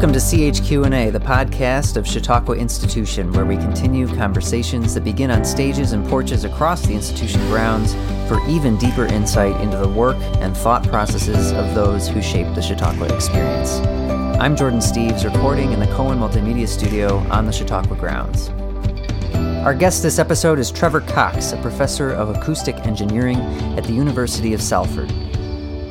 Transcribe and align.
Welcome 0.00 0.14
to 0.14 0.18
CHQ&A, 0.18 1.10
the 1.10 1.20
podcast 1.20 1.98
of 1.98 2.06
Chautauqua 2.06 2.56
Institution, 2.56 3.30
where 3.32 3.44
we 3.44 3.58
continue 3.58 4.06
conversations 4.06 4.94
that 4.94 5.04
begin 5.04 5.30
on 5.30 5.44
stages 5.44 5.92
and 5.92 6.08
porches 6.08 6.44
across 6.44 6.86
the 6.86 6.94
institution 6.94 7.38
grounds 7.48 7.92
for 8.26 8.40
even 8.48 8.78
deeper 8.78 9.04
insight 9.04 9.60
into 9.60 9.76
the 9.76 9.86
work 9.86 10.16
and 10.38 10.56
thought 10.56 10.88
processes 10.88 11.52
of 11.52 11.74
those 11.74 12.08
who 12.08 12.22
shape 12.22 12.46
the 12.54 12.62
Chautauqua 12.62 13.14
experience. 13.14 13.72
I'm 14.40 14.56
Jordan 14.56 14.80
Steves, 14.80 15.30
recording 15.30 15.72
in 15.72 15.80
the 15.80 15.86
Cohen 15.88 16.18
Multimedia 16.18 16.66
Studio 16.66 17.18
on 17.28 17.44
the 17.44 17.52
Chautauqua 17.52 17.94
grounds. 17.94 18.48
Our 19.66 19.74
guest 19.74 20.02
this 20.02 20.18
episode 20.18 20.58
is 20.58 20.70
Trevor 20.70 21.02
Cox, 21.02 21.52
a 21.52 21.60
professor 21.60 22.10
of 22.10 22.34
acoustic 22.34 22.74
engineering 22.86 23.36
at 23.76 23.84
the 23.84 23.92
University 23.92 24.54
of 24.54 24.62
Salford. 24.62 25.12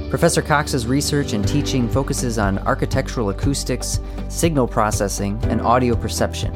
Professor 0.09 0.41
Cox's 0.41 0.87
research 0.87 1.33
and 1.33 1.47
teaching 1.47 1.87
focuses 1.87 2.39
on 2.39 2.57
architectural 2.59 3.29
acoustics, 3.29 3.99
signal 4.27 4.67
processing, 4.67 5.39
and 5.43 5.61
audio 5.61 5.95
perception. 5.95 6.51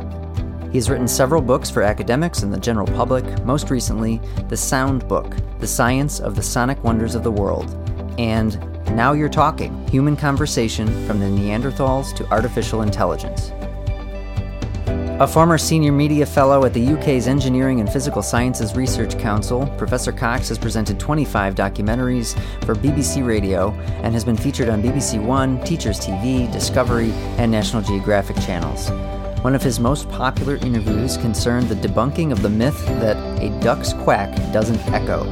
He 0.71 0.79
has 0.79 0.89
written 0.89 1.07
several 1.07 1.39
books 1.39 1.69
for 1.69 1.83
academics 1.83 2.41
and 2.41 2.51
the 2.51 2.59
general 2.59 2.87
public, 2.87 3.23
most 3.45 3.69
recently, 3.69 4.19
The 4.49 4.57
Sound 4.57 5.07
Book 5.07 5.35
The 5.59 5.67
Science 5.67 6.19
of 6.19 6.35
the 6.35 6.41
Sonic 6.41 6.83
Wonders 6.83 7.13
of 7.13 7.21
the 7.21 7.31
World, 7.31 7.69
and 8.17 8.59
Now 8.95 9.13
You're 9.13 9.29
Talking 9.29 9.87
Human 9.87 10.15
Conversation 10.15 10.87
from 11.05 11.19
the 11.19 11.27
Neanderthals 11.27 12.15
to 12.15 12.27
Artificial 12.31 12.81
Intelligence. 12.81 13.51
A 15.23 15.27
former 15.27 15.57
senior 15.57 15.93
media 15.93 16.25
fellow 16.25 16.65
at 16.65 16.73
the 16.73 16.85
UK's 16.85 17.29
Engineering 17.29 17.79
and 17.79 17.89
Physical 17.89 18.21
Sciences 18.21 18.75
Research 18.75 19.17
Council, 19.17 19.65
Professor 19.77 20.11
Cox 20.11 20.49
has 20.49 20.57
presented 20.57 20.99
25 20.99 21.55
documentaries 21.55 22.37
for 22.65 22.75
BBC 22.75 23.25
Radio 23.25 23.71
and 24.03 24.13
has 24.13 24.25
been 24.25 24.35
featured 24.35 24.67
on 24.67 24.83
BBC 24.83 25.23
One, 25.23 25.63
Teachers 25.63 25.97
TV, 25.97 26.51
Discovery, 26.51 27.11
and 27.37 27.49
National 27.49 27.81
Geographic 27.81 28.35
channels. 28.41 28.89
One 29.45 29.55
of 29.55 29.63
his 29.63 29.79
most 29.79 30.09
popular 30.09 30.57
interviews 30.57 31.15
concerned 31.15 31.69
the 31.69 31.75
debunking 31.75 32.33
of 32.33 32.41
the 32.41 32.49
myth 32.49 32.85
that 32.87 33.15
a 33.41 33.57
duck's 33.61 33.93
quack 33.93 34.35
doesn't 34.51 34.85
echo. 34.91 35.23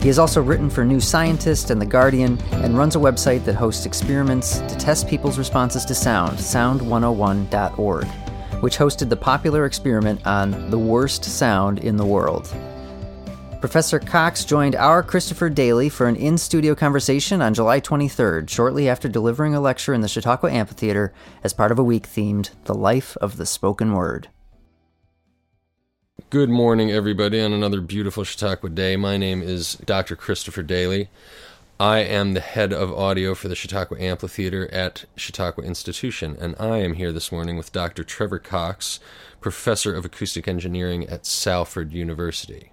He 0.00 0.06
has 0.06 0.18
also 0.18 0.40
written 0.40 0.70
for 0.70 0.86
New 0.86 1.00
Scientist 1.00 1.68
and 1.68 1.78
The 1.78 1.84
Guardian 1.84 2.38
and 2.52 2.78
runs 2.78 2.96
a 2.96 3.00
website 3.00 3.44
that 3.44 3.54
hosts 3.54 3.84
experiments 3.84 4.60
to 4.60 4.78
test 4.78 5.06
people's 5.06 5.36
responses 5.36 5.84
to 5.84 5.94
sound, 5.94 6.38
sound101.org 6.38 8.08
which 8.60 8.78
hosted 8.78 9.08
the 9.08 9.16
popular 9.16 9.64
experiment 9.64 10.26
on 10.26 10.70
the 10.70 10.78
worst 10.78 11.24
sound 11.24 11.78
in 11.78 11.96
the 11.96 12.06
world. 12.06 12.52
Professor 13.60 13.98
Cox 13.98 14.44
joined 14.44 14.76
our 14.76 15.02
Christopher 15.02 15.50
Daly 15.50 15.88
for 15.88 16.06
an 16.06 16.14
in 16.14 16.38
studio 16.38 16.76
conversation 16.76 17.42
on 17.42 17.54
July 17.54 17.80
23rd, 17.80 18.48
shortly 18.48 18.88
after 18.88 19.08
delivering 19.08 19.52
a 19.54 19.60
lecture 19.60 19.92
in 19.92 20.00
the 20.00 20.06
Chautauqua 20.06 20.52
Amphitheater 20.52 21.12
as 21.42 21.52
part 21.52 21.72
of 21.72 21.78
a 21.78 21.82
week 21.82 22.06
themed 22.06 22.50
The 22.64 22.74
Life 22.74 23.16
of 23.16 23.36
the 23.36 23.46
Spoken 23.46 23.94
Word. 23.94 24.28
Good 26.30 26.50
morning, 26.50 26.92
everybody, 26.92 27.40
on 27.40 27.52
another 27.52 27.80
beautiful 27.80 28.22
Chautauqua 28.22 28.70
day. 28.70 28.96
My 28.96 29.16
name 29.16 29.42
is 29.42 29.74
Dr. 29.74 30.14
Christopher 30.14 30.62
Daly. 30.62 31.08
I 31.80 31.98
am 32.00 32.34
the 32.34 32.40
head 32.40 32.72
of 32.72 32.92
audio 32.92 33.36
for 33.36 33.46
the 33.46 33.54
Chautauqua 33.54 34.00
Amphitheater 34.00 34.68
at 34.74 35.04
Chautauqua 35.14 35.62
Institution, 35.62 36.36
and 36.40 36.56
I 36.58 36.78
am 36.78 36.94
here 36.94 37.12
this 37.12 37.30
morning 37.30 37.56
with 37.56 37.70
Dr. 37.70 38.02
Trevor 38.02 38.40
Cox, 38.40 38.98
professor 39.40 39.94
of 39.94 40.04
acoustic 40.04 40.48
engineering 40.48 41.08
at 41.08 41.24
Salford 41.24 41.92
University. 41.92 42.72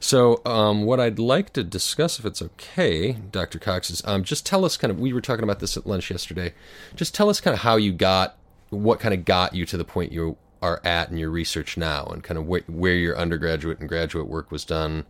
So, 0.00 0.42
um, 0.44 0.82
what 0.82 0.98
I'd 0.98 1.20
like 1.20 1.52
to 1.52 1.62
discuss, 1.62 2.18
if 2.18 2.24
it's 2.24 2.42
okay, 2.42 3.12
Dr. 3.12 3.60
Cox, 3.60 3.88
is 3.88 4.02
um, 4.04 4.24
just 4.24 4.44
tell 4.44 4.64
us 4.64 4.76
kind 4.76 4.90
of, 4.90 4.98
we 4.98 5.12
were 5.12 5.20
talking 5.20 5.44
about 5.44 5.60
this 5.60 5.76
at 5.76 5.86
lunch 5.86 6.10
yesterday, 6.10 6.52
just 6.96 7.14
tell 7.14 7.30
us 7.30 7.40
kind 7.40 7.54
of 7.54 7.60
how 7.60 7.76
you 7.76 7.92
got, 7.92 8.36
what 8.70 8.98
kind 8.98 9.14
of 9.14 9.24
got 9.24 9.54
you 9.54 9.64
to 9.64 9.76
the 9.76 9.84
point 9.84 10.10
you 10.10 10.36
are 10.60 10.80
at 10.82 11.08
in 11.08 11.18
your 11.18 11.30
research 11.30 11.76
now, 11.76 12.04
and 12.06 12.24
kind 12.24 12.36
of 12.36 12.48
wh- 12.48 12.68
where 12.68 12.96
your 12.96 13.16
undergraduate 13.16 13.78
and 13.78 13.88
graduate 13.88 14.26
work 14.26 14.50
was 14.50 14.64
done 14.64 15.06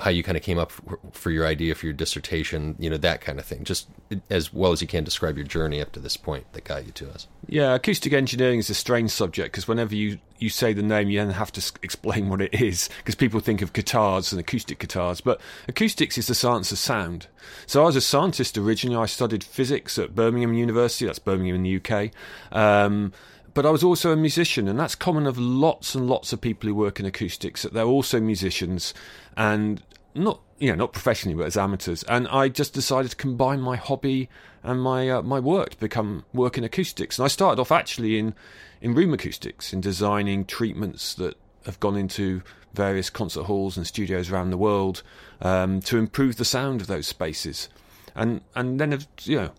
how 0.00 0.08
you 0.10 0.22
kind 0.22 0.36
of 0.36 0.42
came 0.42 0.58
up 0.58 0.72
for, 1.12 1.30
your 1.30 1.46
idea 1.46 1.74
for 1.74 1.84
your 1.86 1.92
dissertation, 1.92 2.76
you 2.78 2.88
know, 2.88 2.96
that 2.96 3.20
kind 3.20 3.38
of 3.38 3.44
thing. 3.44 3.62
Just 3.62 3.88
as 4.30 4.52
well 4.52 4.72
as 4.72 4.80
you 4.80 4.88
can 4.88 5.04
describe 5.04 5.36
your 5.36 5.46
journey 5.46 5.82
up 5.82 5.92
to 5.92 6.00
this 6.00 6.16
point 6.16 6.50
that 6.52 6.64
got 6.64 6.86
you 6.86 6.92
to 6.92 7.10
us. 7.10 7.26
Yeah, 7.46 7.74
acoustic 7.74 8.12
engineering 8.12 8.58
is 8.58 8.70
a 8.70 8.74
strange 8.74 9.10
subject 9.10 9.52
because 9.52 9.68
whenever 9.68 9.94
you, 9.94 10.18
you 10.38 10.48
say 10.48 10.72
the 10.72 10.82
name, 10.82 11.10
you 11.10 11.18
then 11.18 11.30
have 11.30 11.52
to 11.52 11.72
explain 11.82 12.30
what 12.30 12.40
it 12.40 12.54
is 12.54 12.88
because 12.98 13.14
people 13.14 13.40
think 13.40 13.60
of 13.60 13.74
guitars 13.74 14.32
and 14.32 14.40
acoustic 14.40 14.78
guitars. 14.78 15.20
But 15.20 15.40
acoustics 15.68 16.16
is 16.16 16.26
the 16.26 16.34
science 16.34 16.72
of 16.72 16.78
sound. 16.78 17.26
So 17.66 17.82
I 17.82 17.86
was 17.86 17.96
a 17.96 18.00
scientist 18.00 18.56
originally. 18.56 18.96
I 18.96 19.06
studied 19.06 19.44
physics 19.44 19.98
at 19.98 20.14
Birmingham 20.14 20.54
University, 20.54 21.04
that's 21.04 21.18
Birmingham 21.18 21.56
in 21.56 21.62
the 21.62 21.76
UK. 21.76 22.10
Um, 22.50 23.12
but 23.56 23.64
I 23.64 23.70
was 23.70 23.82
also 23.82 24.12
a 24.12 24.16
musician, 24.16 24.68
and 24.68 24.78
that's 24.78 24.94
common 24.94 25.26
of 25.26 25.38
lots 25.38 25.94
and 25.94 26.06
lots 26.06 26.34
of 26.34 26.42
people 26.42 26.68
who 26.68 26.74
work 26.74 27.00
in 27.00 27.06
acoustics. 27.06 27.62
That 27.62 27.72
they're 27.72 27.84
also 27.86 28.20
musicians, 28.20 28.92
and 29.34 29.82
not 30.14 30.42
you 30.58 30.68
know 30.68 30.74
not 30.74 30.92
professionally, 30.92 31.34
but 31.34 31.46
as 31.46 31.56
amateurs. 31.56 32.02
And 32.02 32.28
I 32.28 32.50
just 32.50 32.74
decided 32.74 33.12
to 33.12 33.16
combine 33.16 33.62
my 33.62 33.76
hobby 33.76 34.28
and 34.62 34.82
my 34.82 35.08
uh, 35.08 35.22
my 35.22 35.40
work 35.40 35.70
to 35.70 35.76
become 35.78 36.26
work 36.34 36.58
in 36.58 36.64
acoustics. 36.64 37.18
And 37.18 37.24
I 37.24 37.28
started 37.28 37.58
off 37.58 37.72
actually 37.72 38.18
in 38.18 38.34
in 38.82 38.94
room 38.94 39.14
acoustics, 39.14 39.72
in 39.72 39.80
designing 39.80 40.44
treatments 40.44 41.14
that 41.14 41.38
have 41.64 41.80
gone 41.80 41.96
into 41.96 42.42
various 42.74 43.08
concert 43.08 43.44
halls 43.44 43.78
and 43.78 43.86
studios 43.86 44.30
around 44.30 44.50
the 44.50 44.58
world 44.58 45.02
um, 45.40 45.80
to 45.80 45.96
improve 45.96 46.36
the 46.36 46.44
sound 46.44 46.82
of 46.82 46.88
those 46.88 47.06
spaces. 47.06 47.70
And 48.14 48.42
and 48.54 48.78
then 48.78 49.06
you 49.22 49.36
know 49.36 49.50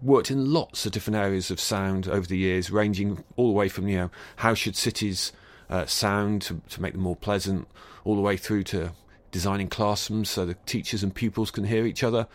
worked 0.00 0.30
in 0.30 0.52
lots 0.52 0.86
of 0.86 0.92
different 0.92 1.16
areas 1.16 1.50
of 1.50 1.60
sound 1.60 2.08
over 2.08 2.26
the 2.26 2.38
years, 2.38 2.70
ranging 2.70 3.22
all 3.36 3.48
the 3.48 3.54
way 3.54 3.68
from 3.68 3.88
you 3.88 3.96
know 3.96 4.10
how 4.36 4.54
should 4.54 4.76
cities 4.76 5.32
uh, 5.70 5.86
sound 5.86 6.42
to, 6.42 6.60
to 6.70 6.82
make 6.82 6.92
them 6.92 7.02
more 7.02 7.16
pleasant, 7.16 7.68
all 8.04 8.16
the 8.16 8.20
way 8.20 8.36
through 8.36 8.64
to 8.64 8.92
designing 9.30 9.68
classrooms 9.68 10.28
so 10.28 10.44
the 10.44 10.54
teachers 10.66 11.02
and 11.02 11.14
pupils 11.14 11.50
can 11.50 11.64
hear 11.64 11.86
each 11.86 12.04
other, 12.04 12.26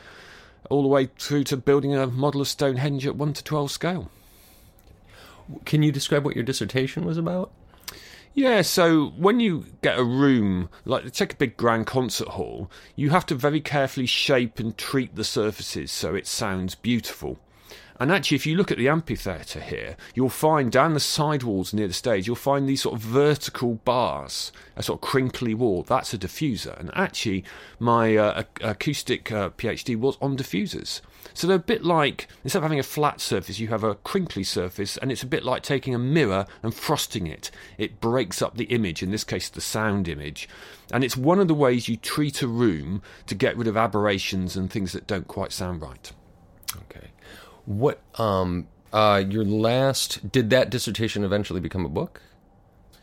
all 0.70 0.82
the 0.82 0.88
way 0.88 1.10
through 1.18 1.44
to 1.44 1.58
building 1.58 1.94
a 1.96 2.08
model 2.08 2.42
of 2.42 2.48
Stonehenge 2.48 3.06
at 3.06 3.16
one 3.16 3.34
to 3.34 3.44
twelve 3.44 3.72
scale. 3.72 4.10
Can 5.66 5.84
you 5.84 5.92
describe 5.92 6.26
what 6.26 6.36
your 6.36 6.44
dissertation 6.44 7.06
was 7.06 7.18
about? 7.18 7.52
Yeah, 8.38 8.62
so 8.62 9.08
when 9.18 9.40
you 9.40 9.66
get 9.82 9.98
a 9.98 10.04
room, 10.04 10.70
like 10.86 11.12
take 11.12 11.34
a 11.34 11.38
big 11.38 11.58
grand 11.58 11.88
concert 11.88 12.28
hall, 12.28 12.70
you 12.96 13.10
have 13.10 13.26
to 13.26 13.36
very 13.36 13.60
carefully 13.60 14.06
shape 14.06 14.60
and 14.60 14.78
treat 14.78 15.16
the 15.16 15.24
surfaces 15.24 15.92
so 15.92 16.14
it 16.14 16.28
sounds 16.28 16.76
beautiful. 16.76 17.40
And 18.00 18.12
actually, 18.12 18.36
if 18.36 18.46
you 18.46 18.56
look 18.56 18.72
at 18.72 18.78
the 18.78 18.90
amphitheatre 18.90 19.60
here, 19.60 19.98
you'll 20.14 20.30
find 20.30 20.72
down 20.72 20.94
the 20.94 21.00
side 21.00 21.44
walls 21.44 21.74
near 21.74 21.88
the 21.88 21.94
stage, 21.94 22.28
you'll 22.28 22.36
find 22.36 22.68
these 22.68 22.82
sort 22.84 22.96
of 22.96 23.02
vertical 23.02 23.76
bars, 23.86 24.52
a 24.76 24.84
sort 24.84 24.98
of 24.98 25.10
crinkly 25.10 25.54
wall. 25.54 25.84
That's 25.84 26.14
a 26.14 26.18
diffuser. 26.18 26.80
And 26.80 26.92
actually, 26.94 27.44
my 27.80 28.16
uh, 28.16 28.44
acoustic 28.62 29.32
uh, 29.32 29.50
PhD 29.50 29.96
was 29.96 30.18
on 30.22 30.38
diffusers. 30.38 31.02
So 31.34 31.48
they're 31.48 31.58
a 31.58 31.60
bit 31.60 31.84
like, 31.84 32.28
instead 32.44 32.60
of 32.60 32.64
having 32.64 32.80
a 32.80 32.84
flat 32.84 33.20
surface, 33.20 33.60
you 33.60 33.68
have 33.68 33.84
a 33.84 33.96
crinkly 33.96 34.44
surface, 34.44 34.98
and 34.98 35.12
it's 35.12 35.24
a 35.24 35.28
bit 35.28 35.44
like 35.44 35.62
taking 35.62 35.94
a 35.94 36.00
mirror 36.00 36.46
and 36.64 36.74
frosting 36.74 37.28
it. 37.28 37.52
It 37.78 38.00
breaks 38.00 38.42
up 38.42 38.58
the 38.58 38.66
image, 38.66 39.04
in 39.04 39.12
this 39.12 39.24
case, 39.24 39.50
the 39.50 39.62
sound 39.62 40.08
image. 40.08 40.48
And 40.92 41.04
it's 41.04 41.18
one 41.18 41.40
of 41.40 41.48
the 41.48 41.54
ways 41.54 41.90
you 41.90 41.98
treat 41.98 42.42
a 42.42 42.48
room 42.48 43.02
to 43.26 43.36
get 43.36 43.58
rid 43.58 43.68
of 43.68 43.78
aberrations 43.78 44.56
and 44.56 44.72
things 44.72 44.94
that 44.94 45.08
don't 45.08 45.28
quite 45.28 45.52
sound 45.52 45.82
right. 45.82 46.12
Okay. 46.84 47.08
What, 47.68 48.00
um, 48.16 48.68
uh, 48.94 49.24
your 49.28 49.44
last, 49.44 50.32
did 50.32 50.50
that 50.52 50.70
dissertation 50.70 51.26
eventually 51.26 51.60
become 51.60 51.86
a 51.86 51.90
book? 51.90 52.22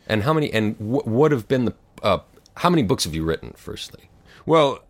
And 0.07 0.23
how 0.23 0.33
many, 0.33 0.51
and 0.51 0.75
what 0.79 1.07
would 1.07 1.31
have 1.31 1.47
been 1.47 1.65
the, 1.65 1.75
uh, 2.01 2.19
how 2.57 2.71
many 2.71 2.81
books 2.81 3.03
have 3.03 3.13
you 3.13 3.23
written, 3.23 3.53
firstly? 3.55 4.09
Well, 4.47 4.83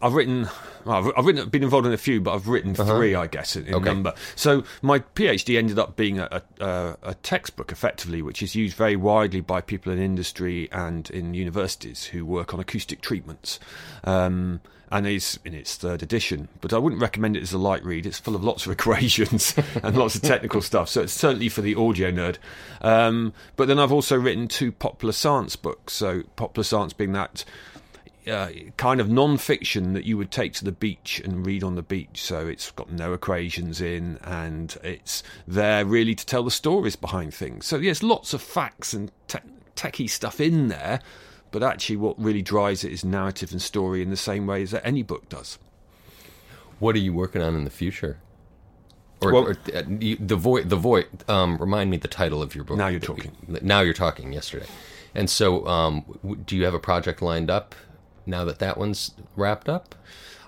I've 0.00 0.14
written, 0.14 0.48
well, 0.86 1.12
I've, 1.14 1.26
written, 1.26 1.46
been 1.50 1.62
involved 1.62 1.86
in 1.86 1.92
a 1.92 1.98
few, 1.98 2.22
but 2.22 2.32
I've 2.34 2.48
written 2.48 2.72
uh-huh. 2.72 2.96
three, 2.96 3.14
I 3.14 3.26
guess, 3.26 3.54
in, 3.54 3.66
in 3.66 3.74
okay. 3.74 3.84
number. 3.84 4.14
So 4.34 4.64
my 4.80 5.00
PhD 5.00 5.58
ended 5.58 5.78
up 5.78 5.96
being 5.96 6.18
a, 6.18 6.42
a, 6.58 6.96
a, 7.02 7.14
textbook, 7.16 7.70
effectively, 7.70 8.22
which 8.22 8.42
is 8.42 8.54
used 8.54 8.78
very 8.78 8.96
widely 8.96 9.42
by 9.42 9.60
people 9.60 9.92
in 9.92 9.98
industry 9.98 10.70
and 10.72 11.10
in 11.10 11.34
universities 11.34 12.04
who 12.04 12.24
work 12.24 12.54
on 12.54 12.60
acoustic 12.60 13.02
treatments. 13.02 13.60
Um, 14.04 14.62
and 14.90 15.06
is 15.06 15.38
in 15.44 15.54
its 15.54 15.76
third 15.76 16.02
edition. 16.02 16.48
But 16.60 16.72
I 16.72 16.78
wouldn't 16.78 17.00
recommend 17.00 17.36
it 17.36 17.42
as 17.42 17.52
a 17.52 17.58
light 17.58 17.84
read. 17.84 18.06
It's 18.06 18.18
full 18.18 18.34
of 18.34 18.42
lots 18.44 18.66
of 18.66 18.72
equations 18.78 19.54
and 19.82 19.96
lots 19.96 20.14
of 20.14 20.22
technical 20.22 20.62
stuff. 20.62 20.88
So 20.88 21.02
it's 21.02 21.12
certainly 21.12 21.48
for 21.48 21.60
the 21.60 21.74
audio 21.74 22.10
nerd. 22.10 22.38
Um, 22.80 23.32
but 23.56 23.68
then 23.68 23.78
I've 23.78 23.92
also 23.92 24.18
written 24.18 24.48
two 24.48 24.72
popular 24.72 25.12
science 25.12 25.56
books. 25.56 25.92
So 25.92 26.22
popular 26.36 26.64
science 26.64 26.92
being 26.92 27.12
that 27.12 27.44
uh, 28.26 28.48
kind 28.76 29.00
of 29.00 29.08
non-fiction 29.08 29.92
that 29.94 30.04
you 30.04 30.16
would 30.16 30.30
take 30.30 30.52
to 30.54 30.64
the 30.64 30.72
beach 30.72 31.20
and 31.24 31.46
read 31.46 31.62
on 31.62 31.74
the 31.74 31.82
beach. 31.82 32.22
So 32.22 32.46
it's 32.46 32.70
got 32.70 32.90
no 32.90 33.12
equations 33.12 33.80
in, 33.80 34.18
and 34.22 34.76
it's 34.82 35.22
there 35.46 35.84
really 35.84 36.14
to 36.14 36.26
tell 36.26 36.42
the 36.42 36.50
stories 36.50 36.96
behind 36.96 37.34
things. 37.34 37.66
So 37.66 37.78
yes, 37.78 38.02
lots 38.02 38.34
of 38.34 38.42
facts 38.42 38.92
and 38.92 39.10
te- 39.28 39.38
techie 39.76 40.10
stuff 40.10 40.40
in 40.40 40.68
there, 40.68 41.00
but 41.50 41.62
actually, 41.62 41.96
what 41.96 42.18
really 42.18 42.42
drives 42.42 42.84
it 42.84 42.92
is 42.92 43.04
narrative 43.04 43.52
and 43.52 43.60
story 43.62 44.02
in 44.02 44.10
the 44.10 44.16
same 44.16 44.46
way 44.46 44.62
as 44.62 44.70
that 44.72 44.86
any 44.86 45.02
book 45.02 45.28
does. 45.28 45.58
What 46.78 46.94
are 46.94 47.00
you 47.00 47.12
working 47.12 47.42
on 47.42 47.54
in 47.54 47.64
the 47.64 47.70
future? 47.70 48.18
Or, 49.22 49.32
Well- 49.32 49.46
or 49.48 49.56
uh, 49.74 49.82
you- 49.98 50.16
the 50.16 50.36
voice. 50.36 50.64
The 50.66 50.76
voice. 50.76 51.06
Um, 51.28 51.58
remind 51.58 51.90
me 51.90 51.96
the 51.98 52.08
title 52.08 52.40
of 52.42 52.54
your 52.54 52.64
book. 52.64 52.78
Now 52.78 52.88
You're 52.88 53.00
Talking. 53.00 53.32
Now 53.62 53.80
you're 53.80 53.92
talking. 53.94 54.32
Yesterday, 54.32 54.66
and 55.14 55.28
so 55.28 55.66
um, 55.66 56.04
do 56.46 56.56
you 56.56 56.64
have 56.64 56.72
a 56.74 56.78
project 56.78 57.20
lined 57.20 57.50
up 57.50 57.74
now 58.24 58.44
that 58.46 58.58
that 58.60 58.78
one's 58.78 59.12
wrapped 59.36 59.68
up? 59.68 59.94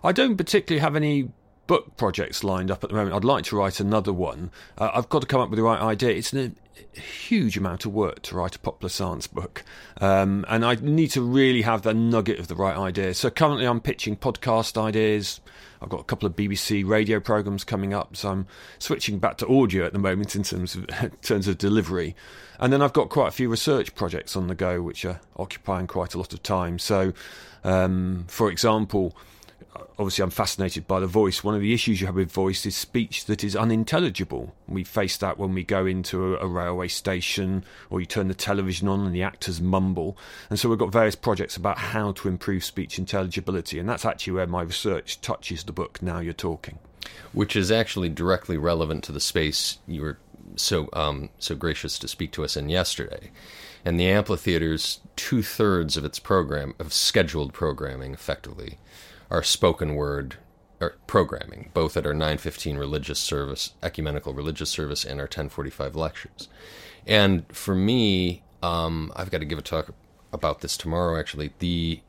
I 0.02 0.12
don't 0.12 0.36
particularly 0.36 0.80
have 0.80 0.96
any 0.96 1.28
book 1.72 1.96
projects 1.96 2.44
lined 2.44 2.70
up 2.70 2.84
at 2.84 2.90
the 2.90 2.94
moment. 2.94 3.16
I'd 3.16 3.24
like 3.24 3.44
to 3.44 3.56
write 3.56 3.80
another 3.80 4.12
one. 4.12 4.50
Uh, 4.76 4.90
I've 4.92 5.08
got 5.08 5.22
to 5.22 5.26
come 5.26 5.40
up 5.40 5.48
with 5.48 5.56
the 5.56 5.62
right 5.62 5.80
idea. 5.80 6.10
It's 6.10 6.34
a 6.34 6.52
huge 6.92 7.56
amount 7.56 7.86
of 7.86 7.94
work 7.94 8.20
to 8.24 8.36
write 8.36 8.54
a 8.54 8.58
popular 8.58 8.90
science 8.90 9.26
book, 9.26 9.64
um, 9.98 10.44
and 10.50 10.66
I 10.66 10.74
need 10.74 11.12
to 11.12 11.22
really 11.22 11.62
have 11.62 11.80
the 11.80 11.94
nugget 11.94 12.38
of 12.38 12.48
the 12.48 12.56
right 12.56 12.76
idea. 12.76 13.14
So 13.14 13.30
currently, 13.30 13.64
I'm 13.64 13.80
pitching 13.80 14.16
podcast 14.16 14.76
ideas. 14.76 15.40
I've 15.80 15.88
got 15.88 16.00
a 16.00 16.04
couple 16.04 16.26
of 16.26 16.36
BBC 16.36 16.86
radio 16.86 17.20
programs 17.20 17.64
coming 17.64 17.94
up, 17.94 18.18
so 18.18 18.28
I'm 18.28 18.46
switching 18.78 19.18
back 19.18 19.38
to 19.38 19.48
audio 19.48 19.86
at 19.86 19.94
the 19.94 19.98
moment 19.98 20.36
in 20.36 20.42
terms 20.42 20.74
of 20.74 20.84
in 21.02 21.10
terms 21.22 21.48
of 21.48 21.56
delivery. 21.56 22.14
And 22.60 22.70
then 22.70 22.82
I've 22.82 22.92
got 22.92 23.08
quite 23.08 23.28
a 23.28 23.32
few 23.32 23.48
research 23.48 23.94
projects 23.94 24.36
on 24.36 24.48
the 24.48 24.54
go, 24.54 24.82
which 24.82 25.06
are 25.06 25.22
occupying 25.38 25.86
quite 25.86 26.12
a 26.12 26.18
lot 26.18 26.34
of 26.34 26.42
time. 26.42 26.78
So, 26.78 27.14
um, 27.64 28.26
for 28.28 28.50
example 28.50 29.16
obviously 29.98 30.22
I'm 30.22 30.30
fascinated 30.30 30.86
by 30.86 31.00
the 31.00 31.06
voice. 31.06 31.44
One 31.44 31.54
of 31.54 31.60
the 31.60 31.74
issues 31.74 32.00
you 32.00 32.06
have 32.06 32.16
with 32.16 32.32
voice 32.32 32.66
is 32.66 32.74
speech 32.76 33.26
that 33.26 33.44
is 33.44 33.54
unintelligible. 33.54 34.54
We 34.66 34.84
face 34.84 35.16
that 35.18 35.38
when 35.38 35.54
we 35.54 35.64
go 35.64 35.86
into 35.86 36.34
a, 36.34 36.44
a 36.44 36.46
railway 36.46 36.88
station 36.88 37.64
or 37.90 38.00
you 38.00 38.06
turn 38.06 38.28
the 38.28 38.34
television 38.34 38.88
on 38.88 39.06
and 39.06 39.14
the 39.14 39.22
actors 39.22 39.60
mumble. 39.60 40.16
And 40.50 40.58
so 40.58 40.68
we've 40.68 40.78
got 40.78 40.92
various 40.92 41.16
projects 41.16 41.56
about 41.56 41.78
how 41.78 42.12
to 42.12 42.28
improve 42.28 42.64
speech 42.64 42.98
intelligibility, 42.98 43.78
and 43.78 43.88
that's 43.88 44.04
actually 44.04 44.32
where 44.34 44.46
my 44.46 44.62
research 44.62 45.20
touches 45.20 45.64
the 45.64 45.72
book. 45.72 46.02
Now 46.02 46.20
you're 46.20 46.32
talking. 46.32 46.78
which 47.32 47.56
is 47.56 47.70
actually 47.70 48.08
directly 48.08 48.56
relevant 48.56 49.04
to 49.04 49.12
the 49.12 49.20
space 49.20 49.78
you 49.86 50.02
were 50.02 50.18
so 50.56 50.88
um, 50.92 51.30
so 51.38 51.54
gracious 51.54 51.98
to 51.98 52.08
speak 52.08 52.32
to 52.32 52.44
us 52.44 52.56
in 52.56 52.68
yesterday. 52.68 53.30
And 53.84 53.98
the 53.98 54.08
amphitheater's 54.08 55.00
two 55.16 55.42
thirds 55.42 55.96
of 55.96 56.04
its 56.04 56.18
program 56.20 56.74
of 56.78 56.92
scheduled 56.92 57.52
programming, 57.52 58.14
effectively, 58.14 58.78
are 59.32 59.42
spoken 59.42 59.94
word 59.94 60.36
or 60.78 60.94
programming, 61.06 61.70
both 61.72 61.96
at 61.96 62.06
our 62.06 62.12
915 62.12 62.76
religious 62.76 63.18
service, 63.18 63.72
ecumenical 63.82 64.34
religious 64.34 64.68
service, 64.68 65.04
and 65.04 65.18
our 65.18 65.24
1045 65.24 65.96
lectures. 65.96 66.48
And 67.06 67.46
for 67.48 67.74
me, 67.74 68.42
um, 68.62 69.10
I've 69.16 69.30
got 69.30 69.38
to 69.38 69.46
give 69.46 69.58
a 69.58 69.62
talk 69.62 69.94
about 70.32 70.60
this 70.60 70.76
tomorrow. 70.76 71.18
Actually, 71.18 71.52
the 71.60 72.00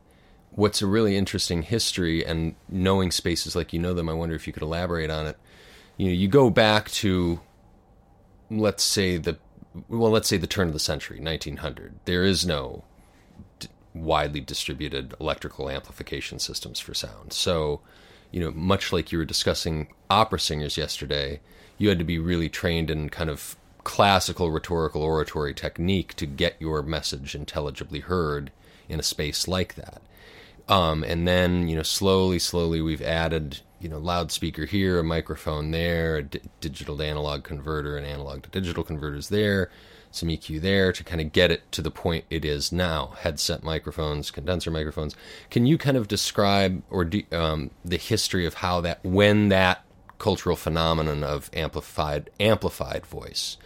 what's 0.51 0.81
a 0.81 0.87
really 0.87 1.15
interesting 1.15 1.63
history 1.63 2.25
and 2.25 2.55
knowing 2.67 3.09
spaces 3.09 3.55
like 3.55 3.71
you 3.71 3.79
know 3.79 3.93
them, 3.93 4.09
I 4.09 4.13
wonder 4.13 4.35
if 4.35 4.45
you 4.45 4.53
could 4.53 4.61
elaborate 4.61 5.09
on 5.09 5.25
it. 5.25 5.37
You 5.95 6.07
know, 6.07 6.13
you 6.13 6.27
go 6.27 6.49
back 6.49 6.91
to 6.91 7.39
let's 8.51 8.83
say 8.83 9.17
the 9.17 9.37
well, 9.87 10.11
let's 10.11 10.27
say 10.27 10.37
the 10.37 10.45
turn 10.45 10.67
of 10.67 10.73
the 10.73 10.79
century, 10.79 11.19
1900. 11.21 11.99
There 12.03 12.25
is 12.25 12.45
no 12.45 12.83
widely 13.93 14.39
distributed 14.39 15.13
electrical 15.19 15.69
amplification 15.69 16.39
systems 16.39 16.79
for 16.79 16.93
sound. 16.93 17.33
So, 17.33 17.81
you 18.31 18.39
know, 18.39 18.51
much 18.51 18.91
like 18.91 19.11
you 19.11 19.17
were 19.17 19.25
discussing 19.25 19.87
opera 20.09 20.39
singers 20.39 20.77
yesterday, 20.77 21.39
you 21.77 21.89
had 21.89 21.99
to 21.99 22.05
be 22.05 22.19
really 22.19 22.49
trained 22.49 22.89
in 22.89 23.09
kind 23.09 23.29
of 23.29 23.55
classical 23.83 24.51
rhetorical 24.51 25.01
oratory 25.01 25.53
technique 25.53 26.13
to 26.15 26.25
get 26.25 26.55
your 26.59 26.81
message 26.81 27.35
intelligibly 27.35 27.99
heard 27.99 28.51
in 28.87 28.99
a 28.99 29.03
space 29.03 29.47
like 29.47 29.75
that. 29.75 30.01
Um, 30.69 31.03
and 31.03 31.27
then, 31.27 31.67
you 31.67 31.75
know, 31.75 31.83
slowly, 31.83 32.39
slowly 32.39 32.81
we've 32.81 33.01
added, 33.01 33.59
you 33.81 33.89
know, 33.89 33.97
loudspeaker 33.97 34.65
here, 34.65 34.99
a 34.99 35.03
microphone 35.03 35.71
there, 35.71 36.17
a 36.17 36.23
digital 36.61 36.97
to 36.97 37.05
analog 37.05 37.43
converter, 37.43 37.97
and 37.97 38.07
analog 38.07 38.43
to 38.43 38.49
digital 38.49 38.83
converters 38.83 39.29
there, 39.29 39.69
some 40.15 40.29
EQ 40.29 40.61
there 40.61 40.91
to 40.91 41.03
kind 41.03 41.21
of 41.21 41.31
get 41.31 41.51
it 41.51 41.71
to 41.71 41.81
the 41.81 41.91
point 41.91 42.25
it 42.29 42.45
is 42.45 42.71
now. 42.71 43.13
Headset 43.19 43.63
microphones, 43.63 44.31
condenser 44.31 44.71
microphones. 44.71 45.15
Can 45.49 45.65
you 45.65 45.77
kind 45.77 45.97
of 45.97 46.07
describe 46.07 46.83
or 46.89 47.05
do, 47.05 47.23
um, 47.31 47.71
the 47.83 47.97
history 47.97 48.45
of 48.45 48.55
how 48.55 48.81
that, 48.81 49.03
when 49.03 49.49
that 49.49 49.83
cultural 50.19 50.55
phenomenon 50.55 51.23
of 51.23 51.49
amplified 51.53 52.29
amplified 52.39 53.05
voice, 53.05 53.57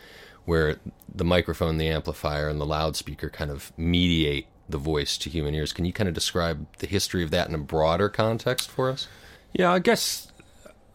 where 0.46 0.78
the 1.14 1.26
microphone, 1.26 1.78
the 1.78 1.90
amplifier, 1.90 2.48
and 2.48 2.60
the 2.60 2.66
loudspeaker 2.66 3.30
kind 3.30 3.52
of 3.52 3.72
mediate 3.78 4.48
the 4.70 4.78
voice 4.78 5.18
to 5.18 5.30
human 5.30 5.54
ears. 5.54 5.74
Can 5.74 5.86
you 5.86 5.94
kind 5.94 6.08
of 6.08 6.14
describe 6.14 6.66
the 6.80 6.88
history 6.88 7.24
of 7.24 7.32
that 7.32 7.48
in 7.48 7.56
a 7.56 7.60
broader 7.60 8.10
context 8.10 8.70
for 8.70 8.90
us? 8.90 9.08
Yeah, 9.54 9.72
I 9.72 9.80
guess 9.80 10.27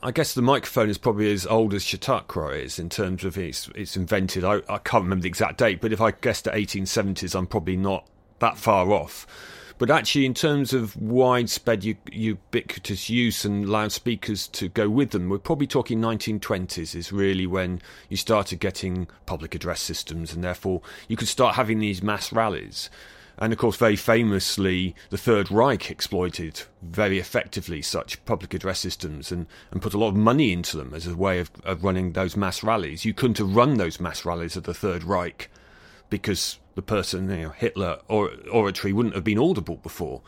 I 0.05 0.11
guess 0.11 0.35
the 0.35 0.43
microphone 0.43 0.91
is 0.91 0.99
probably 0.99 1.33
as 1.33 1.47
old 1.47 1.73
as 1.75 1.85
Chautauqua 1.85 2.49
is 2.49 2.81
in 2.81 2.89
terms 2.89 3.25
of 3.25 3.39
its 3.39 3.69
its 3.77 3.97
invented. 3.97 4.43
I, 4.43 4.57
I 4.69 4.79
can't 4.79 5.05
remember 5.05 5.23
the 5.23 5.29
exact 5.29 5.59
date, 5.59 5.81
but 5.81 5.93
if 5.93 6.01
I 6.01 6.11
guessed 6.11 6.49
at 6.49 6.55
1870s, 6.55 7.37
I'm 7.37 7.47
probably 7.47 7.77
not 7.77 8.09
that 8.41 8.59
far 8.59 8.91
off. 8.91 9.29
But 9.79 9.91
actually, 9.91 10.27
in 10.27 10.35
terms 10.35 10.73
of 10.73 10.97
widespread 11.01 11.85
ubiquitous 11.85 13.11
use 13.11 13.45
and 13.45 13.69
loudspeakers 13.69 14.49
to 14.49 14.69
go 14.69 14.91
with 14.91 15.11
them, 15.11 15.29
we're 15.29 15.39
probably 15.39 15.67
talking 15.69 16.01
1920s 16.01 16.97
is 16.97 17.13
really 17.13 17.47
when 17.47 17.81
you 18.09 18.17
started 18.17 18.59
getting 18.59 19.07
public 19.27 19.55
address 19.55 19.81
systems, 19.81 20.33
and 20.33 20.43
therefore 20.43 20.83
you 21.07 21.17
could 21.17 21.29
start 21.29 21.55
having 21.55 21.79
these 21.79 22.03
mass 22.03 22.33
rallies. 22.33 22.91
And 23.39 23.53
of 23.53 23.59
course, 23.59 23.77
very 23.77 23.97
famously, 23.97 24.95
the 25.11 25.19
Third 25.19 25.51
Reich 25.51 25.91
exploited 25.91 26.63
very 26.83 27.19
effectively 27.19 27.83
such 27.83 28.25
public 28.25 28.55
address 28.55 28.81
systems 28.81 29.33
and, 29.33 29.47
and 29.71 29.83
put 29.83 29.95
a 29.95 29.99
lot 29.99 30.09
of 30.09 30.17
money 30.17 30.53
into 30.53 30.77
them 30.77 30.95
as 30.95 31.07
a 31.07 31.17
way 31.17 31.41
of, 31.41 31.51
of 31.65 31.83
running 31.83 32.13
those 32.13 32.37
mass 32.37 32.63
rallies. 32.63 33.05
You 33.05 33.15
couldn't 33.15 33.39
have 33.39 33.57
run 33.57 33.79
those 33.79 34.01
mass 34.01 34.25
rallies 34.25 34.57
of 34.57 34.65
the 34.65 34.75
Third 34.75 35.05
Reich 35.05 35.51
because 36.11 36.59
the 36.75 36.83
person, 36.83 37.31
you 37.31 37.37
know, 37.37 37.49
Hitler 37.51 37.99
or 38.09 38.31
oratory 38.51 38.93
wouldn't 38.93 39.15
have 39.15 39.25
been 39.25 39.39
audible 39.39 39.77
before. 39.77 40.23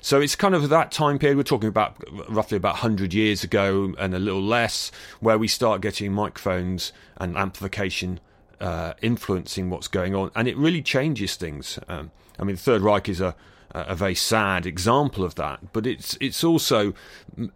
So 0.00 0.20
it's 0.20 0.36
kind 0.36 0.54
of 0.54 0.68
that 0.68 0.90
time 0.90 1.18
period. 1.18 1.36
We're 1.36 1.44
talking 1.44 1.68
about 1.68 1.96
roughly 2.28 2.56
about 2.56 2.74
100 2.74 3.14
years 3.14 3.44
ago 3.44 3.94
and 3.98 4.14
a 4.14 4.18
little 4.18 4.42
less, 4.42 4.90
where 5.20 5.38
we 5.38 5.48
start 5.48 5.80
getting 5.80 6.12
microphones 6.12 6.92
and 7.16 7.36
amplification 7.36 8.20
uh, 8.60 8.94
influencing 9.02 9.70
what's 9.70 9.88
going 9.88 10.14
on, 10.14 10.30
and 10.34 10.48
it 10.48 10.56
really 10.56 10.82
changes 10.82 11.36
things. 11.36 11.78
Um, 11.88 12.10
I 12.42 12.44
mean, 12.44 12.56
the 12.56 12.62
Third 12.62 12.82
Reich 12.82 13.08
is 13.08 13.20
a 13.20 13.36
a 13.74 13.94
very 13.94 14.14
sad 14.14 14.66
example 14.66 15.24
of 15.24 15.36
that, 15.36 15.72
but 15.72 15.86
it's 15.86 16.18
it's 16.20 16.44
also 16.44 16.92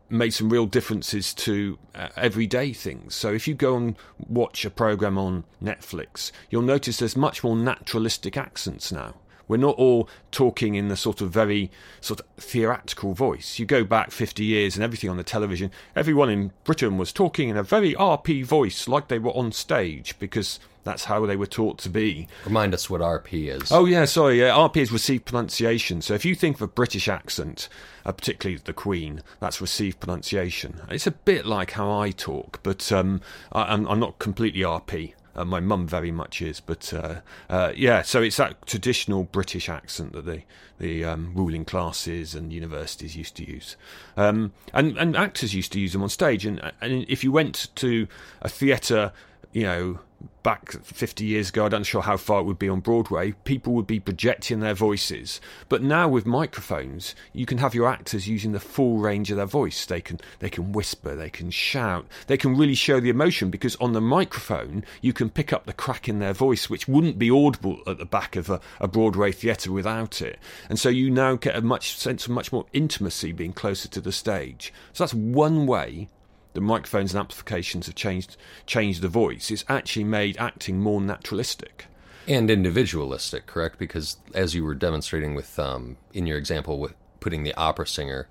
made 0.09 0.31
some 0.31 0.49
real 0.49 0.64
differences 0.64 1.35
to 1.35 1.78
uh, 1.95 2.09
everyday 2.16 2.73
things. 2.73 3.14
So 3.14 3.33
if 3.33 3.47
you 3.47 3.55
go 3.55 3.76
and 3.76 3.97
watch 4.26 4.64
a 4.64 4.71
program 4.71 5.19
on 5.19 5.45
Netflix, 5.62 6.33
you'll 6.49 6.62
notice 6.62 6.99
there's 6.99 7.16
much 7.16 7.45
more 7.45 7.55
naturalistic 7.55 8.37
accents 8.37 8.90
now. 8.90 9.14
We're 9.49 9.57
not 9.59 9.76
all 9.76 10.09
talking 10.31 10.75
in 10.75 10.88
the 10.88 10.97
sort 10.97 11.21
of 11.21 11.31
very 11.31 11.71
sort 12.00 12.21
of 12.21 12.26
theatrical 12.37 13.15
voice. 13.15 13.59
You 13.59 13.67
go 13.67 13.85
back 13.85 14.11
50 14.11 14.45
years 14.45 14.76
and 14.76 14.85
everything 14.85 15.11
on 15.11 15.17
the 15.17 15.25
television, 15.25 15.71
everyone 15.95 16.31
in 16.31 16.53
Britain 16.65 16.99
was 16.99 17.12
talking 17.12 17.49
in 17.49 17.57
a 17.57 17.62
very 17.62 17.95
RP 17.95 18.45
voice 18.45 18.88
like 18.88 19.09
they 19.09 19.19
were 19.19 19.37
on 19.37 19.53
stage 19.53 20.19
because 20.19 20.59
that's 20.87 21.05
how 21.07 21.26
they 21.26 21.37
were 21.37 21.47
taught 21.47 21.79
to 21.79 21.91
be. 21.91 22.29
Remind 22.45 22.73
us 22.73 22.88
what 22.88 23.00
RP 23.00 23.49
is. 23.49 23.73
Oh 23.73 23.87
yeah, 23.87 24.05
sorry. 24.05 24.38
Yeah, 24.38 24.50
RP 24.50 24.76
is 24.76 24.93
received 24.93 25.25
pronunciation. 25.26 26.00
So 26.00 26.15
if 26.15 26.25
you 26.25 26.37
think 26.37 26.57
of 26.57 26.62
a 26.62 26.69
British 26.69 27.09
accent, 27.09 27.69
uh, 28.05 28.12
particularly 28.12 28.62
the 28.65 28.73
Queen, 28.73 29.21
that's 29.41 29.61
received 29.61 29.99
pronunciation. 29.99 30.81
It's 30.88 31.07
a 31.07 31.11
bit 31.11 31.45
like 31.45 31.73
how 31.73 31.91
I 31.91 32.12
talk, 32.12 32.61
but 32.62 32.93
um, 32.93 33.21
I, 33.50 33.75
I'm, 33.75 33.87
I'm 33.88 33.99
not 33.99 34.21
completely 34.21 34.61
RP. 34.61 35.15
Uh, 35.37 35.45
my 35.45 35.61
mum 35.61 35.87
very 35.87 36.11
much 36.11 36.40
is, 36.40 36.61
but 36.61 36.93
uh, 36.95 37.16
uh, 37.50 37.73
yeah. 37.76 38.00
So 38.02 38.23
it's 38.23 38.38
that 38.38 38.66
traditional 38.66 39.25
British 39.25 39.69
accent 39.69 40.14
that 40.14 40.25
the 40.25 40.43
the 40.78 41.05
um, 41.05 41.33
ruling 41.35 41.64
classes 41.64 42.35
and 42.35 42.52
universities 42.52 43.16
used 43.16 43.37
to 43.37 43.45
use, 43.45 43.76
um, 44.16 44.52
and 44.73 44.97
and 44.97 45.14
actors 45.14 45.55
used 45.55 45.73
to 45.73 45.81
use 45.81 45.93
them 45.93 46.02
on 46.02 46.09
stage. 46.09 46.47
And 46.47 46.73
and 46.81 47.05
if 47.09 47.23
you 47.23 47.31
went 47.31 47.69
to 47.76 48.09
a 48.40 48.49
theatre, 48.49 49.12
you 49.52 49.64
know, 49.64 49.99
back 50.43 50.71
50 50.71 51.25
years 51.25 51.49
ago, 51.49 51.67
I 51.67 51.69
don't 51.69 51.83
sure 51.83 52.03
how 52.03 52.17
far 52.17 52.41
it 52.41 52.45
would 52.45 52.59
be 52.59 52.69
on 52.69 52.79
Broadway, 52.79 53.33
people 53.45 53.73
would 53.73 53.87
be 53.87 53.99
projecting 53.99 54.61
their 54.61 54.75
voices. 54.75 55.41
But 55.69 55.83
now 55.83 56.09
with 56.09 56.25
microphones, 56.25 57.17
you 57.33 57.47
can 57.47 57.59
have 57.59 57.75
your 57.75 57.89
actors 57.89 58.29
using 58.29 58.53
the 58.53 58.61
full 58.61 58.99
range 58.99 59.31
of 59.33 59.37
their 59.39 59.47
voice. 59.47 59.85
They 59.85 60.01
can 60.01 60.21
they 60.39 60.49
can 60.49 60.71
whisper, 60.73 61.17
they 61.17 61.31
can 61.31 61.51
shout, 61.51 62.07
they 62.29 62.37
can 62.37 62.57
really 62.57 62.77
show 62.77 63.01
the 63.01 63.11
emotion 63.11 63.51
because 63.51 63.75
on 63.77 63.93
the 63.93 64.01
microphone 64.01 64.85
you 65.01 65.13
can 65.13 65.31
pick 65.31 65.53
up 65.53 65.67
the 65.67 65.73
crack 65.73 66.09
in 66.09 66.21
their 66.21 66.33
voice, 66.33 66.71
which 66.71 66.87
wouldn't 66.87 67.19
be 67.19 67.29
audible 67.31 67.81
at 67.87 67.99
the 67.99 68.07
back 68.07 68.37
of 68.37 68.49
a, 68.49 68.61
a 68.79 68.87
Broadway 68.87 69.33
theatre 69.33 69.73
without 69.73 70.23
it. 70.23 70.39
And 70.69 70.79
so 70.79 70.89
you 70.89 71.11
now 71.11 71.35
get 71.35 71.57
a 71.57 71.61
much 71.61 71.97
sense 71.97 72.25
of 72.27 72.31
much 72.31 72.53
more 72.53 72.67
intimacy 72.73 73.33
being 73.33 73.53
closer 73.53 73.89
to 73.89 74.01
the 74.01 74.13
stage. 74.13 74.73
So 74.93 75.03
that's 75.03 75.15
one 75.15 75.67
way 75.67 76.09
the 76.57 76.61
microphones 76.63 77.13
and 77.13 77.21
amplifications 77.21 77.85
have 77.87 77.95
changed 77.95 78.37
changed 78.67 79.03
the 79.03 79.09
voice. 79.09 79.51
It's 79.51 79.65
actually 79.69 80.05
made 80.05 80.37
acting 80.39 80.81
more 80.81 81.01
naturalistic. 81.03 81.85
and 82.27 82.51
individualistic, 82.51 83.47
correct? 83.47 83.79
Because 83.79 84.17
as 84.35 84.55
you 84.55 84.65
were 84.65 84.75
demonstrating 84.75 85.35
with 85.37 85.59
um, 85.59 85.97
in 86.13 86.27
your 86.27 86.39
example 86.39 86.79
with 86.81 86.95
putting 87.21 87.43
the 87.45 87.55
opera 87.55 87.87
singer 87.87 88.27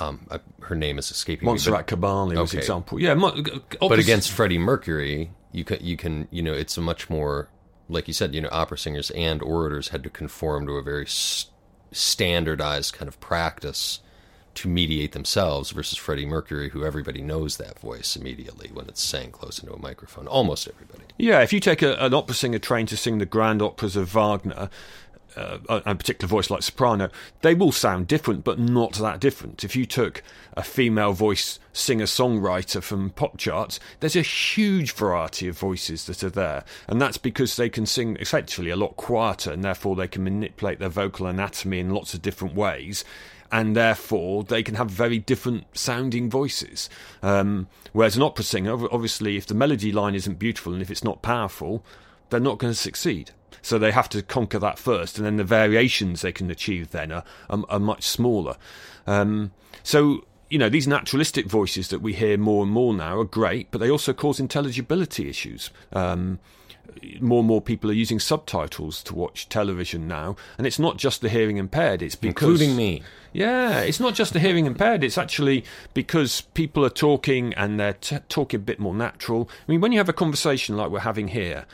Um, 0.00 0.26
I, 0.30 0.40
her 0.62 0.74
name 0.74 0.98
is 0.98 1.10
escaping 1.10 1.44
Montserrat 1.46 1.90
me. 1.90 1.96
Caballé 1.98 2.36
was 2.40 2.50
Okay. 2.54 2.58
example. 2.58 2.98
Yeah, 2.98 3.14
But 3.14 3.98
against 3.98 4.30
Freddie 4.32 4.56
Mercury, 4.58 5.30
you 5.52 5.64
can 5.64 5.78
you 5.82 5.96
can 5.98 6.26
you 6.30 6.42
know 6.42 6.54
it's 6.54 6.78
a 6.78 6.80
much 6.80 7.10
more 7.10 7.48
like 7.90 8.08
you 8.08 8.14
said 8.14 8.34
you 8.34 8.40
know 8.40 8.48
opera 8.50 8.78
singers 8.78 9.10
and 9.10 9.42
orators 9.42 9.88
had 9.88 10.02
to 10.04 10.08
conform 10.10 10.66
to 10.66 10.72
a 10.78 10.82
very 10.82 11.04
s- 11.04 11.50
standardized 11.92 12.94
kind 12.94 13.06
of 13.08 13.20
practice 13.20 14.00
to 14.54 14.68
mediate 14.68 15.12
themselves 15.12 15.70
versus 15.70 15.98
Freddie 15.98 16.26
Mercury, 16.26 16.70
who 16.70 16.84
everybody 16.84 17.22
knows 17.22 17.56
that 17.56 17.78
voice 17.78 18.16
immediately 18.16 18.70
when 18.72 18.86
it's 18.88 19.02
sang 19.02 19.30
close 19.30 19.58
into 19.58 19.72
a 19.74 19.78
microphone. 19.78 20.26
Almost 20.26 20.68
everybody. 20.68 21.04
Yeah, 21.18 21.40
if 21.40 21.52
you 21.52 21.60
take 21.60 21.82
a, 21.82 21.94
an 22.04 22.14
opera 22.14 22.34
singer 22.34 22.58
trained 22.58 22.88
to 22.88 22.96
sing 22.96 23.18
the 23.18 23.26
grand 23.26 23.62
operas 23.62 23.96
of 23.96 24.08
Wagner, 24.08 24.68
uh, 25.36 25.58
a 25.68 25.94
particular 25.94 26.28
voice 26.28 26.50
like 26.50 26.62
soprano, 26.62 27.08
they 27.40 27.54
will 27.54 27.72
sound 27.72 28.06
different, 28.06 28.44
but 28.44 28.58
not 28.58 28.94
that 28.94 29.20
different. 29.20 29.64
If 29.64 29.74
you 29.74 29.86
took 29.86 30.22
a 30.54 30.62
female 30.62 31.12
voice 31.12 31.58
singer 31.72 32.04
songwriter 32.04 32.82
from 32.82 33.10
pop 33.10 33.38
charts, 33.38 33.80
there's 34.00 34.16
a 34.16 34.22
huge 34.22 34.92
variety 34.92 35.48
of 35.48 35.58
voices 35.58 36.06
that 36.06 36.22
are 36.22 36.30
there, 36.30 36.64
and 36.86 37.00
that's 37.00 37.16
because 37.16 37.56
they 37.56 37.68
can 37.68 37.86
sing 37.86 38.16
effectively 38.20 38.70
a 38.70 38.76
lot 38.76 38.96
quieter, 38.96 39.52
and 39.52 39.64
therefore 39.64 39.96
they 39.96 40.08
can 40.08 40.24
manipulate 40.24 40.78
their 40.78 40.88
vocal 40.88 41.26
anatomy 41.26 41.80
in 41.80 41.90
lots 41.90 42.14
of 42.14 42.22
different 42.22 42.54
ways. 42.54 43.04
And 43.52 43.76
therefore, 43.76 44.42
they 44.42 44.62
can 44.62 44.76
have 44.76 44.90
very 44.90 45.18
different 45.18 45.76
sounding 45.76 46.30
voices. 46.30 46.88
Um, 47.22 47.68
whereas 47.92 48.16
an 48.16 48.22
opera 48.22 48.44
singer, 48.44 48.72
obviously, 48.90 49.36
if 49.36 49.46
the 49.46 49.54
melody 49.54 49.92
line 49.92 50.14
isn't 50.14 50.38
beautiful 50.38 50.72
and 50.72 50.80
if 50.80 50.90
it's 50.90 51.04
not 51.04 51.20
powerful, 51.20 51.84
they're 52.30 52.40
not 52.40 52.58
going 52.58 52.72
to 52.72 52.78
succeed. 52.78 53.30
So 53.60 53.78
they 53.78 53.92
have 53.92 54.08
to 54.08 54.22
conquer 54.22 54.58
that 54.58 54.78
first, 54.78 55.18
and 55.18 55.26
then 55.26 55.36
the 55.36 55.44
variations 55.44 56.22
they 56.22 56.32
can 56.32 56.50
achieve 56.50 56.90
then 56.90 57.12
are, 57.12 57.24
are, 57.48 57.62
are 57.68 57.78
much 57.78 58.02
smaller. 58.04 58.56
Um, 59.06 59.52
so 59.82 60.24
you 60.50 60.58
know 60.58 60.68
these 60.68 60.88
naturalistic 60.88 61.46
voices 61.46 61.88
that 61.88 62.00
we 62.00 62.12
hear 62.12 62.36
more 62.36 62.64
and 62.64 62.72
more 62.72 62.92
now 62.92 63.20
are 63.20 63.24
great, 63.24 63.70
but 63.70 63.78
they 63.78 63.90
also 63.90 64.12
cause 64.12 64.40
intelligibility 64.40 65.28
issues. 65.28 65.70
Um, 65.92 66.40
more 67.20 67.38
and 67.40 67.48
more 67.48 67.60
people 67.60 67.90
are 67.90 67.94
using 67.94 68.18
subtitles 68.20 69.02
to 69.04 69.14
watch 69.14 69.48
television 69.48 70.06
now, 70.08 70.36
and 70.58 70.66
it's 70.66 70.78
not 70.78 70.96
just 70.96 71.20
the 71.20 71.28
hearing 71.28 71.56
impaired; 71.56 72.02
it's 72.02 72.14
because 72.14 72.42
Including 72.60 72.76
me. 72.76 73.02
yeah, 73.32 73.80
it's 73.80 74.00
not 74.00 74.14
just 74.14 74.32
the 74.32 74.40
hearing 74.40 74.66
impaired. 74.66 75.02
It's 75.04 75.18
actually 75.18 75.64
because 75.94 76.42
people 76.54 76.84
are 76.84 76.90
talking 76.90 77.54
and 77.54 77.78
they're 77.78 77.94
t- 77.94 78.18
talking 78.28 78.58
a 78.60 78.62
bit 78.62 78.78
more 78.78 78.94
natural. 78.94 79.48
I 79.66 79.70
mean, 79.70 79.80
when 79.80 79.92
you 79.92 79.98
have 79.98 80.08
a 80.08 80.12
conversation 80.14 80.76
like 80.76 80.90
we're 80.90 81.00
having 81.00 81.28
here, 81.28 81.66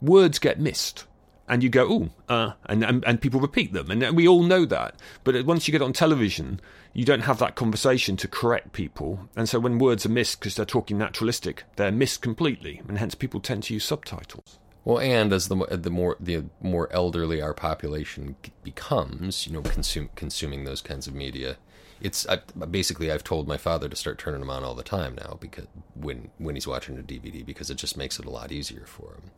words 0.00 0.38
get 0.38 0.60
missed. 0.60 1.04
And 1.48 1.62
you 1.62 1.68
go, 1.68 1.86
oh, 1.88 2.34
uh, 2.34 2.52
and, 2.66 2.82
and 2.84 3.04
and 3.04 3.20
people 3.20 3.38
repeat 3.38 3.72
them, 3.72 3.90
and 3.90 4.16
we 4.16 4.26
all 4.26 4.42
know 4.42 4.64
that. 4.64 4.96
But 5.22 5.46
once 5.46 5.68
you 5.68 5.72
get 5.72 5.82
on 5.82 5.92
television, 5.92 6.60
you 6.92 7.04
don't 7.04 7.20
have 7.20 7.38
that 7.38 7.54
conversation 7.54 8.16
to 8.16 8.28
correct 8.28 8.72
people, 8.72 9.28
and 9.36 9.48
so 9.48 9.60
when 9.60 9.78
words 9.78 10.04
are 10.04 10.10
missed 10.10 10.40
because 10.40 10.56
they're 10.56 10.64
talking 10.64 10.98
naturalistic, 10.98 11.62
they're 11.76 11.92
missed 11.92 12.20
completely, 12.20 12.82
and 12.88 12.98
hence 12.98 13.14
people 13.14 13.38
tend 13.38 13.62
to 13.64 13.74
use 13.74 13.84
subtitles. 13.84 14.58
Well, 14.84 15.00
and 15.00 15.32
as 15.32 15.48
the 15.48 15.56
the 15.70 15.90
more 15.90 16.16
the 16.20 16.44
more 16.60 16.88
elderly 16.92 17.42
our 17.42 17.54
population 17.54 18.36
becomes, 18.62 19.46
you 19.46 19.52
know, 19.52 19.62
consuming 19.62 20.64
those 20.64 20.80
kinds 20.80 21.06
of 21.06 21.14
media, 21.14 21.56
it's 22.00 22.26
I, 22.28 22.36
basically 22.70 23.10
I've 23.10 23.24
told 23.24 23.48
my 23.48 23.56
father 23.56 23.88
to 23.88 23.96
start 23.96 24.18
turning 24.18 24.40
them 24.40 24.50
on 24.50 24.64
all 24.64 24.74
the 24.74 24.82
time 24.82 25.16
now 25.16 25.38
because 25.40 25.66
when 25.94 26.30
when 26.38 26.54
he's 26.54 26.66
watching 26.66 26.98
a 26.98 27.02
DVD 27.02 27.44
because 27.44 27.70
it 27.70 27.76
just 27.76 27.96
makes 27.96 28.18
it 28.18 28.26
a 28.26 28.30
lot 28.30 28.52
easier 28.52 28.84
for 28.86 29.14
him. 29.14 29.30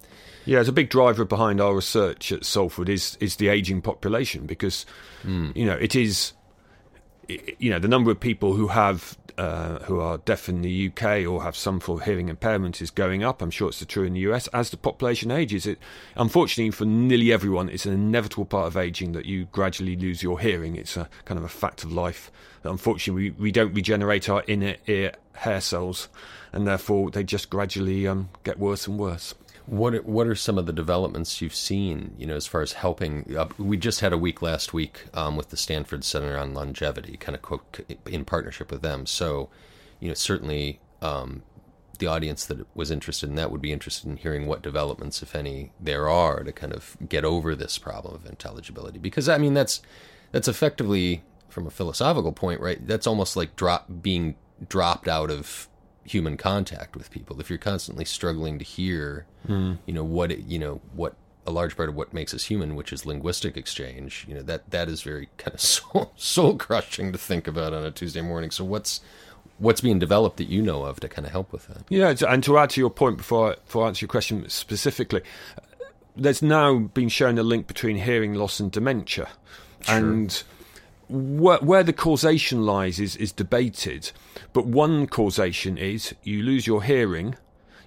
Yeah, 0.45 0.61
it's 0.61 0.69
a 0.69 0.73
big 0.73 0.91
driver 0.91 1.25
behind 1.25 1.61
our 1.61 1.75
research 1.75 2.33
at 2.33 2.45
Salford 2.45 2.88
is 2.88 3.17
is 3.21 3.37
the 3.37 3.49
aging 3.49 3.83
population 3.83 4.47
because 4.47 4.87
hmm. 5.23 5.50
you 5.55 5.67
know 5.67 5.77
it 5.77 5.95
is 5.95 6.33
you 7.28 7.70
know 7.70 7.78
the 7.78 7.88
number 7.88 8.11
of 8.11 8.18
people 8.18 8.54
who 8.54 8.68
have 8.68 9.16
uh, 9.37 9.78
who 9.85 10.00
are 10.00 10.18
deaf 10.18 10.49
in 10.49 10.62
the 10.62 10.88
UK 10.88 11.25
or 11.26 11.42
have 11.42 11.56
some 11.56 11.78
form 11.78 12.00
of 12.00 12.04
hearing 12.04 12.28
impairment 12.28 12.82
is 12.82 12.90
going 12.90 13.23
up. 13.23 13.40
I'm 13.40 13.50
sure 13.50 13.68
it's 13.68 13.85
true 13.87 14.04
in 14.04 14.14
the 14.14 14.20
US 14.20 14.49
as 14.49 14.70
the 14.70 14.76
population 14.76 15.30
ages. 15.30 15.66
It 15.66 15.78
unfortunately 16.16 16.73
for 16.73 16.85
nearly 16.87 17.32
everyone, 17.32 17.68
it's 17.68 17.87
an 17.87 17.92
inevitable 17.92 18.47
part 18.47 18.66
of 18.66 18.76
aging 18.76 19.12
that 19.12 19.26
you 19.26 19.47
gradually 19.52 19.94
lose 19.94 20.23
your 20.23 20.40
hearing. 20.40 20.75
It's 20.75 20.97
a 20.97 21.08
kind 21.25 21.38
of 21.38 21.44
a 21.44 21.49
fact 21.49 21.85
of 21.85 21.92
life. 21.92 22.32
Unfortunately, 22.64 23.30
we, 23.30 23.42
we 23.42 23.52
don't 23.52 23.73
regenerate 23.73 24.28
our 24.28 24.42
inner 24.49 24.75
ear 24.87 25.12
hair 25.35 25.61
cells, 25.61 26.08
and 26.52 26.66
therefore 26.66 27.11
they 27.11 27.23
just 27.23 27.49
gradually 27.50 28.08
um, 28.08 28.30
get 28.42 28.58
worse 28.58 28.88
and 28.88 28.99
worse. 28.99 29.35
What 29.68 29.94
are, 29.94 30.02
what 30.02 30.26
are 30.26 30.34
some 30.34 30.56
of 30.56 30.64
the 30.64 30.72
developments 30.72 31.42
you've 31.42 31.54
seen? 31.54 32.14
You 32.18 32.26
know, 32.26 32.37
as 32.37 32.46
far 32.46 32.62
as 32.62 32.72
helping. 32.72 33.37
Uh, 33.37 33.48
we 33.58 33.76
just 33.76 34.00
had 34.00 34.12
a 34.12 34.18
week 34.18 34.40
last 34.40 34.72
week 34.72 35.04
um, 35.12 35.37
with 35.37 35.50
the 35.50 35.56
Stanford 35.56 36.04
Center 36.04 36.38
on 36.38 36.54
Longevity, 36.54 37.18
kind 37.18 37.37
of 37.37 37.42
co- 37.42 37.60
in 38.06 38.25
partnership 38.25 38.70
with 38.70 38.80
them. 38.80 39.04
So, 39.04 39.50
you 40.00 40.08
know, 40.08 40.14
certainly 40.14 40.80
um, 41.02 41.42
the 41.98 42.06
audience 42.06 42.46
that 42.46 42.66
was 42.75 42.90
interested 42.90 43.28
in 43.28 43.37
that 43.37 43.50
would 43.50 43.60
be 43.60 43.72
interested 43.72 44.08
in 44.08 44.16
hearing 44.16 44.46
what 44.46 44.62
developments, 44.62 45.22
if 45.22 45.34
any, 45.34 45.72
there 45.78 46.08
are 46.08 46.42
to 46.44 46.52
kind 46.52 46.72
of 46.72 46.96
get 47.08 47.25
over 47.25 47.54
this 47.54 47.76
problem 47.76 48.14
of 48.14 48.26
intelligibility. 48.26 48.98
Because 48.98 49.28
I 49.28 49.38
mean, 49.38 49.54
that's 49.54 49.82
that's 50.32 50.48
effectively 50.48 51.22
from 51.48 51.66
a 51.66 51.70
philosophical 51.70 52.32
point, 52.32 52.60
right? 52.60 52.87
That's 52.87 53.06
almost 53.06 53.37
like 53.37 53.56
drop 53.56 53.87
being 54.02 54.37
dropped 54.68 55.08
out 55.08 55.30
of 55.30 55.68
human 56.09 56.37
contact 56.37 56.97
with 56.97 57.11
people. 57.11 57.41
If 57.41 57.50
you're 57.50 57.59
constantly 57.59 58.05
struggling 58.05 58.59
to 58.59 58.65
hear, 58.65 59.27
hmm. 59.47 59.75
you 59.87 59.95
know 59.95 60.05
what 60.05 60.33
it, 60.33 60.41
you 60.47 60.59
know 60.59 60.81
what 60.95 61.15
a 61.47 61.50
large 61.50 61.77
part 61.77 61.88
of 61.88 61.95
what 61.95 62.12
makes 62.12 62.35
us 62.35 62.45
human, 62.45 62.77
which 62.77 62.93
is 62.93 63.07
linguistic 63.07 63.57
exchange, 63.57 64.27
you 64.29 64.35
know 64.35 64.43
that 64.43 64.71
that 64.71 64.88
is 64.88 65.03
very 65.03 65.29
kind 65.37 65.55
of 65.55 65.61
soul 65.73 66.12
soul 66.17 66.57
crushing 66.57 67.12
to 67.12 67.19
think 67.19 67.47
about 67.47 67.73
on 67.73 67.85
a 67.85 67.91
Tuesday 67.91 68.21
morning. 68.21 68.50
So 68.50 68.65
what's 68.65 69.00
what's 69.59 69.81
being 69.81 69.99
developed 69.99 70.37
that 70.38 70.49
you 70.49 70.62
know 70.62 70.85
of 70.85 71.00
to 71.00 71.09
kind 71.09 71.27
of 71.27 71.33
help 71.33 71.53
with 71.53 71.67
that? 71.69 71.85
Yeah, 71.88 72.15
and 72.29 72.43
to 72.45 72.59
add 72.59 72.71
to 72.71 72.81
your 72.81 72.91
point 72.91 73.17
before 73.17 73.53
I, 73.53 73.55
before 73.55 73.85
I 73.85 73.88
answer 73.88 74.05
your 74.05 74.11
question 74.11 74.49
specifically, 74.49 75.23
there's 76.17 76.43
now 76.43 76.79
been 76.79 77.09
shown 77.09 77.38
a 77.38 77.43
link 77.43 77.67
between 77.67 77.97
hearing 77.97 78.35
loss 78.35 78.61
and 78.61 78.71
dementia, 78.71 79.29
and 79.87 80.43
where, 81.09 81.59
where 81.59 81.83
the 81.83 81.93
causation 81.93 82.65
lies 82.65 82.99
is 83.00 83.17
is 83.17 83.33
debated. 83.33 84.12
But 84.53 84.67
one 84.67 85.07
causation 85.07 85.79
is 85.79 86.15
you 86.23 86.43
lose 86.43 86.67
your 86.67 86.83
hearing. 86.83 87.37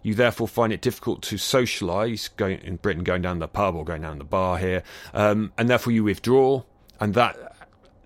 You 0.04 0.16
therefore 0.16 0.48
find 0.48 0.74
it 0.74 0.82
difficult 0.82 1.22
to 1.24 1.36
socialise, 1.36 2.30
going 2.36 2.60
in 2.62 2.78
Britain, 2.78 3.04
going 3.04 3.22
down 3.22 3.38
the 3.38 3.48
pub 3.48 3.75
or 3.75 3.86
going 3.86 4.01
down 4.01 4.18
the 4.18 4.24
bar 4.24 4.58
here, 4.58 4.82
um, 5.13 5.54
and 5.58 5.70
therefore 5.70 5.94
you 5.94 6.04
withdraw, 6.04 6.63
and 7.00 7.13
that 7.13 7.38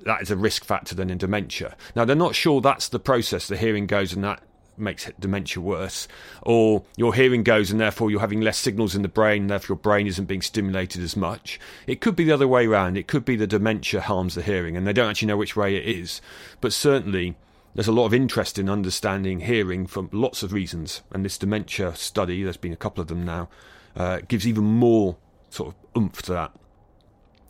that 0.06 0.22
is 0.22 0.30
a 0.30 0.36
risk 0.36 0.66
factor 0.66 0.94
then 0.94 1.10
in 1.10 1.18
dementia. 1.18 1.76
Now 1.96 2.06
they're 2.06 2.16
not 2.16 2.36
sure 2.36 2.62
that's 2.62 2.90
the 2.90 3.00
process. 3.00 3.48
The 3.48 3.58
hearing 3.58 3.88
goes 3.88 4.14
and 4.14 4.24
that 4.24 4.42
makes 4.78 5.10
dementia 5.20 5.62
worse, 5.62 6.08
or 6.42 6.84
your 6.98 7.14
hearing 7.14 7.44
goes 7.44 7.72
and 7.72 7.80
therefore 7.80 8.12
you're 8.12 8.20
having 8.20 8.42
less 8.42 8.58
signals 8.58 8.96
in 8.96 9.02
the 9.02 9.08
brain, 9.08 9.48
therefore 9.48 9.76
your 9.76 9.82
brain 9.82 10.08
isn't 10.08 10.26
being 10.26 10.42
stimulated 10.42 11.02
as 11.02 11.16
much. 11.16 11.60
It 11.88 12.02
could 12.02 12.16
be 12.16 12.24
the 12.24 12.32
other 12.32 12.48
way 12.48 12.66
around. 12.66 12.98
It 12.98 13.08
could 13.08 13.26
be 13.26 13.36
the 13.36 13.48
dementia 13.48 14.02
harms 14.02 14.36
the 14.36 14.42
hearing, 14.42 14.76
and 14.76 14.86
they 14.86 14.94
don't 14.94 15.10
actually 15.10 15.28
know 15.28 15.38
which 15.38 15.56
way 15.56 15.76
it 15.76 15.86
is. 15.86 16.22
But 16.62 16.74
certainly. 16.74 17.36
There's 17.74 17.90
a 17.90 17.92
lot 17.92 18.06
of 18.06 18.14
interest 18.14 18.58
in 18.58 18.70
understanding 18.70 19.42
hearing 19.42 19.86
for 19.86 20.08
lots 20.14 20.44
of 20.44 20.54
reasons, 20.54 21.02
and 21.12 21.26
this 21.26 21.38
dementia 21.38 21.94
study, 21.98 22.42
there's 22.42 22.56
been 22.56 22.72
a 22.72 22.78
couple 22.78 23.02
of 23.02 23.10
them 23.10 23.26
now, 23.26 23.50
uh, 23.98 24.22
gives 24.30 24.48
even 24.48 24.64
more 24.64 25.18
sort 25.50 25.70
of 25.76 26.02
oomph 26.02 26.22
to 26.22 26.32
that. 26.32 26.54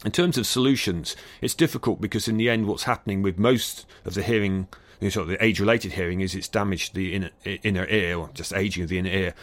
In 0.03 0.11
terms 0.11 0.37
of 0.37 0.45
solutions, 0.45 1.15
it's 1.41 1.55
difficult 1.55 2.01
because 2.01 2.27
in 2.27 2.37
the 2.37 2.49
end, 2.49 2.67
what's 2.67 2.83
happening 2.83 3.21
with 3.21 3.39
most 3.39 3.85
of 4.03 4.13
the 4.13 4.21
hearing, 4.21 4.67
know, 5.01 5.09
sort 5.09 5.23
of 5.23 5.29
the 5.29 5.43
age-related 5.43 5.93
hearing, 5.93 6.21
is 6.21 6.35
it's 6.35 6.47
damaged 6.47 6.95
the 6.95 7.13
inner, 7.13 7.29
inner 7.43 7.85
ear, 7.87 8.17
or 8.17 8.29
just 8.33 8.53
aging 8.53 8.83
of 8.83 8.89
the 8.89 8.97
inner 8.97 9.09
ear. 9.09 9.33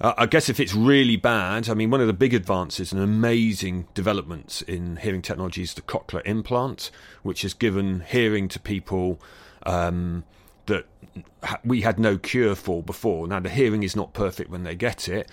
Uh, 0.00 0.12
I 0.18 0.26
guess 0.26 0.48
if 0.48 0.58
it's 0.58 0.74
really 0.74 1.16
bad, 1.16 1.68
I 1.68 1.74
mean, 1.74 1.90
one 1.90 2.00
of 2.00 2.08
the 2.08 2.12
big 2.12 2.34
advances 2.34 2.92
and 2.92 3.00
amazing 3.00 3.86
developments 3.94 4.60
in 4.62 4.96
hearing 4.96 5.22
technology 5.22 5.62
is 5.62 5.74
the 5.74 5.82
cochlear 5.82 6.22
implant, 6.24 6.90
which 7.22 7.42
has 7.42 7.54
given 7.54 8.00
hearing 8.00 8.48
to 8.48 8.58
people 8.58 9.20
um, 9.64 10.24
that 10.66 10.86
ha- 11.44 11.60
we 11.64 11.82
had 11.82 11.98
no 11.98 12.18
cure 12.18 12.56
for 12.56 12.82
before. 12.82 13.28
Now, 13.28 13.38
the 13.38 13.48
hearing 13.48 13.84
is 13.84 13.94
not 13.94 14.14
perfect 14.14 14.50
when 14.50 14.64
they 14.64 14.74
get 14.74 15.08
it, 15.08 15.30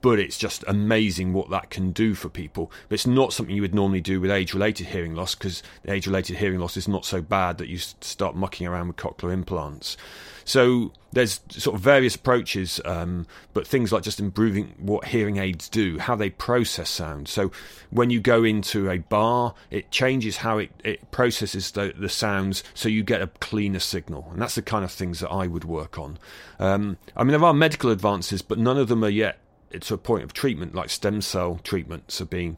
but 0.00 0.18
it's 0.18 0.38
just 0.38 0.64
amazing 0.66 1.32
what 1.32 1.50
that 1.50 1.70
can 1.70 1.90
do 1.90 2.14
for 2.14 2.28
people. 2.28 2.70
But 2.88 2.94
it's 2.94 3.06
not 3.06 3.32
something 3.32 3.54
you 3.54 3.62
would 3.62 3.74
normally 3.74 4.00
do 4.00 4.20
with 4.20 4.30
age 4.30 4.54
related 4.54 4.86
hearing 4.86 5.14
loss 5.14 5.34
because 5.34 5.62
age 5.86 6.06
related 6.06 6.36
hearing 6.36 6.60
loss 6.60 6.76
is 6.76 6.88
not 6.88 7.04
so 7.04 7.20
bad 7.20 7.58
that 7.58 7.68
you 7.68 7.78
start 7.78 8.36
mucking 8.36 8.66
around 8.66 8.88
with 8.88 8.96
cochlear 8.96 9.32
implants. 9.32 9.96
So 10.44 10.92
there's 11.12 11.40
sort 11.50 11.76
of 11.76 11.82
various 11.82 12.14
approaches, 12.14 12.80
um, 12.86 13.26
but 13.52 13.66
things 13.66 13.92
like 13.92 14.02
just 14.02 14.18
improving 14.18 14.72
what 14.78 15.04
hearing 15.04 15.36
aids 15.36 15.68
do, 15.68 15.98
how 15.98 16.14
they 16.14 16.30
process 16.30 16.88
sound. 16.88 17.28
So 17.28 17.50
when 17.90 18.08
you 18.08 18.20
go 18.20 18.44
into 18.44 18.88
a 18.88 18.96
bar, 18.96 19.54
it 19.70 19.90
changes 19.90 20.38
how 20.38 20.56
it, 20.56 20.70
it 20.84 21.10
processes 21.10 21.72
the, 21.72 21.92
the 21.94 22.08
sounds 22.08 22.64
so 22.72 22.88
you 22.88 23.02
get 23.02 23.20
a 23.20 23.26
cleaner 23.26 23.78
signal. 23.78 24.28
And 24.32 24.40
that's 24.40 24.54
the 24.54 24.62
kind 24.62 24.84
of 24.84 24.92
things 24.92 25.20
that 25.20 25.28
I 25.28 25.48
would 25.48 25.64
work 25.64 25.98
on. 25.98 26.18
Um, 26.58 26.96
I 27.14 27.24
mean, 27.24 27.32
there 27.32 27.44
are 27.44 27.52
medical 27.52 27.90
advances, 27.90 28.40
but 28.40 28.58
none 28.58 28.78
of 28.78 28.88
them 28.88 29.04
are 29.04 29.10
yet 29.10 29.38
to 29.80 29.94
a 29.94 29.98
point 29.98 30.24
of 30.24 30.32
treatment, 30.32 30.74
like 30.74 30.90
stem 30.90 31.20
cell 31.20 31.60
treatments 31.62 32.20
are 32.20 32.26
being 32.26 32.56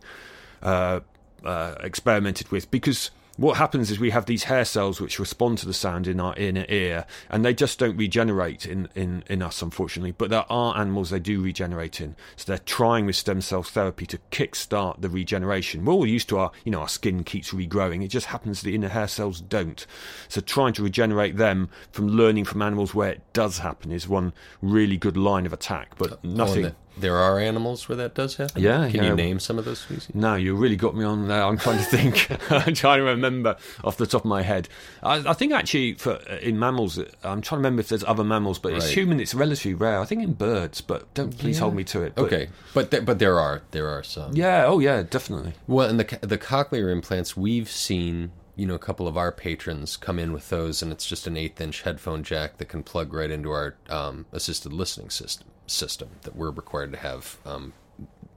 uh, 0.62 1.00
uh, 1.44 1.74
experimented 1.80 2.48
with, 2.50 2.70
because 2.70 3.10
what 3.36 3.56
happens 3.56 3.90
is 3.90 3.98
we 3.98 4.10
have 4.10 4.26
these 4.26 4.42
hair 4.44 4.66
cells 4.66 5.00
which 5.00 5.18
respond 5.18 5.56
to 5.56 5.64
the 5.64 5.72
sound 5.72 6.06
in 6.06 6.20
our 6.20 6.34
inner 6.36 6.66
ear, 6.68 7.06
and 7.30 7.42
they 7.42 7.54
just 7.54 7.78
don't 7.78 7.96
regenerate 7.96 8.66
in, 8.66 8.90
in, 8.94 9.24
in 9.30 9.40
us, 9.40 9.62
unfortunately. 9.62 10.12
But 10.12 10.28
there 10.28 10.44
are 10.50 10.76
animals 10.76 11.08
they 11.08 11.20
do 11.20 11.40
regenerate 11.40 12.02
in, 12.02 12.16
so 12.36 12.44
they're 12.46 12.58
trying 12.58 13.06
with 13.06 13.16
stem 13.16 13.40
cell 13.40 13.62
therapy 13.62 14.04
to 14.06 14.18
kick-start 14.30 15.00
the 15.00 15.08
regeneration. 15.08 15.86
We're 15.86 15.94
all 15.94 16.06
used 16.06 16.28
to 16.30 16.38
our, 16.38 16.50
you 16.64 16.72
know, 16.72 16.80
our 16.80 16.88
skin 16.88 17.24
keeps 17.24 17.52
regrowing. 17.52 18.04
It 18.04 18.08
just 18.08 18.26
happens 18.26 18.60
the 18.60 18.74
inner 18.74 18.88
hair 18.88 19.08
cells 19.08 19.40
don't. 19.40 19.86
So 20.28 20.42
trying 20.42 20.74
to 20.74 20.82
regenerate 20.82 21.38
them 21.38 21.70
from 21.92 22.08
learning 22.08 22.44
from 22.44 22.60
animals 22.60 22.94
where 22.94 23.12
it 23.12 23.22
does 23.32 23.60
happen 23.60 23.90
is 23.90 24.06
one 24.06 24.34
really 24.60 24.98
good 24.98 25.16
line 25.16 25.46
of 25.46 25.54
attack. 25.54 25.96
But 25.96 26.22
nothing. 26.22 26.74
There 26.96 27.16
are 27.16 27.38
animals 27.38 27.88
where 27.88 27.96
that 27.96 28.14
does 28.14 28.36
happen. 28.36 28.62
Yeah, 28.62 28.88
Can 28.90 29.02
yeah. 29.02 29.10
you 29.10 29.14
name 29.14 29.40
some 29.40 29.58
of 29.58 29.64
those 29.64 29.78
species? 29.80 30.14
No, 30.14 30.34
you 30.34 30.54
really 30.54 30.76
got 30.76 30.94
me 30.94 31.04
on 31.04 31.28
there. 31.28 31.42
I'm 31.42 31.56
trying 31.56 31.78
to 31.78 31.84
think. 31.84 32.30
I'm 32.50 32.74
trying 32.74 32.98
to 32.98 33.04
remember 33.04 33.56
off 33.84 33.96
the 33.96 34.06
top 34.06 34.22
of 34.22 34.28
my 34.28 34.42
head. 34.42 34.68
I, 35.02 35.30
I 35.30 35.32
think 35.32 35.52
actually, 35.52 35.94
for 35.94 36.16
in 36.42 36.58
mammals, 36.58 36.98
I'm 36.98 37.40
trying 37.40 37.42
to 37.42 37.56
remember 37.56 37.80
if 37.80 37.88
there's 37.88 38.04
other 38.04 38.24
mammals, 38.24 38.58
but 38.58 38.72
it's 38.72 38.90
human. 38.90 39.20
It's 39.20 39.34
relatively 39.34 39.74
rare. 39.74 40.00
I 40.00 40.04
think 40.04 40.22
in 40.22 40.34
birds, 40.34 40.80
but 40.80 41.12
don't 41.14 41.36
please 41.36 41.58
hold 41.58 41.74
me 41.74 41.84
to 41.84 42.02
it. 42.02 42.14
But 42.14 42.24
Okay, 42.26 42.48
but 42.74 42.90
th- 42.90 43.04
but 43.04 43.18
there 43.18 43.38
are 43.38 43.62
there 43.70 43.88
are 43.88 44.02
some. 44.02 44.34
Yeah. 44.34 44.66
Oh, 44.66 44.78
yeah. 44.78 45.02
Definitely. 45.02 45.54
Well, 45.66 45.88
and 45.88 45.98
the 46.00 46.18
the 46.26 46.38
cochlear 46.38 46.92
implants 46.92 47.36
we've 47.36 47.70
seen, 47.70 48.32
you 48.56 48.66
know, 48.66 48.74
a 48.74 48.78
couple 48.78 49.08
of 49.08 49.16
our 49.16 49.32
patrons 49.32 49.96
come 49.96 50.18
in 50.18 50.32
with 50.32 50.50
those, 50.50 50.82
and 50.82 50.92
it's 50.92 51.06
just 51.06 51.26
an 51.26 51.36
eighth 51.36 51.60
inch 51.60 51.82
headphone 51.82 52.22
jack 52.22 52.58
that 52.58 52.66
can 52.66 52.82
plug 52.82 53.12
right 53.14 53.30
into 53.30 53.50
our 53.50 53.76
um, 53.88 54.26
assisted 54.32 54.72
listening 54.72 55.08
system 55.10 55.46
system 55.70 56.10
that 56.22 56.36
we're 56.36 56.50
required 56.50 56.92
to 56.92 56.98
have 56.98 57.38
um, 57.46 57.72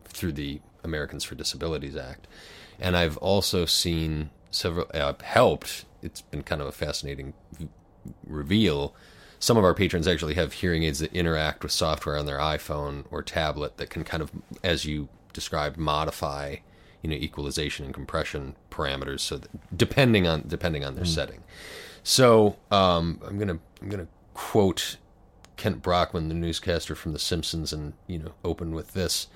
through 0.06 0.34
the 0.34 0.62
Americans 0.84 1.24
for 1.24 1.36
Disabilities 1.36 1.96
Act. 1.96 2.28
And 2.80 2.96
I've 2.96 3.18
also 3.18 3.66
seen 3.66 4.30
several 4.52 4.88
uh, 4.94 5.14
helped. 5.24 5.86
It's 6.02 6.22
been 6.22 6.44
kind 6.44 6.62
of 6.62 6.68
a 6.68 6.72
fascinating 6.72 7.34
v- 7.52 7.70
reveal. 8.26 8.94
Some 9.40 9.58
of 9.58 9.64
our 9.64 9.74
patrons 9.74 10.08
actually 10.08 10.36
have 10.36 10.54
hearing 10.54 10.84
aids 10.84 11.00
that 11.00 11.14
interact 11.14 11.64
with 11.64 11.72
software 11.72 12.18
on 12.18 12.26
their 12.26 12.40
iPhone 12.40 13.06
or 13.12 13.22
tablet 13.22 13.78
that 13.78 13.90
can 13.90 14.04
kind 14.04 14.24
of, 14.24 14.32
as 14.64 14.86
you 14.86 15.10
described, 15.34 15.78
modify, 15.78 16.58
you 17.02 17.10
know, 17.10 17.16
equalization 17.16 17.86
and 17.86 17.94
compression 17.94 18.56
parameters. 18.72 19.22
So 19.22 19.38
that, 19.38 19.78
depending 19.78 20.28
on 20.28 20.44
depending 20.48 20.86
on 20.86 20.96
their 20.96 21.06
setting. 21.06 21.44
So 22.04 22.58
um, 22.72 23.20
I'm 23.26 23.38
gonna 23.38 23.60
I'm 23.82 23.90
gonna 23.90 24.08
quote 24.34 24.98
Kent 25.58 25.82
Brockman, 25.82 26.30
the 26.30 26.36
newscaster 26.36 26.96
from 26.96 27.14
The 27.14 27.20
Simpsons, 27.20 27.74
and 27.74 27.94
you 28.08 28.20
know, 28.20 28.34
open 28.44 28.74
with 28.74 28.94
this. 28.94 29.28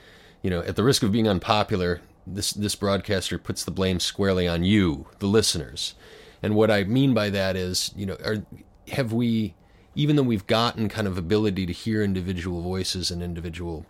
You 0.41 0.49
know, 0.49 0.61
at 0.61 0.75
the 0.75 0.83
risk 0.83 1.03
of 1.03 1.11
being 1.11 1.27
unpopular, 1.27 2.01
this 2.25 2.51
this 2.51 2.75
broadcaster 2.75 3.37
puts 3.37 3.63
the 3.63 3.71
blame 3.71 3.99
squarely 3.99 4.47
on 4.47 4.63
you, 4.63 5.07
the 5.19 5.27
listeners. 5.27 5.95
And 6.43 6.55
what 6.55 6.69
I 6.69 6.83
mean 6.83 7.13
by 7.13 7.29
that 7.31 7.55
is, 7.55 7.91
you 7.95 8.05
know, 8.05 8.17
are, 8.23 8.45
have 8.89 9.11
we, 9.11 9.55
even 9.95 10.15
though 10.15 10.23
we've 10.23 10.45
gotten 10.45 10.87
kind 10.87 11.07
of 11.07 11.17
ability 11.17 11.65
to 11.65 11.73
hear 11.73 12.03
individual 12.03 12.61
voices 12.61 13.09
and 13.09 13.23
individual 13.23 13.85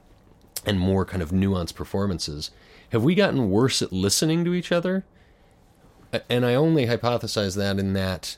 and 0.65 0.79
more 0.79 1.05
kind 1.05 1.21
of 1.21 1.31
nuanced 1.31 1.75
performances, 1.75 2.51
have 2.91 3.03
we 3.03 3.15
gotten 3.15 3.49
worse 3.49 3.81
at 3.81 3.91
listening 3.91 4.45
to 4.45 4.53
each 4.53 4.71
other? 4.71 5.03
And 6.29 6.45
I 6.45 6.55
only 6.55 6.85
hypothesize 6.85 7.57
that 7.57 7.79
in 7.79 7.93
that 7.93 8.37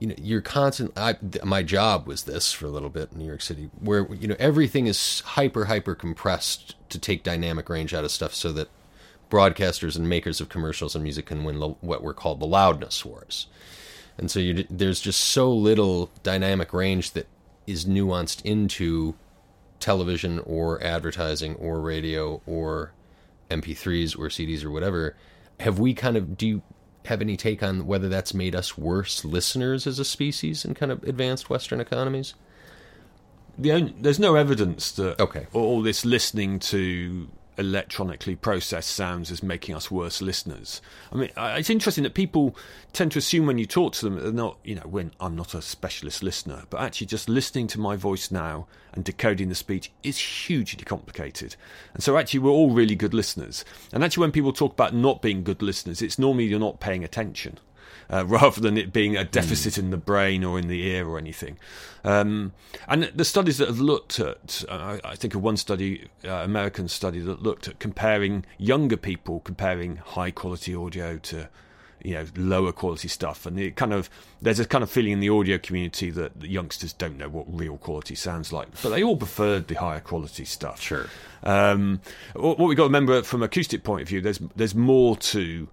you 0.00 0.08
know 0.08 0.14
you're 0.18 0.40
constant 0.40 0.92
I, 0.96 1.12
th- 1.12 1.44
my 1.44 1.62
job 1.62 2.06
was 2.06 2.24
this 2.24 2.52
for 2.52 2.66
a 2.66 2.70
little 2.70 2.88
bit 2.88 3.12
in 3.12 3.18
new 3.18 3.26
york 3.26 3.42
city 3.42 3.70
where 3.78 4.12
you 4.14 4.26
know 4.26 4.36
everything 4.38 4.86
is 4.86 5.20
hyper 5.20 5.66
hyper 5.66 5.94
compressed 5.94 6.74
to 6.88 6.98
take 6.98 7.22
dynamic 7.22 7.68
range 7.68 7.94
out 7.94 8.04
of 8.04 8.10
stuff 8.10 8.34
so 8.34 8.50
that 8.52 8.68
broadcasters 9.30 9.96
and 9.96 10.08
makers 10.08 10.40
of 10.40 10.48
commercials 10.48 10.94
and 10.94 11.04
music 11.04 11.26
can 11.26 11.44
win 11.44 11.60
the, 11.60 11.68
what 11.68 12.02
were 12.02 12.12
called 12.12 12.40
the 12.40 12.46
loudness 12.46 13.04
wars. 13.04 13.46
And 14.18 14.30
so 14.30 14.40
you, 14.40 14.66
there's 14.68 15.00
just 15.00 15.20
so 15.20 15.50
little 15.50 16.10
dynamic 16.22 16.74
range 16.74 17.12
that 17.12 17.26
is 17.66 17.86
nuanced 17.86 18.44
into 18.44 19.14
television 19.78 20.40
or 20.40 20.82
advertising 20.82 21.54
or 21.54 21.80
radio 21.80 22.42
or 22.46 22.92
mp3s 23.50 24.18
or 24.18 24.28
cds 24.28 24.64
or 24.64 24.70
whatever. 24.70 25.16
Have 25.60 25.78
we 25.78 25.94
kind 25.94 26.16
of 26.16 26.36
do 26.36 26.46
you 26.46 26.62
have 27.06 27.20
any 27.20 27.36
take 27.36 27.62
on 27.62 27.86
whether 27.86 28.08
that's 28.08 28.34
made 28.34 28.54
us 28.54 28.76
worse 28.76 29.24
listeners 29.24 29.86
as 29.86 29.98
a 29.98 30.04
species 30.04 30.64
in 30.64 30.74
kind 30.74 30.92
of 30.92 31.02
advanced 31.04 31.48
Western 31.50 31.80
economies? 31.80 32.34
The 33.58 33.72
only, 33.72 33.94
there's 33.98 34.18
no 34.18 34.34
evidence 34.36 34.92
that 34.92 35.20
Okay. 35.20 35.46
all 35.52 35.82
this 35.82 36.04
listening 36.04 36.58
to 36.60 37.28
electronically 37.60 38.34
processed 38.34 38.90
sounds 38.90 39.30
is 39.30 39.42
making 39.42 39.74
us 39.74 39.90
worse 39.90 40.22
listeners. 40.22 40.80
I 41.12 41.16
mean, 41.16 41.30
it's 41.36 41.70
interesting 41.70 42.02
that 42.04 42.14
people 42.14 42.56
tend 42.94 43.12
to 43.12 43.18
assume 43.18 43.46
when 43.46 43.58
you 43.58 43.66
talk 43.66 43.92
to 43.92 44.04
them 44.06 44.16
that 44.16 44.22
they're 44.22 44.32
not, 44.32 44.58
you 44.64 44.74
know, 44.74 44.86
when 44.86 45.12
I'm 45.20 45.36
not 45.36 45.54
a 45.54 45.60
specialist 45.60 46.22
listener, 46.22 46.64
but 46.70 46.80
actually 46.80 47.06
just 47.06 47.28
listening 47.28 47.66
to 47.68 47.78
my 47.78 47.96
voice 47.96 48.30
now 48.30 48.66
and 48.94 49.04
decoding 49.04 49.50
the 49.50 49.54
speech 49.54 49.92
is 50.02 50.18
hugely 50.18 50.84
complicated. 50.84 51.54
And 51.94 52.02
so 52.02 52.16
actually 52.16 52.40
we're 52.40 52.50
all 52.50 52.70
really 52.70 52.96
good 52.96 53.14
listeners. 53.14 53.64
And 53.92 54.02
actually 54.02 54.22
when 54.22 54.32
people 54.32 54.52
talk 54.52 54.72
about 54.72 54.94
not 54.94 55.22
being 55.22 55.44
good 55.44 55.62
listeners, 55.62 56.02
it's 56.02 56.18
normally 56.18 56.46
you're 56.46 56.58
not 56.58 56.80
paying 56.80 57.04
attention 57.04 57.58
uh, 58.10 58.24
rather 58.28 58.60
than 58.60 58.76
it 58.76 58.92
being 58.92 59.16
a 59.16 59.24
deficit 59.24 59.78
in 59.78 59.90
the 59.90 59.96
brain 59.96 60.44
or 60.44 60.58
in 60.58 60.68
the 60.68 60.82
ear 60.86 61.08
or 61.08 61.18
anything. 61.18 61.58
Um, 62.02 62.52
and 62.88 63.04
the 63.14 63.24
studies 63.24 63.58
that 63.58 63.68
have 63.68 63.80
looked 63.80 64.18
at, 64.18 64.64
uh, 64.68 64.98
I 65.04 65.16
think 65.16 65.34
of 65.34 65.42
one 65.42 65.56
study, 65.56 66.08
uh, 66.24 66.30
American 66.30 66.88
study 66.88 67.20
that 67.20 67.42
looked 67.42 67.68
at 67.68 67.78
comparing 67.78 68.44
younger 68.58 68.96
people, 68.96 69.40
comparing 69.40 69.96
high 69.96 70.30
quality 70.30 70.74
audio 70.74 71.18
to 71.18 71.48
you 72.02 72.14
know 72.14 72.24
lower 72.34 72.72
quality 72.72 73.08
stuff 73.08 73.44
and 73.44 73.60
it 73.60 73.76
kind 73.76 73.92
of 73.92 74.08
there's 74.40 74.58
a 74.58 74.64
kind 74.64 74.82
of 74.82 74.90
feeling 74.90 75.12
in 75.12 75.20
the 75.20 75.28
audio 75.28 75.58
community 75.58 76.08
that 76.08 76.40
the 76.40 76.48
youngsters 76.48 76.94
don't 76.94 77.18
know 77.18 77.28
what 77.28 77.44
real 77.46 77.76
quality 77.76 78.14
sounds 78.14 78.54
like 78.54 78.68
but 78.82 78.88
they 78.88 79.02
all 79.02 79.18
preferred 79.18 79.68
the 79.68 79.74
higher 79.74 80.00
quality 80.00 80.46
stuff 80.46 80.80
Sure. 80.80 81.08
um, 81.42 82.00
what 82.34 82.58
we've 82.58 82.74
got 82.74 82.84
to 82.84 82.88
remember 82.88 83.22
from 83.22 83.42
acoustic 83.42 83.84
point 83.84 84.00
of 84.00 84.08
view, 84.08 84.22
there's 84.22 84.38
there's 84.56 84.74
more 84.74 85.14
to 85.18 85.68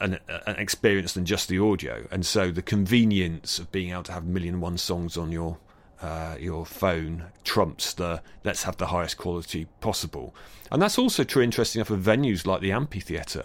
an, 0.00 0.18
an 0.46 0.56
experience 0.56 1.12
than 1.12 1.24
just 1.24 1.48
the 1.48 1.58
audio, 1.58 2.06
and 2.10 2.24
so 2.24 2.50
the 2.50 2.62
convenience 2.62 3.58
of 3.58 3.70
being 3.72 3.90
able 3.90 4.02
to 4.04 4.12
have 4.12 4.24
million 4.24 4.60
one 4.60 4.78
songs 4.78 5.16
on 5.16 5.32
your 5.32 5.58
uh, 6.02 6.36
your 6.38 6.64
phone 6.64 7.24
trumps 7.44 7.92
the 7.92 8.22
let's 8.44 8.62
have 8.62 8.76
the 8.76 8.86
highest 8.86 9.18
quality 9.18 9.66
possible, 9.80 10.34
and 10.70 10.80
that's 10.80 10.98
also 10.98 11.24
true. 11.24 11.42
Interesting 11.42 11.80
enough 11.80 11.90
of 11.90 12.00
venues 12.00 12.46
like 12.46 12.60
the 12.60 12.72
amphitheatre. 12.72 13.44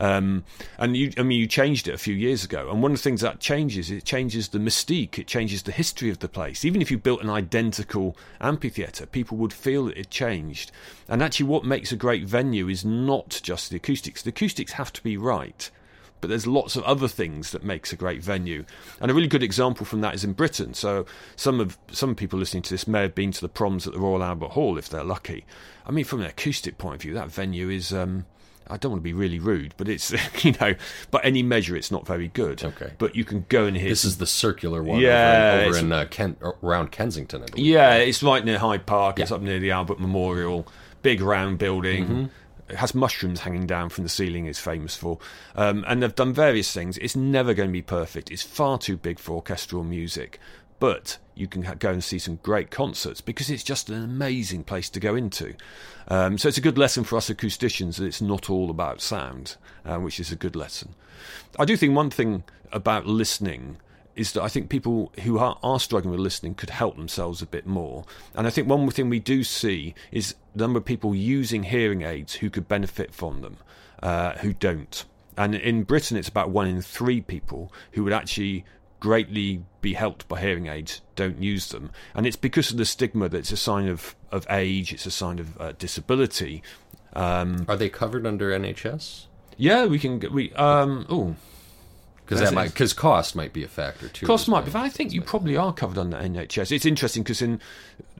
Um, 0.00 0.44
and 0.78 0.96
you, 0.96 1.12
I 1.18 1.22
mean, 1.22 1.38
you 1.38 1.46
changed 1.46 1.86
it 1.86 1.94
a 1.94 1.98
few 1.98 2.14
years 2.14 2.42
ago, 2.42 2.70
and 2.70 2.82
one 2.82 2.92
of 2.92 2.96
the 2.96 3.02
things 3.02 3.20
that 3.20 3.38
changes, 3.38 3.90
it 3.90 4.04
changes 4.04 4.48
the 4.48 4.58
mystique, 4.58 5.18
it 5.18 5.26
changes 5.26 5.62
the 5.62 5.72
history 5.72 6.08
of 6.08 6.20
the 6.20 6.28
place. 6.28 6.64
Even 6.64 6.80
if 6.80 6.90
you 6.90 6.96
built 6.96 7.22
an 7.22 7.28
identical 7.28 8.16
amphitheatre, 8.40 9.04
people 9.04 9.36
would 9.36 9.52
feel 9.52 9.84
that 9.84 9.98
it 9.98 10.08
changed. 10.08 10.72
And 11.06 11.22
actually, 11.22 11.46
what 11.46 11.66
makes 11.66 11.92
a 11.92 11.96
great 11.96 12.24
venue 12.24 12.66
is 12.68 12.82
not 12.82 13.40
just 13.42 13.68
the 13.68 13.76
acoustics. 13.76 14.22
The 14.22 14.30
acoustics 14.30 14.72
have 14.72 14.90
to 14.94 15.02
be 15.02 15.18
right, 15.18 15.70
but 16.20 16.28
there's 16.30 16.46
lots 16.46 16.76
of 16.76 16.82
other 16.84 17.08
things 17.08 17.50
that 17.52 17.62
makes 17.64 17.92
a 17.92 17.96
great 17.96 18.22
venue. 18.22 18.64
And 19.00 19.10
a 19.10 19.14
really 19.14 19.28
good 19.28 19.42
example 19.42 19.86
from 19.86 20.00
that 20.02 20.14
is 20.14 20.24
in 20.24 20.32
Britain. 20.34 20.74
So 20.74 21.06
some 21.36 21.60
of 21.60 21.78
some 21.90 22.14
people 22.14 22.38
listening 22.38 22.62
to 22.64 22.70
this 22.74 22.86
may 22.86 23.02
have 23.02 23.14
been 23.14 23.32
to 23.32 23.40
the 23.40 23.48
proms 23.48 23.86
at 23.86 23.92
the 23.92 24.00
Royal 24.00 24.22
Albert 24.22 24.50
Hall 24.50 24.78
if 24.78 24.88
they're 24.88 25.04
lucky. 25.04 25.44
I 25.86 25.90
mean, 25.92 26.04
from 26.04 26.20
an 26.20 26.26
acoustic 26.26 26.78
point 26.78 26.96
of 26.96 27.02
view, 27.02 27.14
that 27.14 27.30
venue 27.30 27.68
is. 27.70 27.92
Um, 27.92 28.26
I 28.72 28.76
don't 28.76 28.92
want 28.92 29.00
to 29.00 29.04
be 29.04 29.12
really 29.14 29.40
rude, 29.40 29.74
but 29.78 29.88
it's 29.88 30.12
you 30.44 30.52
know, 30.60 30.76
by 31.10 31.20
any 31.24 31.42
measure, 31.42 31.74
it's 31.74 31.90
not 31.90 32.06
very 32.06 32.28
good. 32.28 32.62
Okay. 32.62 32.92
but 32.98 33.16
you 33.16 33.24
can 33.24 33.44
go 33.48 33.64
and 33.64 33.76
hear. 33.76 33.88
This 33.88 34.04
is 34.04 34.18
the 34.18 34.26
circular 34.28 34.80
one 34.80 35.00
Yeah, 35.00 35.54
over, 35.54 35.62
in- 35.62 35.68
over 35.70 35.78
in 35.78 35.92
uh, 35.92 36.04
Kent, 36.08 36.38
around 36.62 36.92
Kensington, 36.92 37.42
I 37.42 37.46
believe. 37.46 37.66
Yeah, 37.66 37.94
it's 37.96 38.22
right 38.22 38.44
near 38.44 38.58
Hyde 38.60 38.86
Park. 38.86 39.18
It's 39.18 39.32
up 39.32 39.40
near 39.42 39.58
the 39.58 39.72
Albert 39.72 39.98
Memorial. 39.98 40.68
Big 41.02 41.20
round 41.20 41.58
building. 41.58 42.04
Mm-hmm. 42.04 42.24
It 42.70 42.76
has 42.76 42.94
mushrooms 42.94 43.40
hanging 43.40 43.66
down 43.66 43.88
from 43.88 44.04
the 44.04 44.10
ceiling. 44.10 44.46
It's 44.46 44.58
famous 44.58 44.96
for, 44.96 45.18
um, 45.54 45.84
and 45.88 46.02
they've 46.02 46.14
done 46.14 46.32
various 46.32 46.72
things. 46.72 46.98
It's 46.98 47.16
never 47.16 47.54
going 47.54 47.68
to 47.68 47.72
be 47.72 47.82
perfect. 47.82 48.30
It's 48.30 48.42
far 48.42 48.78
too 48.78 48.96
big 48.96 49.18
for 49.18 49.32
orchestral 49.32 49.84
music, 49.84 50.38
but 50.78 51.18
you 51.34 51.46
can 51.46 51.64
ha- 51.64 51.74
go 51.74 51.90
and 51.90 52.02
see 52.02 52.18
some 52.18 52.38
great 52.42 52.70
concerts 52.70 53.20
because 53.20 53.50
it's 53.50 53.64
just 53.64 53.88
an 53.88 54.02
amazing 54.02 54.64
place 54.64 54.88
to 54.90 55.00
go 55.00 55.14
into. 55.14 55.54
Um, 56.08 56.38
so 56.38 56.48
it's 56.48 56.58
a 56.58 56.62
good 56.62 56.78
lesson 56.78 57.04
for 57.04 57.16
us 57.16 57.30
acousticians 57.30 57.96
that 57.96 58.06
it's 58.06 58.22
not 58.22 58.50
all 58.50 58.70
about 58.70 59.00
sound, 59.00 59.56
uh, 59.84 59.98
which 59.98 60.20
is 60.20 60.30
a 60.30 60.36
good 60.36 60.56
lesson. 60.56 60.94
I 61.58 61.64
do 61.64 61.76
think 61.76 61.94
one 61.94 62.10
thing 62.10 62.44
about 62.72 63.06
listening 63.06 63.78
is 64.16 64.32
that 64.32 64.42
I 64.42 64.48
think 64.48 64.68
people 64.68 65.12
who 65.22 65.38
are, 65.38 65.58
are 65.62 65.80
struggling 65.80 66.10
with 66.10 66.20
listening 66.20 66.54
could 66.54 66.70
help 66.70 66.96
themselves 66.96 67.40
a 67.42 67.46
bit 67.46 67.66
more. 67.66 68.04
And 68.34 68.46
I 68.46 68.50
think 68.50 68.68
one 68.68 68.88
thing 68.90 69.08
we 69.08 69.20
do 69.20 69.44
see 69.44 69.94
is 70.12 70.34
the 70.54 70.64
number 70.64 70.78
of 70.78 70.84
people 70.84 71.14
using 71.14 71.64
hearing 71.64 72.02
aids 72.02 72.34
who 72.34 72.50
could 72.50 72.68
benefit 72.68 73.14
from 73.14 73.40
them, 73.40 73.56
uh, 74.02 74.32
who 74.38 74.52
don't. 74.52 75.04
And 75.36 75.54
in 75.54 75.84
Britain, 75.84 76.16
it's 76.16 76.28
about 76.28 76.50
one 76.50 76.66
in 76.66 76.82
three 76.82 77.20
people 77.20 77.72
who 77.92 78.04
would 78.04 78.12
actually 78.12 78.64
greatly 78.98 79.64
be 79.80 79.94
helped 79.94 80.28
by 80.28 80.40
hearing 80.40 80.66
aids 80.66 81.00
don't 81.16 81.42
use 81.42 81.68
them. 81.70 81.90
And 82.14 82.26
it's 82.26 82.36
because 82.36 82.70
of 82.70 82.76
the 82.76 82.84
stigma 82.84 83.28
that 83.30 83.38
it's 83.38 83.52
a 83.52 83.56
sign 83.56 83.88
of, 83.88 84.14
of 84.30 84.46
age, 84.50 84.92
it's 84.92 85.06
a 85.06 85.10
sign 85.10 85.38
of 85.38 85.58
uh, 85.60 85.72
disability. 85.78 86.62
Um, 87.14 87.64
Are 87.68 87.76
they 87.76 87.88
covered 87.88 88.26
under 88.26 88.50
NHS? 88.50 89.26
yeah, 89.56 89.86
we 89.86 89.98
can. 89.98 90.20
We 90.32 90.52
um. 90.54 91.06
Oh, 91.10 91.36
because 92.30 92.48
that 92.48 92.54
might 92.54 92.72
because 92.72 92.92
cost 92.92 93.34
might 93.34 93.52
be 93.52 93.64
a 93.64 93.68
factor 93.68 94.08
too. 94.08 94.24
Cost 94.24 94.46
might 94.46 94.64
but 94.64 94.76
I 94.76 94.88
think 94.88 95.12
you 95.12 95.20
probably 95.20 95.56
are 95.56 95.72
covered 95.72 95.98
under 95.98 96.16
NHS. 96.16 96.70
It's 96.70 96.86
interesting 96.86 97.24
because 97.24 97.42
in 97.42 97.60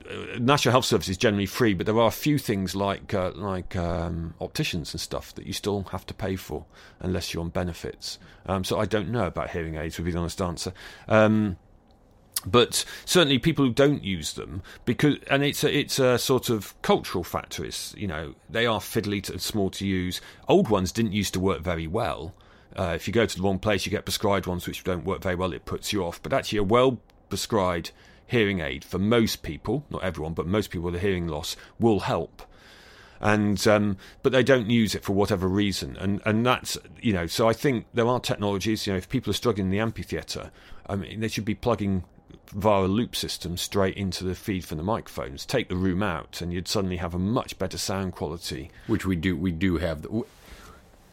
uh, 0.05 0.37
National 0.37 0.73
Health 0.73 0.83
Service 0.83 1.07
is 1.07 1.17
generally 1.17 1.45
free, 1.45 1.73
but 1.73 1.85
there 1.85 1.97
are 1.97 2.09
a 2.09 2.11
few 2.11 2.37
things 2.37 2.75
like 2.75 3.13
uh, 3.13 3.31
like 3.35 3.77
um, 3.77 4.33
opticians 4.41 4.93
and 4.93 4.99
stuff 4.99 5.33
that 5.35 5.47
you 5.47 5.53
still 5.53 5.83
have 5.91 6.05
to 6.07 6.13
pay 6.13 6.35
for 6.35 6.65
unless 6.99 7.33
you're 7.33 7.41
on 7.41 7.49
benefits. 7.49 8.19
Um, 8.47 8.65
so 8.65 8.79
I 8.79 8.85
don't 8.85 9.09
know 9.09 9.27
about 9.27 9.51
hearing 9.51 9.75
aids. 9.75 9.97
Would 9.97 10.05
be 10.05 10.11
the 10.11 10.19
honest 10.19 10.41
answer. 10.41 10.73
Um, 11.07 11.55
but 12.45 12.83
certainly 13.05 13.39
people 13.39 13.63
who 13.63 13.71
don't 13.71 14.03
use 14.03 14.33
them 14.33 14.61
because 14.83 15.15
and 15.29 15.41
it's 15.43 15.63
a, 15.63 15.73
it's 15.73 15.99
a 15.99 16.17
sort 16.17 16.49
of 16.49 16.79
cultural 16.81 17.23
factor 17.23 17.63
it's 17.63 17.93
you 17.95 18.07
know 18.07 18.33
they 18.49 18.65
are 18.65 18.79
fiddly 18.79 19.21
to, 19.21 19.37
small 19.37 19.69
to 19.69 19.85
use 19.85 20.19
old 20.47 20.67
ones 20.67 20.91
didn't 20.91 21.13
used 21.13 21.35
to 21.35 21.39
work 21.39 21.61
very 21.61 21.85
well 21.85 22.33
uh, 22.75 22.93
if 22.95 23.07
you 23.07 23.13
go 23.13 23.25
to 23.25 23.35
the 23.35 23.43
wrong 23.43 23.59
place 23.59 23.85
you 23.85 23.91
get 23.91 24.05
prescribed 24.05 24.47
ones 24.47 24.67
which 24.67 24.83
don't 24.83 25.05
work 25.05 25.21
very 25.21 25.35
well 25.35 25.53
it 25.53 25.65
puts 25.65 25.91
you 25.91 26.03
off 26.03 26.21
but 26.21 26.33
actually 26.33 26.59
a 26.59 26.63
well 26.63 26.99
prescribed 27.29 27.91
hearing 28.27 28.59
aid 28.59 28.83
for 28.83 28.97
most 28.97 29.41
people 29.41 29.85
not 29.89 30.03
everyone 30.03 30.33
but 30.33 30.45
most 30.45 30.69
people 30.69 30.85
with 30.85 30.95
a 30.95 30.99
hearing 30.99 31.27
loss 31.27 31.55
will 31.79 32.01
help 32.01 32.43
and 33.21 33.67
um, 33.67 33.97
but 34.23 34.31
they 34.31 34.43
don't 34.43 34.69
use 34.69 34.95
it 34.95 35.03
for 35.03 35.13
whatever 35.13 35.47
reason, 35.47 35.95
and 35.97 36.21
and 36.25 36.45
that's 36.45 36.77
you 37.01 37.13
know. 37.13 37.27
So 37.27 37.47
I 37.47 37.53
think 37.53 37.85
there 37.93 38.07
are 38.07 38.19
technologies. 38.19 38.87
You 38.87 38.93
know, 38.93 38.97
if 38.97 39.07
people 39.07 39.29
are 39.29 39.35
struggling 39.35 39.67
in 39.67 39.71
the 39.71 39.79
amphitheatre, 39.79 40.51
I 40.89 40.95
mean, 40.95 41.19
they 41.19 41.27
should 41.27 41.45
be 41.45 41.55
plugging 41.55 42.03
via 42.53 42.83
a 42.83 42.87
loop 42.87 43.15
system 43.15 43.57
straight 43.57 43.95
into 43.95 44.23
the 44.23 44.35
feed 44.35 44.65
from 44.65 44.77
the 44.77 44.83
microphones. 44.83 45.45
Take 45.45 45.69
the 45.69 45.75
room 45.75 46.01
out, 46.01 46.41
and 46.41 46.51
you'd 46.51 46.67
suddenly 46.67 46.97
have 46.97 47.13
a 47.13 47.19
much 47.19 47.57
better 47.59 47.77
sound 47.77 48.13
quality. 48.13 48.71
which 48.87 49.05
we 49.05 49.15
do 49.15 49.37
we 49.37 49.51
do 49.51 49.77
have 49.77 50.01
the, 50.01 50.23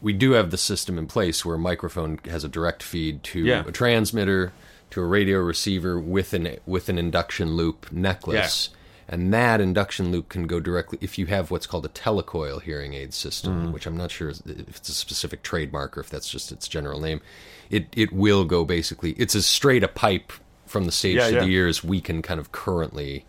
we 0.01 0.13
do 0.13 0.31
have 0.31 0.51
the 0.51 0.57
system 0.57 0.97
in 0.97 1.07
place 1.07 1.43
where 1.45 1.55
a 1.55 1.59
microphone 1.59 2.19
has 2.25 2.43
a 2.43 2.47
direct 2.49 2.81
feed 2.83 3.23
to 3.23 3.39
Yeah. 3.45 3.63
a 3.67 3.71
transmitter 3.71 4.51
to 4.91 5.01
a 5.01 5.05
radio 5.05 5.39
receiver 5.39 5.99
with 5.99 6.33
an 6.33 6.57
with 6.65 6.89
an 6.89 6.97
induction 6.97 7.55
loop 7.55 7.91
necklace 7.91 8.69
and 9.11 9.33
that 9.33 9.59
induction 9.59 10.11
loop 10.11 10.29
can 10.29 10.45
go 10.47 10.59
directly 10.59 10.97
if 11.01 11.17
you 11.17 11.25
have 11.25 11.49
what's 11.51 11.65
called 11.67 11.85
a 11.85 11.89
telecoil 11.89 12.61
hearing 12.61 12.93
aid 12.93 13.13
system 13.13 13.63
Mm-hmm. 13.63 13.71
which 13.73 13.85
I'm 13.85 13.97
not 13.97 14.09
sure 14.11 14.29
if 14.29 14.39
it's 14.45 14.89
a 14.89 14.93
specific 14.93 15.43
trademark 15.43 15.97
or 15.97 16.01
if 16.01 16.09
that's 16.09 16.29
just 16.29 16.51
its 16.51 16.67
general 16.67 16.99
name 16.99 17.21
it 17.69 17.87
it 17.95 18.11
will 18.13 18.45
go 18.45 18.65
basically 18.65 19.11
it's 19.13 19.35
as 19.35 19.45
straight 19.45 19.83
a 19.83 19.87
pipe 19.87 20.31
from 20.65 20.85
the 20.85 20.91
stage 20.91 21.17
Yeah, 21.17 21.27
to 21.29 21.33
yeah. 21.35 21.39
the 21.41 21.47
ear 21.51 21.67
as 21.67 21.83
we 21.83 21.99
can 22.01 22.21
kind 22.21 22.39
of 22.39 22.51
currently 22.51 23.25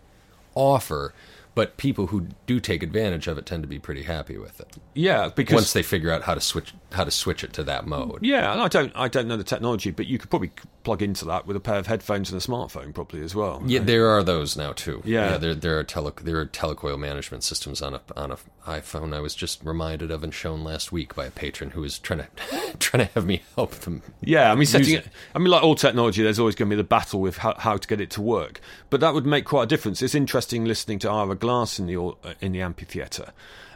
offer 0.54 1.12
but 1.60 1.76
people 1.76 2.06
who 2.06 2.26
do 2.46 2.58
take 2.58 2.82
advantage 2.82 3.26
of 3.26 3.36
it 3.36 3.44
tend 3.44 3.62
to 3.62 3.66
be 3.66 3.78
pretty 3.78 4.04
happy 4.04 4.38
with 4.38 4.60
it. 4.60 4.78
Yeah, 4.94 5.28
because 5.28 5.54
once 5.54 5.72
they 5.74 5.82
figure 5.82 6.10
out 6.10 6.22
how 6.22 6.32
to 6.32 6.40
switch 6.40 6.72
how 6.92 7.04
to 7.04 7.10
switch 7.10 7.44
it 7.44 7.52
to 7.54 7.62
that 7.64 7.86
mode. 7.86 8.18
yeah, 8.22 8.52
and 8.52 8.60
I 8.60 8.68
don't 8.68 8.92
I 8.94 9.08
don't 9.08 9.28
know 9.28 9.36
the 9.36 9.44
technology, 9.44 9.90
but 9.90 10.06
you 10.06 10.18
could 10.18 10.30
probably 10.30 10.50
plug 10.82 11.02
into 11.02 11.24
that 11.26 11.46
with 11.46 11.56
a 11.56 11.60
pair 11.60 11.76
of 11.76 11.86
headphones 11.86 12.32
and 12.32 12.40
a 12.40 12.44
smartphone, 12.44 12.94
probably 12.94 13.22
as 13.22 13.34
well. 13.34 13.62
Yeah, 13.66 13.80
there 13.80 14.08
are 14.08 14.22
those 14.22 14.56
now 14.56 14.72
too. 14.72 15.02
Yeah. 15.04 15.36
there 15.38 15.54
there 15.54 15.78
are 15.78 15.84
tele 15.84 16.12
there 16.22 16.38
are 16.40 16.46
telecoil 16.46 16.98
management 16.98 17.44
systems 17.44 17.82
on 17.82 17.94
a 17.94 18.00
on 18.16 18.32
a 18.32 18.38
iPhone. 18.66 19.14
I 19.14 19.20
was 19.20 19.34
just 19.34 19.62
reminded 19.64 20.10
of 20.10 20.22
and 20.22 20.32
shown 20.32 20.62
last 20.64 20.92
week 20.92 21.14
by 21.14 21.26
a 21.26 21.30
patron 21.30 21.70
who 21.70 21.80
was 21.80 21.98
trying 21.98 22.20
to 22.50 22.76
trying 22.78 23.06
to 23.06 23.12
have 23.14 23.26
me 23.26 23.42
help 23.56 23.72
them. 23.72 24.02
Yeah, 24.20 24.50
I 24.50 24.54
mean, 24.54 24.66
setting 24.66 24.94
it. 24.94 25.08
I 25.34 25.38
mean, 25.38 25.48
like 25.48 25.62
all 25.62 25.74
technology, 25.74 26.22
there's 26.22 26.38
always 26.38 26.54
going 26.54 26.68
to 26.68 26.76
be 26.76 26.80
the 26.80 26.84
battle 26.84 27.20
with 27.20 27.38
how, 27.38 27.54
how 27.58 27.76
to 27.76 27.88
get 27.88 28.00
it 28.00 28.10
to 28.10 28.22
work. 28.22 28.60
But 28.90 29.00
that 29.00 29.14
would 29.14 29.26
make 29.26 29.44
quite 29.44 29.64
a 29.64 29.66
difference. 29.66 30.02
It's 30.02 30.14
interesting 30.14 30.64
listening 30.64 30.98
to 31.00 31.10
Ira 31.10 31.34
Glass 31.36 31.78
in 31.78 31.86
the 31.86 31.96
uh, 32.00 32.34
in 32.40 32.52
the 32.52 32.62
amphitheatre, 32.62 33.32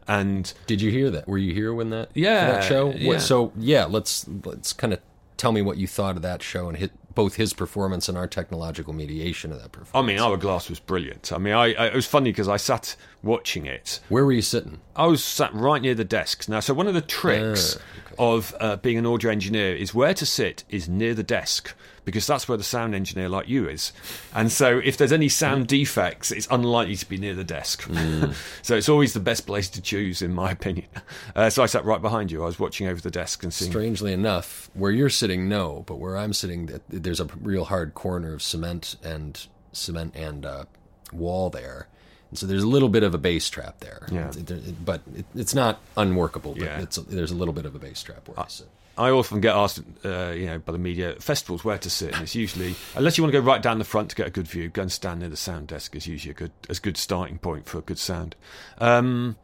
and 0.08 0.52
Did 0.66 0.80
you 0.82 0.90
hear 0.90 1.10
that? 1.10 1.26
Were 1.28 1.38
you 1.38 1.54
here 1.54 1.72
when 1.74 1.90
that 1.90 2.10
Yeah, 2.14 2.52
that 2.52 2.64
show? 2.64 2.86
What- 2.88 2.96
yeah. 2.98 3.18
so 3.18 3.52
yeah, 3.56 3.84
let's 3.84 4.26
let's 4.44 4.72
kind 4.72 4.92
of 4.92 5.00
tell 5.36 5.52
me 5.52 5.62
what 5.62 5.76
you 5.78 5.86
thought 5.86 6.16
of 6.16 6.22
that 6.22 6.42
show 6.42 6.68
and 6.68 6.76
hit 6.76 6.92
both 7.14 7.36
his 7.36 7.52
performance 7.52 8.08
and 8.08 8.18
our 8.18 8.26
technological 8.26 8.92
mediation 8.92 9.52
of 9.52 9.60
that 9.62 9.72
performance. 9.72 9.94
I 9.94 10.02
mean, 10.06 10.18
Ira 10.18 10.38
Glass 10.38 10.68
was 10.68 10.80
brilliant. 10.80 11.32
I 11.32 11.38
mean, 11.38 11.54
I, 11.54 11.74
I 11.74 11.86
it 11.86 11.94
was 11.94 12.06
funny 12.06 12.30
because 12.30 12.48
I 12.48 12.56
sat 12.56 12.96
watching 13.22 13.66
it. 13.66 14.00
Where 14.08 14.24
were 14.24 14.32
you 14.32 14.42
sitting? 14.42 14.80
I 14.96 15.06
was 15.06 15.24
sat 15.24 15.52
right 15.54 15.80
near 15.80 15.94
the 15.94 16.04
desks. 16.04 16.48
Now, 16.48 16.60
so 16.60 16.74
one 16.74 16.86
of 16.86 16.94
the 16.94 17.00
tricks 17.00 17.78
of 18.18 18.54
uh, 18.60 18.76
being 18.76 18.98
an 18.98 19.06
audio 19.06 19.30
engineer 19.30 19.74
is 19.74 19.94
where 19.94 20.14
to 20.14 20.26
sit 20.26 20.64
is 20.68 20.88
near 20.88 21.14
the 21.14 21.22
desk 21.22 21.74
because 22.04 22.26
that's 22.26 22.48
where 22.48 22.58
the 22.58 22.64
sound 22.64 22.94
engineer 22.94 23.28
like 23.28 23.48
you 23.48 23.68
is. 23.68 23.92
And 24.34 24.52
so 24.52 24.78
if 24.78 24.96
there's 24.96 25.12
any 25.12 25.28
sound 25.28 25.66
defects, 25.68 26.30
it's 26.30 26.46
unlikely 26.50 26.96
to 26.96 27.08
be 27.08 27.16
near 27.16 27.34
the 27.34 27.44
desk. 27.44 27.82
so 28.62 28.76
it's 28.76 28.88
always 28.88 29.14
the 29.14 29.20
best 29.20 29.46
place 29.46 29.68
to 29.70 29.80
choose, 29.80 30.22
in 30.22 30.32
my 30.34 30.50
opinion. 30.50 30.86
Uh, 31.34 31.50
so 31.50 31.62
I 31.62 31.66
sat 31.66 31.84
right 31.84 32.00
behind 32.00 32.30
you. 32.30 32.42
I 32.42 32.46
was 32.46 32.58
watching 32.58 32.86
over 32.86 33.00
the 33.00 33.10
desk 33.10 33.42
and 33.42 33.52
seeing. 33.52 33.70
Strangely 33.70 34.12
enough, 34.12 34.70
where 34.74 34.90
you're 34.90 35.08
sitting, 35.08 35.48
no, 35.48 35.82
but 35.86 35.96
where 35.96 36.16
I'm 36.16 36.32
sitting, 36.32 36.66
there's 37.04 37.20
a 37.20 37.26
real 37.40 37.64
hard 37.66 37.94
corner 37.94 38.34
of 38.34 38.42
cement 38.42 38.96
and 39.04 39.46
cement 39.72 40.14
and 40.16 40.44
uh, 40.44 40.64
wall 41.12 41.50
there, 41.50 41.86
and 42.30 42.38
so 42.38 42.46
there's 42.46 42.62
a 42.64 42.66
little 42.68 42.88
bit 42.88 43.02
of 43.04 43.14
a 43.14 43.18
bass 43.18 43.48
trap 43.48 43.78
there. 43.80 44.08
Yeah. 44.10 44.28
It- 44.30 44.50
it- 44.50 44.84
but 44.84 45.02
it, 45.14 45.24
it's 45.34 45.54
not 45.54 45.78
unworkable. 45.96 46.54
But 46.54 46.62
Yeah. 46.62 46.80
it's 46.82 46.96
there's 46.96 47.30
a 47.30 47.36
little 47.36 47.54
bit 47.54 47.66
of 47.66 47.74
a 47.74 47.78
bass 47.78 48.02
trap 48.02 48.26
where 48.28 48.40
I 48.40 48.48
sit. 48.48 48.68
I 48.96 49.10
often 49.10 49.40
get 49.40 49.56
asked, 49.56 49.80
uh, 50.04 50.30
you 50.36 50.46
know, 50.46 50.60
by 50.60 50.70
the 50.70 50.78
media 50.78 51.16
festivals 51.18 51.64
where 51.64 51.78
to 51.78 51.90
sit, 51.90 52.12
and 52.12 52.22
it's 52.22 52.36
usually 52.36 52.76
unless 52.94 53.18
you 53.18 53.24
want 53.24 53.32
to 53.34 53.40
go 53.40 53.44
right 53.44 53.60
down 53.60 53.78
the 53.78 53.84
front 53.84 54.10
to 54.10 54.16
get 54.16 54.28
a 54.28 54.30
good 54.30 54.46
view, 54.46 54.68
go 54.68 54.82
and 54.82 54.92
stand 54.92 55.18
near 55.18 55.28
the 55.28 55.36
sound 55.36 55.66
desk 55.66 55.96
is 55.96 56.06
usually 56.06 56.30
a 56.30 56.34
good 56.34 56.52
as 56.68 56.78
good 56.78 56.96
starting 56.96 57.38
point 57.38 57.66
for 57.68 57.78
a 57.78 57.82
good 57.82 57.98
sound. 57.98 58.36
Um, 58.78 59.34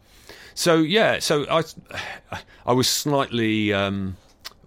so 0.54 0.76
yeah, 0.76 1.18
so 1.18 1.46
I 1.50 1.62
I 2.64 2.72
was 2.72 2.88
slightly 2.88 3.72
um, 3.72 4.16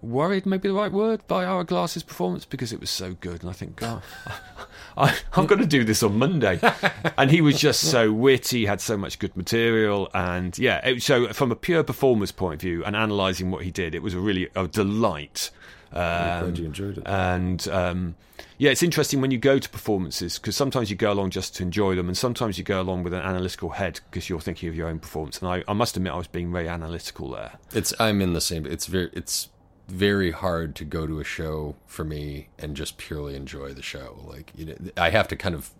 worried, 0.04 0.46
maybe 0.46 0.68
the 0.68 0.74
right 0.74 0.92
word, 0.92 1.26
by 1.26 1.44
Ira 1.44 1.64
Glass's 1.64 2.02
performance 2.02 2.44
because 2.44 2.72
it 2.72 2.80
was 2.80 2.90
so 2.90 3.14
good, 3.14 3.42
and 3.42 3.50
I 3.50 3.52
think, 3.52 3.76
God, 3.76 4.02
I, 4.96 5.16
I'm 5.34 5.46
going 5.46 5.60
to 5.60 5.66
do 5.66 5.84
this 5.84 6.02
on 6.02 6.18
Monday. 6.18 6.60
and 7.18 7.30
he 7.30 7.40
was 7.40 7.58
just 7.58 7.80
so 7.80 8.12
witty, 8.12 8.66
had 8.66 8.80
so 8.80 8.96
much 8.96 9.18
good 9.18 9.36
material, 9.36 10.10
and 10.14 10.56
yeah. 10.58 10.86
It, 10.86 11.02
so 11.02 11.32
from 11.32 11.50
a 11.50 11.56
pure 11.56 11.82
performer's 11.82 12.32
point 12.32 12.54
of 12.54 12.60
view 12.60 12.84
and 12.84 12.94
analysing 12.94 13.50
what 13.50 13.64
he 13.64 13.70
did, 13.70 13.94
it 13.94 14.02
was 14.02 14.14
a 14.14 14.20
really 14.20 14.48
a 14.54 14.68
delight. 14.68 15.50
Um, 15.92 16.40
glad 16.40 16.58
you 16.58 16.64
enjoyed 16.66 16.98
it. 16.98 17.04
And 17.06 17.66
um, 17.68 18.16
yeah, 18.58 18.70
it's 18.70 18.82
interesting 18.82 19.20
when 19.20 19.30
you 19.30 19.38
go 19.38 19.58
to 19.58 19.68
performances 19.68 20.38
because 20.38 20.56
sometimes 20.56 20.90
you 20.90 20.96
go 20.96 21.12
along 21.12 21.30
just 21.30 21.56
to 21.56 21.62
enjoy 21.62 21.94
them, 21.94 22.08
and 22.08 22.16
sometimes 22.16 22.58
you 22.58 22.64
go 22.64 22.80
along 22.80 23.02
with 23.02 23.12
an 23.12 23.22
analytical 23.22 23.70
head 23.70 24.00
because 24.10 24.28
you're 24.28 24.40
thinking 24.40 24.68
of 24.68 24.74
your 24.74 24.88
own 24.88 24.98
performance. 24.98 25.40
And 25.40 25.48
I, 25.48 25.64
I 25.68 25.72
must 25.72 25.96
admit, 25.96 26.12
I 26.12 26.16
was 26.16 26.26
being 26.26 26.52
very 26.52 26.68
analytical 26.68 27.30
there. 27.30 27.52
It's 27.72 27.92
I'm 27.98 28.20
in 28.20 28.32
the 28.32 28.40
same. 28.40 28.66
It's 28.66 28.86
very 28.86 29.10
it's 29.12 29.48
very 29.88 30.30
hard 30.30 30.74
to 30.76 30.84
go 30.84 31.06
to 31.06 31.20
a 31.20 31.24
show 31.24 31.76
for 31.86 32.04
me 32.04 32.48
and 32.58 32.76
just 32.76 32.96
purely 32.96 33.34
enjoy 33.34 33.72
the 33.72 33.82
show. 33.82 34.18
Like 34.24 34.52
you 34.56 34.66
know, 34.66 34.74
I 34.96 35.10
have 35.10 35.28
to 35.28 35.36
kind 35.36 35.54
of 35.54 35.70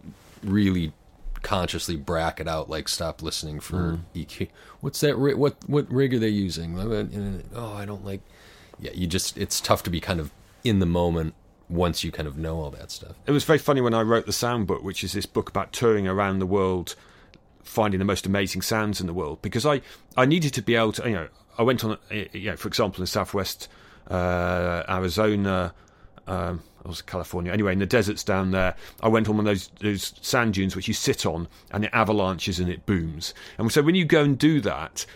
really 0.43 0.93
consciously 1.43 1.97
bracket 1.97 2.49
out 2.49 2.71
like 2.71 2.89
stop 2.89 3.23
listening 3.23 3.61
for 3.61 3.77
mm. 3.77 4.01
EQ. 4.15 4.49
What's 4.81 5.01
that? 5.01 5.17
ri- 5.17 5.35
What 5.35 5.57
what 5.69 5.91
rig 5.91 6.15
are 6.15 6.19
they 6.19 6.29
using? 6.29 6.79
Oh, 7.55 7.75
I 7.75 7.85
don't 7.85 8.05
like. 8.05 8.21
Yeah, 8.79 8.93
you 8.93 9.07
just 9.07 9.39
it's 9.39 9.61
tough 9.61 9.83
to 9.85 9.91
be 9.91 10.01
kind 10.01 10.21
of 10.21 10.31
in 10.65 10.81
the 10.81 10.87
moment 10.87 11.35
once 11.69 12.05
you 12.05 12.13
kind 12.13 12.29
of 12.29 12.37
know 12.37 12.61
all 12.61 12.71
that 12.71 12.91
stuff. 12.91 13.15
It 13.27 13.33
was 13.33 13.45
very 13.45 13.59
funny 13.59 13.81
when 13.81 13.95
I 13.95 14.03
wrote 14.03 14.27
the 14.27 14.33
sound 14.33 14.67
book, 14.67 14.83
which 14.83 15.03
is 15.05 15.13
this 15.13 15.27
book 15.27 15.49
about 15.49 15.73
touring 15.73 16.07
around 16.07 16.39
the 16.39 16.47
world, 16.47 16.95
finding 17.63 17.99
the 17.99 18.05
most 18.05 18.27
amazing 18.27 18.63
sounds 18.63 19.01
in 19.01 19.07
the 19.07 19.15
world. 19.15 19.41
Because 19.43 19.65
I, 19.65 19.81
I 20.17 20.27
needed 20.27 20.53
to 20.55 20.63
be 20.63 20.75
able 20.75 20.93
to, 20.93 21.09
you 21.09 21.15
know, 21.15 21.29
I 21.57 21.63
went 21.63 21.85
on, 21.85 21.97
you 22.11 22.51
know, 22.51 22.57
for 22.57 22.69
example, 22.69 23.03
in 23.03 23.07
Southwest 23.07 23.69
Arizona, 24.11 25.75
um, 26.27 26.63
or 26.85 26.89
was 26.89 27.03
California? 27.03 27.53
Anyway, 27.53 27.73
in 27.73 27.79
the 27.79 27.87
deserts 27.87 28.23
down 28.23 28.51
there, 28.51 28.77
I 29.03 29.09
went 29.09 29.29
on 29.29 29.37
one 29.37 29.47
of 29.47 29.51
those 29.51 29.69
those 29.81 30.15
sand 30.21 30.55
dunes 30.55 30.77
which 30.77 30.89
you 30.89 30.95
sit 30.95 31.27
on, 31.27 31.49
and 31.71 31.85
it 31.85 31.91
avalanches 31.93 32.61
and 32.61 32.69
it 32.69 32.87
booms. 32.87 33.35
And 33.59 33.71
so 33.73 33.83
when 33.83 33.95
you 33.95 34.05
go 34.05 34.23
and 34.23 34.39
do 34.39 34.61
that, 34.63 35.07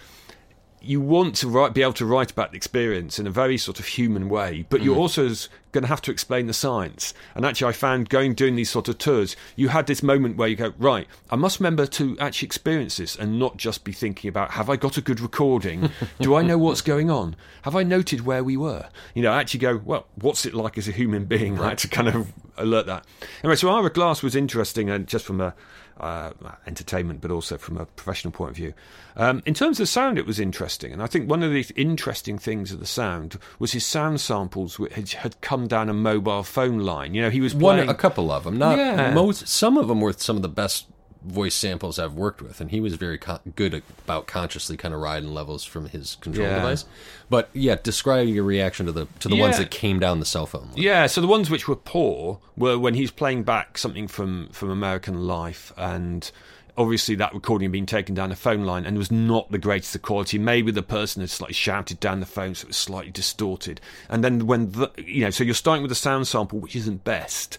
you 0.80 1.00
want 1.00 1.34
to 1.36 1.48
write, 1.48 1.74
be 1.74 1.82
able 1.82 1.92
to 1.94 2.06
write 2.06 2.30
about 2.30 2.52
the 2.52 2.56
experience 2.56 3.18
in 3.18 3.26
a 3.26 3.30
very 3.30 3.58
sort 3.58 3.78
of 3.78 3.86
human 3.86 4.28
way, 4.28 4.64
but 4.68 4.82
you're 4.82 4.96
mm. 4.96 5.00
also 5.00 5.28
going 5.72 5.82
to 5.82 5.88
have 5.88 6.00
to 6.02 6.10
explain 6.10 6.46
the 6.46 6.52
science. 6.52 7.14
And 7.34 7.44
actually, 7.44 7.68
I 7.68 7.72
found 7.72 8.08
going 8.08 8.34
doing 8.34 8.56
these 8.56 8.70
sort 8.70 8.88
of 8.88 8.98
tours, 8.98 9.36
you 9.56 9.68
had 9.68 9.86
this 9.86 10.02
moment 10.02 10.36
where 10.36 10.48
you 10.48 10.56
go, 10.56 10.72
right, 10.78 11.06
I 11.30 11.36
must 11.36 11.60
remember 11.60 11.86
to 11.86 12.18
actually 12.18 12.46
experience 12.46 12.96
this 12.96 13.16
and 13.16 13.38
not 13.38 13.56
just 13.56 13.84
be 13.84 13.92
thinking 13.92 14.28
about, 14.28 14.52
have 14.52 14.70
I 14.70 14.76
got 14.76 14.96
a 14.96 15.00
good 15.00 15.20
recording? 15.20 15.90
Do 16.20 16.34
I 16.34 16.42
know 16.42 16.58
what's 16.58 16.80
going 16.80 17.10
on? 17.10 17.36
Have 17.62 17.76
I 17.76 17.82
noted 17.82 18.24
where 18.24 18.42
we 18.44 18.56
were? 18.56 18.88
You 19.14 19.22
know, 19.22 19.32
I 19.32 19.40
actually 19.40 19.60
go, 19.60 19.80
well, 19.84 20.06
what's 20.14 20.46
it 20.46 20.54
like 20.54 20.78
as 20.78 20.88
a 20.88 20.92
human 20.92 21.24
being, 21.26 21.56
right, 21.58 21.78
to 21.78 21.88
kind 21.88 22.08
of 22.08 22.32
alert 22.58 22.86
that. 22.86 23.06
Anyway, 23.42 23.56
so 23.56 23.70
Ira 23.70 23.90
Glass 23.90 24.22
was 24.22 24.34
interesting, 24.34 24.90
and 24.90 25.06
just 25.06 25.24
from 25.24 25.40
a 25.40 25.54
uh, 26.00 26.30
entertainment, 26.66 27.20
but 27.20 27.30
also 27.30 27.58
from 27.58 27.76
a 27.76 27.86
professional 27.86 28.32
point 28.32 28.50
of 28.50 28.56
view. 28.56 28.74
Um, 29.16 29.42
in 29.46 29.54
terms 29.54 29.80
of 29.80 29.88
sound, 29.88 30.18
it 30.18 30.26
was 30.26 30.38
interesting, 30.38 30.92
and 30.92 31.02
I 31.02 31.06
think 31.06 31.28
one 31.28 31.42
of 31.42 31.50
the 31.52 31.66
interesting 31.76 32.38
things 32.38 32.72
of 32.72 32.80
the 32.80 32.86
sound 32.86 33.38
was 33.58 33.72
his 33.72 33.84
sound 33.84 34.20
samples 34.20 34.78
which 34.78 35.14
had, 35.14 35.40
come 35.40 35.66
down 35.66 35.88
a 35.88 35.94
mobile 35.94 36.42
phone 36.42 36.78
line. 36.80 37.14
You 37.14 37.22
know, 37.22 37.30
he 37.30 37.40
was 37.40 37.54
One 37.54 37.76
playing. 37.76 37.88
a 37.90 37.94
couple 37.94 38.30
of 38.30 38.44
them, 38.44 38.58
not 38.58 38.76
Yeah. 38.78 39.12
most. 39.14 39.48
Some 39.48 39.76
of 39.78 39.88
them 39.88 40.00
were 40.00 40.12
some 40.12 40.36
of 40.36 40.42
the 40.42 40.48
best 40.48 40.86
voice 41.24 41.54
samples 41.54 41.98
I've 41.98 42.14
worked 42.14 42.40
with, 42.40 42.60
and 42.60 42.70
he 42.70 42.80
was 42.80 42.94
very 42.94 43.18
co- 43.18 43.40
good 43.56 43.82
about 44.04 44.26
consciously 44.26 44.76
kind 44.76 44.94
of 44.94 45.00
riding 45.00 45.34
levels 45.34 45.64
from 45.64 45.88
his 45.88 46.16
control 46.20 46.46
Yeah. 46.46 46.56
device. 46.56 46.84
But 47.28 47.50
yeah, 47.52 47.76
describing 47.82 48.34
your 48.34 48.44
reaction 48.44 48.86
to 48.86 48.92
the 48.92 49.06
to 49.20 49.28
the 49.28 49.36
ones 49.38 49.58
that 49.58 49.70
came 49.70 49.98
down 49.98 50.20
the 50.20 50.26
cell 50.26 50.46
phone. 50.46 50.68
line. 50.68 50.72
Yeah, 50.76 51.06
so 51.06 51.20
the 51.20 51.26
ones 51.26 51.50
which 51.50 51.66
were 51.68 51.76
poor 51.76 52.38
were 52.56 52.78
when 52.78 52.94
he's 52.94 53.10
playing 53.10 53.42
back 53.42 53.78
something 53.78 54.06
from, 54.08 54.48
from 54.52 54.70
American 54.70 55.26
Life, 55.26 55.72
and 55.76 56.30
obviously 56.76 57.16
that 57.16 57.34
recording 57.34 57.66
had 57.66 57.72
been 57.72 57.86
taken 57.86 58.14
down 58.14 58.28
the 58.28 58.36
phone 58.36 58.64
line 58.64 58.86
and 58.86 58.96
was 58.96 59.10
not 59.10 59.50
the 59.50 59.58
greatest 59.58 59.96
of 59.96 60.02
quality. 60.02 60.38
Maybe 60.38 60.70
the 60.70 60.82
person 60.82 61.20
had 61.22 61.28
slightly 61.30 61.52
shouted 61.54 61.98
down 61.98 62.20
the 62.20 62.26
phone, 62.26 62.54
so 62.54 62.66
it 62.66 62.68
was 62.68 62.76
slightly 62.76 63.10
distorted. 63.10 63.80
And 64.08 64.22
then 64.22 64.46
when 64.46 64.70
the, 64.70 64.90
you 64.96 65.22
know, 65.24 65.30
so 65.30 65.42
you're 65.42 65.54
starting 65.54 65.82
with 65.82 65.90
a 65.90 65.96
sound 65.96 66.28
sample 66.28 66.60
which 66.60 66.76
isn't 66.76 67.02
best. 67.02 67.58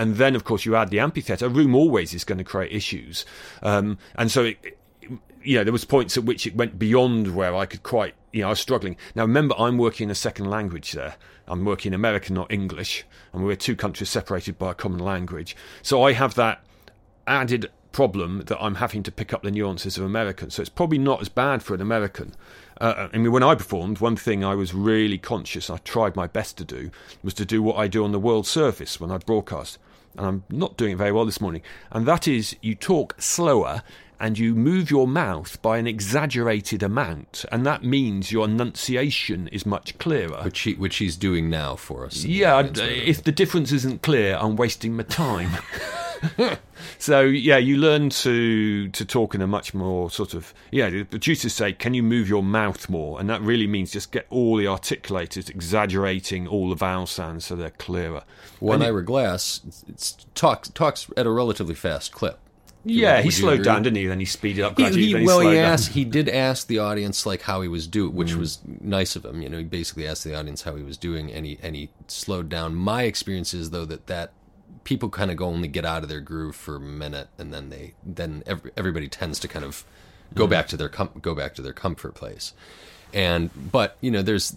And 0.00 0.16
then, 0.16 0.34
of 0.34 0.44
course, 0.44 0.64
you 0.64 0.76
add 0.76 0.88
the 0.88 0.98
amphitheatre. 0.98 1.44
A 1.44 1.50
room 1.50 1.74
always 1.74 2.14
is 2.14 2.24
going 2.24 2.38
to 2.38 2.44
create 2.44 2.72
issues, 2.72 3.26
um, 3.62 3.98
and 4.14 4.30
so 4.30 4.44
it, 4.44 4.78
you 5.42 5.58
know, 5.58 5.64
there 5.64 5.74
was 5.74 5.84
points 5.84 6.16
at 6.16 6.24
which 6.24 6.46
it 6.46 6.56
went 6.56 6.78
beyond 6.78 7.34
where 7.34 7.54
I 7.54 7.66
could 7.66 7.82
quite, 7.82 8.14
you 8.32 8.40
know, 8.40 8.46
I 8.46 8.50
was 8.50 8.60
struggling. 8.60 8.96
Now, 9.14 9.24
remember, 9.24 9.54
I'm 9.58 9.76
working 9.76 10.04
in 10.04 10.10
a 10.10 10.14
second 10.14 10.46
language 10.46 10.92
there. 10.92 11.16
I'm 11.46 11.66
working 11.66 11.92
American, 11.92 12.34
not 12.34 12.50
English, 12.50 13.04
and 13.34 13.44
we're 13.44 13.56
two 13.56 13.76
countries 13.76 14.08
separated 14.08 14.58
by 14.58 14.70
a 14.70 14.74
common 14.74 15.00
language. 15.00 15.54
So 15.82 16.02
I 16.02 16.12
have 16.14 16.34
that 16.36 16.64
added 17.26 17.70
problem 17.92 18.44
that 18.46 18.58
I'm 18.58 18.76
having 18.76 19.02
to 19.02 19.12
pick 19.12 19.34
up 19.34 19.42
the 19.42 19.50
nuances 19.50 19.98
of 19.98 20.04
American. 20.04 20.48
So 20.48 20.62
it's 20.62 20.70
probably 20.70 20.98
not 20.98 21.20
as 21.20 21.28
bad 21.28 21.62
for 21.62 21.74
an 21.74 21.82
American. 21.82 22.34
Uh, 22.80 23.08
I 23.12 23.18
mean, 23.18 23.32
when 23.32 23.42
I 23.42 23.54
performed, 23.54 23.98
one 23.98 24.16
thing 24.16 24.44
I 24.44 24.54
was 24.54 24.72
really 24.72 25.18
conscious, 25.18 25.68
I 25.68 25.76
tried 25.78 26.16
my 26.16 26.26
best 26.26 26.56
to 26.56 26.64
do, 26.64 26.90
was 27.22 27.34
to 27.34 27.44
do 27.44 27.62
what 27.62 27.76
I 27.76 27.86
do 27.86 28.02
on 28.02 28.12
the 28.12 28.18
World 28.18 28.46
Service 28.46 28.98
when 28.98 29.10
I 29.10 29.18
broadcast. 29.18 29.78
And 30.16 30.26
I'm 30.26 30.44
not 30.50 30.76
doing 30.76 30.92
it 30.92 30.96
very 30.98 31.12
well 31.12 31.24
this 31.24 31.40
morning. 31.40 31.62
And 31.90 32.06
that 32.06 32.26
is, 32.28 32.56
you 32.60 32.74
talk 32.74 33.14
slower 33.20 33.82
and 34.18 34.38
you 34.38 34.54
move 34.54 34.90
your 34.90 35.08
mouth 35.08 35.60
by 35.62 35.78
an 35.78 35.86
exaggerated 35.86 36.82
amount. 36.82 37.44
And 37.50 37.64
that 37.64 37.82
means 37.82 38.30
your 38.30 38.44
enunciation 38.44 39.48
is 39.48 39.64
much 39.64 39.96
clearer. 39.98 40.42
Which 40.42 40.60
he, 40.60 40.74
which 40.74 40.96
he's 40.96 41.16
doing 41.16 41.48
now 41.48 41.74
for 41.76 42.04
us. 42.04 42.24
Yeah, 42.24 42.56
I'd- 42.56 42.80
uh, 42.80 42.84
if 42.84 43.22
the 43.24 43.32
difference 43.32 43.72
isn't 43.72 44.02
clear, 44.02 44.36
I'm 44.38 44.56
wasting 44.56 44.94
my 44.94 45.04
time. 45.04 45.50
so 46.98 47.20
yeah, 47.22 47.56
you 47.58 47.76
learn 47.76 48.10
to 48.10 48.88
to 48.88 49.04
talk 49.04 49.34
in 49.34 49.42
a 49.42 49.46
much 49.46 49.74
more 49.74 50.10
sort 50.10 50.34
of 50.34 50.52
yeah. 50.70 50.90
The 50.90 51.04
producers 51.04 51.52
say, 51.52 51.72
"Can 51.72 51.94
you 51.94 52.02
move 52.02 52.28
your 52.28 52.42
mouth 52.42 52.88
more?" 52.88 53.18
And 53.20 53.28
that 53.30 53.40
really 53.42 53.66
means 53.66 53.90
just 53.90 54.12
get 54.12 54.26
all 54.30 54.56
the 54.56 54.64
articulators 54.66 55.48
exaggerating 55.50 56.46
all 56.46 56.68
the 56.68 56.74
vowel 56.76 57.06
sounds 57.06 57.44
so 57.46 57.56
they're 57.56 57.70
clearer. 57.70 58.22
One 58.58 58.76
And 58.76 58.82
it- 58.84 58.86
Ira 58.86 59.04
Glass 59.04 59.60
it's, 59.88 60.16
talks 60.34 60.68
talks 60.70 61.08
at 61.16 61.26
a 61.26 61.30
relatively 61.30 61.74
fast 61.74 62.12
clip. 62.12 62.38
yeah, 62.84 63.16
would 63.16 63.24
he 63.26 63.30
slowed 63.30 63.62
down, 63.62 63.82
didn't 63.82 63.96
he? 63.98 64.06
Then 64.06 64.20
he 64.20 64.26
speeded 64.26 64.64
up 64.64 64.74
gradually. 64.76 65.02
he- 65.06 65.12
then 65.12 65.20
he 65.22 65.26
well, 65.26 65.40
slowed 65.40 65.50
he 65.52 65.56
down. 65.58 65.72
asked. 65.72 65.88
He 65.92 66.04
did 66.04 66.28
ask 66.28 66.66
the 66.66 66.78
audience 66.78 67.24
like 67.26 67.42
how 67.42 67.60
he 67.62 67.68
was 67.68 67.86
doing, 67.86 68.12
Mm. 68.12 68.14
which 68.14 68.34
was 68.34 68.58
nice 68.80 69.16
of 69.16 69.24
him. 69.24 69.42
You 69.42 69.48
know, 69.48 69.58
he 69.58 69.64
basically 69.64 70.06
asked 70.06 70.24
the 70.24 70.34
audience 70.34 70.62
how 70.62 70.76
he 70.76 70.82
was 70.82 70.96
doing, 70.96 71.32
and 71.32 71.44
he 71.46 71.58
and 71.62 71.74
he 71.76 71.90
slowed 72.08 72.48
down. 72.48 72.74
My 72.74 73.02
experience 73.04 73.52
is 73.54 73.70
though 73.70 73.84
that 73.86 74.06
that 74.06 74.32
people 74.84 75.08
kind 75.10 75.30
of 75.30 75.36
go 75.36 75.46
only 75.46 75.68
get 75.68 75.84
out 75.84 76.02
of 76.02 76.08
their 76.08 76.20
groove 76.20 76.56
for 76.56 76.76
a 76.76 76.80
minute, 76.80 77.28
and 77.38 77.52
then 77.52 77.70
they 77.70 77.94
then 78.04 78.42
every, 78.46 78.70
everybody 78.76 79.08
tends 79.08 79.38
to 79.40 79.48
kind 79.48 79.64
of 79.64 79.84
go 80.34 80.46
Mm. 80.46 80.50
back 80.50 80.66
to 80.68 80.76
their 80.76 80.88
com- 80.88 81.10
go 81.20 81.34
back 81.34 81.54
to 81.56 81.62
their 81.62 81.72
comfort 81.72 82.14
place. 82.14 82.52
And 83.12 83.50
but 83.72 83.96
you 84.00 84.10
know, 84.10 84.22
there's 84.22 84.56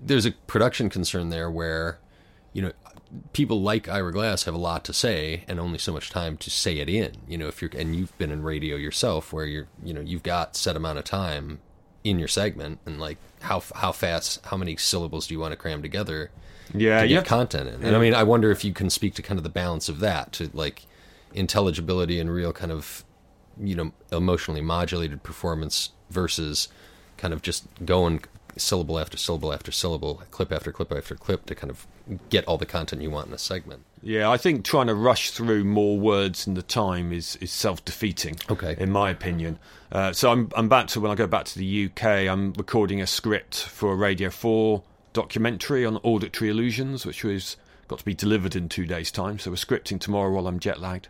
there's 0.00 0.26
a 0.26 0.32
production 0.32 0.90
concern 0.90 1.30
there 1.30 1.50
where 1.50 1.98
you 2.52 2.62
know 2.62 2.72
people 3.32 3.60
like 3.60 3.88
Ira 3.88 4.10
Glass 4.12 4.44
have 4.44 4.54
a 4.54 4.58
lot 4.58 4.84
to 4.86 4.92
say 4.92 5.44
and 5.46 5.60
only 5.60 5.78
so 5.78 5.92
much 5.92 6.10
time 6.10 6.36
to 6.38 6.50
say 6.50 6.78
it 6.78 6.88
in. 6.88 7.12
You 7.28 7.38
know, 7.38 7.46
if 7.46 7.62
you're 7.62 7.70
and 7.76 7.94
you've 7.94 8.16
been 8.18 8.30
in 8.32 8.42
radio 8.42 8.76
yourself, 8.76 9.32
where 9.32 9.44
you're 9.46 9.68
you 9.84 9.94
know 9.94 10.00
you've 10.00 10.22
got 10.22 10.56
set 10.56 10.76
amount 10.76 10.98
of 10.98 11.04
time 11.04 11.60
in 12.04 12.18
your 12.18 12.28
segment, 12.28 12.80
and 12.84 12.98
like 13.00 13.18
how 13.42 13.62
how 13.76 13.92
fast, 13.92 14.44
how 14.46 14.56
many 14.56 14.76
syllables 14.76 15.26
do 15.28 15.34
you 15.34 15.40
want 15.40 15.52
to 15.52 15.56
cram 15.56 15.82
together? 15.82 16.30
Yeah, 16.74 17.02
to 17.02 17.08
get 17.08 17.24
content 17.26 17.68
in. 17.68 17.84
And 17.84 17.96
I 17.96 17.98
mean, 17.98 18.14
I 18.14 18.22
wonder 18.22 18.50
if 18.50 18.64
you 18.64 18.72
can 18.72 18.90
speak 18.90 19.14
to 19.14 19.22
kind 19.22 19.38
of 19.38 19.44
the 19.44 19.50
balance 19.50 19.88
of 19.88 20.00
that 20.00 20.32
to 20.34 20.50
like 20.52 20.86
intelligibility 21.34 22.20
and 22.20 22.30
real 22.30 22.52
kind 22.52 22.72
of 22.72 23.04
you 23.60 23.74
know 23.74 23.92
emotionally 24.10 24.60
modulated 24.60 25.22
performance 25.22 25.90
versus 26.10 26.68
kind 27.16 27.34
of 27.34 27.42
just 27.42 27.66
going 27.84 28.22
syllable 28.56 28.98
after 28.98 29.16
syllable 29.16 29.52
after 29.52 29.72
syllable, 29.72 30.22
clip 30.30 30.52
after 30.52 30.72
clip 30.72 30.92
after 30.92 31.14
clip 31.14 31.46
to 31.46 31.54
kind 31.54 31.70
of 31.70 31.86
get 32.28 32.44
all 32.46 32.58
the 32.58 32.66
content 32.66 33.02
you 33.02 33.10
want 33.10 33.28
in 33.28 33.32
a 33.32 33.38
segment. 33.38 33.84
Yeah, 34.02 34.30
I 34.30 34.36
think 34.36 34.64
trying 34.64 34.88
to 34.88 34.94
rush 34.94 35.30
through 35.30 35.64
more 35.64 35.98
words 35.98 36.46
in 36.46 36.54
the 36.54 36.62
time 36.62 37.12
is, 37.12 37.36
is 37.36 37.50
self 37.50 37.84
defeating. 37.84 38.36
Okay. 38.50 38.76
in 38.78 38.90
my 38.90 39.10
opinion. 39.10 39.58
Uh, 39.90 40.12
so 40.12 40.30
I'm 40.30 40.50
I'm 40.56 40.68
back 40.68 40.88
to 40.88 41.00
when 41.00 41.10
I 41.10 41.14
go 41.14 41.26
back 41.26 41.44
to 41.46 41.58
the 41.58 41.86
UK. 41.86 42.04
I'm 42.04 42.52
recording 42.54 43.00
a 43.00 43.06
script 43.06 43.62
for 43.62 43.92
a 43.92 43.96
Radio 43.96 44.30
Four 44.30 44.82
documentary 45.12 45.84
on 45.84 45.96
auditory 45.98 46.50
illusions, 46.50 47.04
which 47.06 47.24
was 47.24 47.56
got 47.88 47.98
to 47.98 48.04
be 48.04 48.14
delivered 48.14 48.56
in 48.56 48.68
two 48.68 48.86
days' 48.86 49.10
time. 49.10 49.38
So 49.38 49.50
we're 49.50 49.56
scripting 49.56 50.00
tomorrow 50.00 50.30
while 50.32 50.46
I'm 50.46 50.58
jet 50.58 50.80
lagged, 50.80 51.08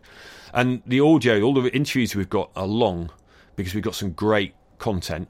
and 0.52 0.82
the 0.86 1.00
audio, 1.00 1.42
all 1.42 1.54
the 1.54 1.74
interviews 1.74 2.14
we've 2.14 2.28
got 2.28 2.50
are 2.56 2.66
long 2.66 3.10
because 3.56 3.74
we've 3.74 3.84
got 3.84 3.94
some 3.94 4.12
great 4.12 4.54
content. 4.78 5.28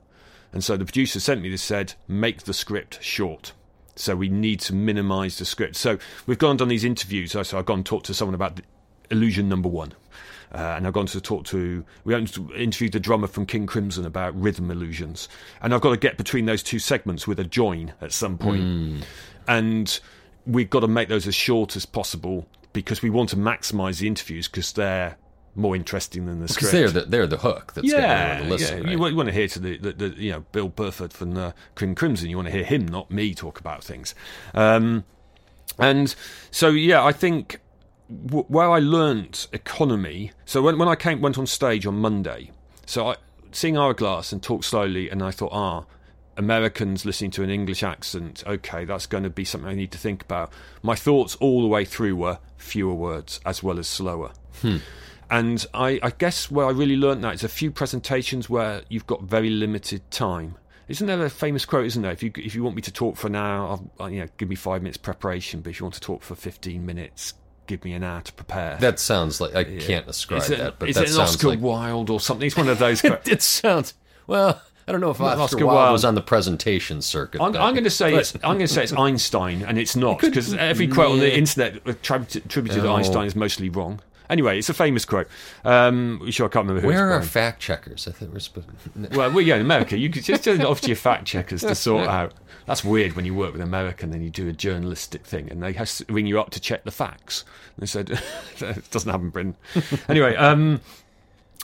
And 0.53 0.63
so 0.63 0.77
the 0.77 0.85
producer 0.85 1.21
sent 1.21 1.43
me 1.43 1.49
this 1.49 1.63
said, 1.63 1.95
make 2.07 2.43
the 2.43 2.53
script 2.53 3.03
short. 3.03 3.53
So 3.97 4.17
we 4.17 4.29
need 4.29 4.61
to 4.61 4.75
minimise 4.75 5.39
the 5.39 5.45
script. 5.45 5.77
So 5.77 5.99
we've 6.27 6.39
gone 6.39 6.51
and 6.51 6.59
done 6.61 6.69
these 6.69 6.85
interviews. 6.85 7.33
So 7.33 7.59
I've 7.59 7.67
gone 7.67 7.79
and 7.79 7.87
talked 7.87 8.07
to 8.07 8.15
someone 8.15 8.35
about 8.35 8.61
illusion 9.11 9.49
number 9.49 9.69
one. 9.69 9.95
Uh, 10.55 10.59
and 10.77 10.87
I've 10.87 10.93
gone 10.93 11.07
to 11.07 11.21
talk 11.21 11.45
to, 11.47 11.83
we 12.05 12.15
interviewed 12.15 12.93
the 12.93 13.01
drummer 13.01 13.27
from 13.27 13.47
King 13.47 13.67
Crimson 13.67 14.05
about 14.05 14.39
rhythm 14.39 14.71
illusions. 14.71 15.29
And 15.63 15.73
I've 15.73 15.81
got 15.81 15.91
to 15.91 15.97
get 15.97 16.19
between 16.19 16.45
those 16.45 16.63
two 16.63 16.79
segments 16.79 17.27
with 17.27 17.41
a 17.41 17.45
join 17.45 17.95
at 18.03 18.13
some 18.13 18.37
point. 18.37 19.05
And 19.49 20.01
we've 20.47 20.69
got 20.71 20.81
to 20.81 20.89
make 20.89 21.09
those 21.09 21.27
as 21.27 21.35
short 21.35 21.75
as 21.77 21.87
possible 21.87 22.47
because 22.75 23.01
we 23.03 23.11
want 23.11 23.31
to 23.31 23.37
maximise 23.37 24.01
the 24.01 24.07
interviews 24.07 24.47
because 24.49 24.73
they're 24.73 25.17
more 25.55 25.77
interesting 25.77 26.27
than 26.27 26.41
the 26.41 26.47
Because 26.47 26.69
script. 26.69 26.73
they're 26.95 27.03
the, 27.03 27.11
they're 27.11 27.27
the 27.27 27.37
hook 27.39 27.73
that's 27.75 27.87
Yeah, 27.87 27.97
everyone 28.41 28.45
to 28.45 28.51
listen. 28.51 28.77
yeah. 28.79 28.83
right? 28.85 28.93
You, 28.93 28.99
want, 28.99 29.11
you 29.13 29.17
want 29.17 29.29
to 29.29 29.35
hear 29.35 29.49
to 29.49 29.59
the, 29.59 29.77
the, 29.79 29.93
the 29.93 30.09
you 30.23 30.33
know 30.33 30.41
Bill 30.53 30.71
Bruford 30.71 31.13
from 31.13 31.37
uh, 31.37 31.53
King 31.77 31.95
Crimson. 31.95 32.31
You 32.31 32.37
want 32.37 32.49
to 32.49 32.53
hear 32.53 32.65
him, 32.65 32.87
not 32.87 33.11
me, 33.11 33.35
talk 33.35 33.59
about 33.61 33.85
things. 33.85 34.15
Um, 34.55 35.05
and 35.79 36.15
so 36.51 36.69
yeah, 36.71 37.03
I 37.05 37.13
think 37.13 37.61
w- 38.27 38.45
where 38.49 38.71
I 38.71 38.79
learnt 38.79 39.49
economy. 39.53 40.33
So 40.45 40.63
when 40.63 40.79
when 40.79 40.89
I 40.89 40.97
came 40.97 41.21
went 41.21 41.39
on 41.39 41.47
stage 41.47 41.87
on 41.87 41.97
Monday, 41.97 42.51
so 42.87 43.09
I 43.09 43.17
seeing 43.51 43.77
Ira 43.77 43.95
Glass 43.95 44.33
and 44.33 44.43
talk 44.43 44.65
slowly, 44.65 45.11
and 45.11 45.23
I 45.23 45.31
thought, 45.31 45.53
ah. 45.53 45.85
Americans 46.35 47.05
listening 47.05 47.31
to 47.31 47.43
an 47.43 47.51
English 47.51 47.83
accent, 47.83 48.43
okay, 48.47 48.87
that's 48.87 49.05
going 49.05 49.23
to 49.23 49.29
be 49.29 49.45
something 49.45 49.69
I 49.69 49.75
need 49.75 49.93
to 49.93 49.99
think 49.99 50.23
about. 50.23 50.51
My 50.83 50.95
thoughts 50.95 51.37
all 51.37 51.61
the 51.61 51.69
way 51.69 51.85
through 51.85 52.17
were 52.17 52.39
fewer 52.57 52.95
words 52.95 53.39
as 53.45 53.63
well 53.63 53.79
as 53.79 53.87
slower. 53.87 54.33
And 55.31 55.67
I, 55.75 56.01
I 56.03 56.09
guess 56.09 56.51
where 56.51 56.65
I 56.65 56.71
really 56.71 56.97
learnt 56.97 57.21
that 57.21 57.35
is 57.35 57.45
a 57.45 57.49
few 57.49 57.71
presentations 57.71 58.49
where 58.49 58.81
you've 58.89 59.07
got 59.07 59.25
very 59.25 59.51
limited 59.51 60.11
time. 60.11 60.57
Isn't 60.89 61.07
there 61.07 61.23
a 61.23 61.29
famous 61.29 61.67
quote? 61.67 61.85
Isn't 61.85 62.01
there? 62.01 62.13
If 62.13 62.23
you 62.23 62.33
if 62.37 62.55
you 62.55 62.63
want 62.65 62.77
me 62.77 62.83
to 62.83 62.93
talk 62.93 63.17
for 63.17 63.27
an 63.27 63.37
hour, 63.37 63.79
I'll, 64.01 64.11
you 64.11 64.21
know, 64.21 64.29
give 64.39 64.49
me 64.49 64.57
five 64.57 64.81
minutes 64.81 64.97
preparation. 64.97 65.61
But 65.61 65.71
if 65.71 65.81
you 65.81 65.85
want 65.85 65.95
to 65.97 66.01
talk 66.01 66.23
for 66.23 66.35
fifteen 66.35 66.87
minutes, 66.87 67.35
give 67.67 67.85
me 67.85 67.93
an 67.93 68.03
hour 68.03 68.21
to 68.21 68.33
prepare. 68.33 68.77
that 68.81 68.99
sounds 68.99 69.41
like 69.41 69.55
I 69.55 69.65
can't 69.65 70.07
describe 70.07 70.43
it, 70.51 70.59
that, 70.59 70.79
but 70.79 70.89
is 70.89 70.97
that 70.97 71.05
it 71.05 71.09
an 71.09 71.15
sounds 71.15 71.31
Oscar 71.37 71.49
like 71.49 71.61
Wilde 71.61 72.11
or 72.11 72.21
something? 72.21 72.47
It's 72.47 72.57
one 72.57 72.69
of 72.69 72.79
those. 72.79 73.01
quotes. 73.03 73.29
it 73.29 73.43
sounds 73.43 73.95
well. 74.27 74.63
I 74.87 74.91
don't 74.91 75.01
know 75.01 75.11
if 75.11 75.21
Oscar, 75.21 75.41
Oscar 75.41 75.67
Wilde, 75.67 75.77
Wilde. 75.77 75.93
was 75.93 76.05
on 76.05 76.15
the 76.17 76.21
presentation 76.21 77.03
circuit. 77.03 77.41
I'm, 77.41 77.55
I'm 77.57 77.73
going 77.73 77.85
to 77.85 77.91
say 77.91 78.15
it's 78.15 78.35
I'm 78.43 78.57
going 78.57 78.61
to 78.61 78.69
say 78.69 78.83
it's 78.83 78.93
Einstein, 78.93 79.63
and 79.63 79.79
it's 79.79 79.95
not 79.95 80.21
because 80.21 80.53
every 80.55 80.89
quote 80.89 81.13
on 81.13 81.19
the 81.21 81.37
internet 81.37 81.87
attributed 81.87 82.47
attributed 82.47 82.83
to. 82.83 82.89
Einstein 82.89 83.27
is 83.27 83.37
mostly 83.37 83.69
wrong. 83.69 84.01
Anyway, 84.31 84.59
it's 84.59 84.69
a 84.69 84.75
famous 84.75 85.05
quote. 85.05 85.29
Um, 85.65 86.31
sure, 86.31 86.47
I 86.47 86.49
can't 86.49 86.67
remember 86.67 86.83
who. 86.83 86.89
Where 86.89 87.09
are 87.09 87.13
our 87.13 87.23
fact 87.23 87.61
checkers? 87.61 88.09
I 88.09 88.13
think 88.13 88.33
we're 88.33 88.41
supposed. 88.41 88.69
Well, 89.15 89.31
well, 89.31 89.41
yeah, 89.41 89.57
in 89.57 89.61
America, 89.63 89.97
you 89.99 90.11
could 90.11 90.25
just 90.25 90.45
turn 90.45 90.61
it 90.61 90.67
off 90.67 90.81
to 90.83 90.89
your 90.89 90.97
fact 90.97 91.27
checkers 91.27 91.63
to 91.63 91.75
sort 91.75 92.09
out. 92.09 92.35
That's 92.67 92.85
weird 92.85 93.15
when 93.15 93.25
you 93.25 93.35
work 93.35 93.53
with 93.53 93.61
an 93.61 93.67
American, 93.67 94.11
then 94.11 94.23
you 94.23 94.31
do 94.31 94.49
a 94.49 94.53
journalistic 94.53 95.27
thing, 95.27 95.51
and 95.51 95.63
they 95.63 95.77
ring 96.09 96.27
you 96.27 96.41
up 96.41 96.51
to 96.51 96.61
check 96.61 96.85
the 96.85 96.91
facts. 96.91 97.45
They 97.79 97.87
said 97.87 98.11
it 98.61 98.91
doesn't 98.91 99.11
happen, 99.11 99.27
in 99.27 99.31
Britain. 99.31 99.57
Anyway, 100.09 100.37
um, 100.37 100.81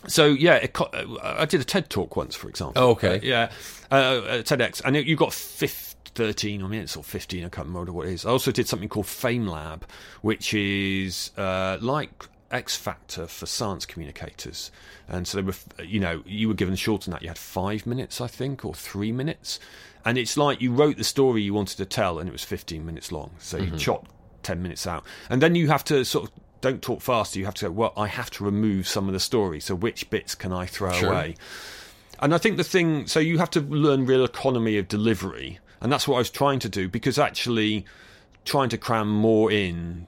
so 0.07 0.27
yeah, 0.27 0.55
it, 0.55 0.73
co- 0.73 0.91
uh, 0.93 1.37
I 1.39 1.45
did 1.45 1.61
a 1.61 1.65
TED 1.65 1.91
talk 1.91 2.17
once, 2.17 2.35
for 2.35 2.49
example. 2.49 2.83
Oh, 2.83 2.91
okay. 2.91 3.17
Uh, 3.17 3.23
yeah, 3.23 3.51
uh, 3.91 4.43
TEDx, 4.43 4.83
and 4.85 4.97
it, 4.97 5.07
you 5.07 5.17
got 5.17 5.33
15, 5.33 5.89
13 6.15 6.69
minutes 6.69 6.97
or 6.97 7.05
15, 7.05 7.45
I 7.45 7.49
can't 7.49 7.69
remember 7.69 7.93
what 7.93 8.07
it 8.09 8.13
is. 8.13 8.27
I 8.27 8.31
also 8.31 8.51
did 8.51 8.67
something 8.67 8.89
called 8.89 9.07
FameLab, 9.07 9.83
which 10.23 10.53
is 10.55 11.31
uh, 11.37 11.79
like 11.81 12.11
X 12.51 12.77
Factor 12.77 13.27
for 13.27 13.47
science 13.47 13.85
communicators. 13.85 14.71
And 15.07 15.27
so 15.27 15.39
they 15.39 15.43
were, 15.43 15.55
you 15.85 16.01
know, 16.01 16.23
you 16.27 16.49
were 16.49 16.55
given 16.55 16.77
shorter 16.77 17.07
than 17.07 17.13
that. 17.13 17.23
You 17.23 17.29
had 17.29 17.39
five 17.39 17.87
minutes, 17.87 18.21
I 18.21 18.27
think, 18.27 18.65
or 18.65 18.75
three 18.75 19.13
minutes. 19.13 19.61
And 20.05 20.17
it's 20.17 20.37
like 20.37 20.61
you 20.61 20.73
wrote 20.73 20.97
the 20.97 21.05
story 21.05 21.43
you 21.43 21.53
wanted 21.53 21.77
to 21.77 21.85
tell, 21.85 22.19
and 22.19 22.29
it 22.29 22.33
was 22.33 22.45
15 22.45 22.85
minutes 22.85 23.13
long. 23.13 23.33
So 23.39 23.59
you 23.59 23.67
mm-hmm. 23.67 23.77
chopped 23.77 24.11
10 24.43 24.63
minutes 24.63 24.87
out. 24.87 25.05
And 25.29 25.43
then 25.43 25.55
you 25.55 25.69
have 25.69 25.85
to 25.85 26.05
sort 26.05 26.25
of 26.25 26.31
don't 26.61 26.83
talk 26.83 27.03
faster. 27.03 27.39
You 27.39 27.45
have 27.45 27.55
to 27.55 27.67
go. 27.67 27.71
Well, 27.71 27.93
I 27.97 28.09
have 28.09 28.31
to 28.31 28.45
remove 28.45 28.89
some 28.89 29.07
of 29.07 29.13
the 29.13 29.21
story. 29.21 29.61
So 29.61 29.75
which 29.75 30.09
bits 30.11 30.35
can 30.35 30.53
I 30.53 30.67
throw 30.67 30.93
Sure. 30.93 31.13
away? 31.13 31.37
And 32.21 32.35
I 32.35 32.39
think 32.39 32.57
the 32.57 32.65
thing, 32.65 33.07
so 33.07 33.21
you 33.21 33.39
have 33.39 33.51
to 33.51 33.61
learn 33.61 34.07
real 34.07 34.25
economy 34.25 34.77
of 34.77 34.89
delivery, 34.89 35.61
and 35.81 35.93
that's 35.93 36.09
what 36.09 36.17
I 36.17 36.19
was 36.19 36.31
trying 36.31 36.59
to 36.61 36.69
do 36.69 36.89
because 36.89 37.19
actually 37.19 37.85
trying 38.45 38.69
to 38.71 38.79
cram 38.79 39.09
more 39.09 39.53
in 39.53 40.07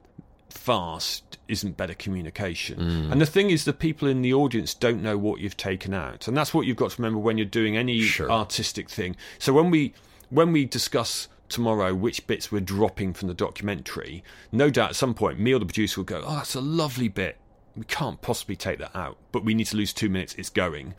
fast 0.53 1.39
isn't 1.49 1.77
better 1.77 1.95
communication. 1.95 2.79
Mm. 2.79 3.13
And 3.13 3.21
the 3.21 3.27
thing 3.27 3.51
is, 3.51 3.65
the 3.65 3.73
people 3.73 4.09
in 4.09 4.23
the 4.23 4.33
audience 4.35 4.75
don't 4.75 5.03
know 5.03 5.17
what 5.19 5.41
you've 5.41 5.57
taken 5.57 5.95
out, 5.95 6.29
and 6.29 6.37
that's 6.37 6.53
what 6.55 6.67
you've 6.67 6.77
got 6.77 6.91
to 6.93 7.03
remember 7.03 7.19
when 7.19 7.39
you're 7.39 7.45
doing 7.47 7.77
any 7.77 8.01
Sure. 8.03 8.31
artistic 8.31 8.89
thing. 8.89 9.17
So 9.39 9.53
when 9.53 9.71
we 9.71 9.95
when 10.31 10.53
we 10.53 10.65
discuss 10.65 11.27
tomorrow 11.49 11.93
which 11.93 12.25
bits 12.29 12.53
we're 12.53 12.61
dropping 12.61 13.13
from 13.13 13.27
the 13.27 13.35
documentary, 13.35 14.23
no 14.53 14.71
doubt 14.71 14.91
at 14.91 14.97
some 14.97 15.13
point 15.15 15.41
me 15.41 15.53
or 15.53 15.59
the 15.59 15.67
producer 15.67 16.01
will 16.01 16.05
go, 16.05 16.23
"Oh, 16.25 16.37
that's 16.37 16.55
a 16.55 16.61
lovely 16.61 17.09
bit. 17.09 17.37
We 17.77 17.85
can't 17.85 18.21
possibly 18.23 18.57
take 18.57 18.79
that 18.79 18.95
out, 18.95 19.17
but 19.33 19.45
we 19.45 19.55
need 19.55 19.67
to 19.67 19.77
lose 19.77 19.93
two 19.93 20.09
minutes. 20.09 20.35
It's 20.39 20.51
going." 20.51 20.95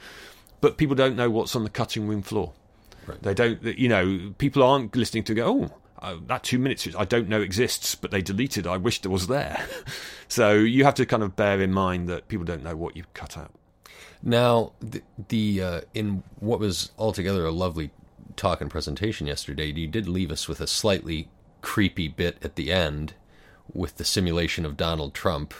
But 0.59 0.77
people 0.77 0.95
don't 0.95 1.15
know 1.15 1.29
what's 1.29 1.55
on 1.55 1.63
the 1.63 1.69
cutting 1.69 2.07
room 2.07 2.21
floor. 2.21 2.53
Right. 3.07 3.21
They 3.23 3.33
don't, 3.33 3.63
you 3.63 3.87
know, 3.89 4.33
people 4.37 4.61
aren't 4.61 4.95
listening 4.95 5.23
to 5.23 5.33
go, 5.33 5.47
oh, 5.47 5.80
uh, 6.01 6.17
that 6.27 6.43
two 6.43 6.57
minutes 6.57 6.85
which 6.85 6.95
I 6.95 7.05
don't 7.05 7.29
know 7.29 7.41
exists, 7.41 7.95
but 7.95 8.11
they 8.11 8.21
deleted. 8.21 8.65
I 8.65 8.77
wished 8.77 9.05
it 9.05 9.09
was 9.09 9.27
there. 9.27 9.65
so 10.27 10.53
you 10.53 10.83
have 10.83 10.95
to 10.95 11.05
kind 11.05 11.23
of 11.23 11.35
bear 11.35 11.61
in 11.61 11.71
mind 11.71 12.09
that 12.09 12.27
people 12.27 12.45
don't 12.45 12.63
know 12.63 12.75
what 12.75 12.95
you 12.97 13.03
cut 13.13 13.37
out. 13.37 13.51
Now, 14.23 14.73
the, 14.79 15.01
the 15.29 15.61
uh, 15.61 15.81
in 15.93 16.23
what 16.39 16.59
was 16.59 16.91
altogether 16.97 17.45
a 17.45 17.51
lovely 17.51 17.91
talk 18.35 18.61
and 18.61 18.69
presentation 18.69 19.27
yesterday, 19.27 19.71
you 19.71 19.87
did 19.87 20.07
leave 20.07 20.31
us 20.31 20.47
with 20.47 20.61
a 20.61 20.67
slightly 20.67 21.29
creepy 21.61 22.07
bit 22.07 22.37
at 22.43 22.55
the 22.55 22.71
end 22.71 23.13
with 23.73 23.97
the 23.97 24.05
simulation 24.05 24.65
of 24.65 24.77
Donald 24.77 25.13
Trump, 25.13 25.53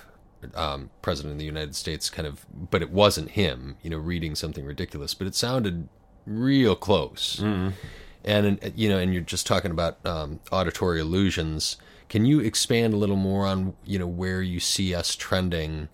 um, 0.56 0.90
president 1.02 1.34
of 1.34 1.40
the 1.40 1.46
United 1.46 1.76
States, 1.76 2.10
kind 2.10 2.28
of, 2.28 2.46
but 2.70 2.82
it 2.82 2.92
wasn't 2.92 3.32
him, 3.32 3.78
you 3.82 3.90
know, 3.90 3.98
reading 3.98 4.36
something 4.36 4.66
ridiculous, 4.66 5.14
but 5.14 5.28
it 5.28 5.36
sounded 5.36 5.88
real 6.26 6.76
close. 6.76 7.40
And 8.24 8.60
you 8.76 8.90
know, 8.90 8.98
and 8.98 9.14
you're 9.14 9.24
just 9.24 9.48
talking 9.48 9.72
about 9.72 10.06
um, 10.06 10.40
auditory 10.52 11.00
illusions. 11.00 11.78
Can 12.10 12.26
you 12.26 12.40
expand 12.40 12.94
a 12.94 12.98
little 12.98 13.16
more 13.16 13.48
on 13.48 13.74
you 13.86 13.98
know 13.98 14.08
where 14.08 14.42
you 14.42 14.60
see 14.60 14.94
us 14.94 15.16
trending? 15.16 15.90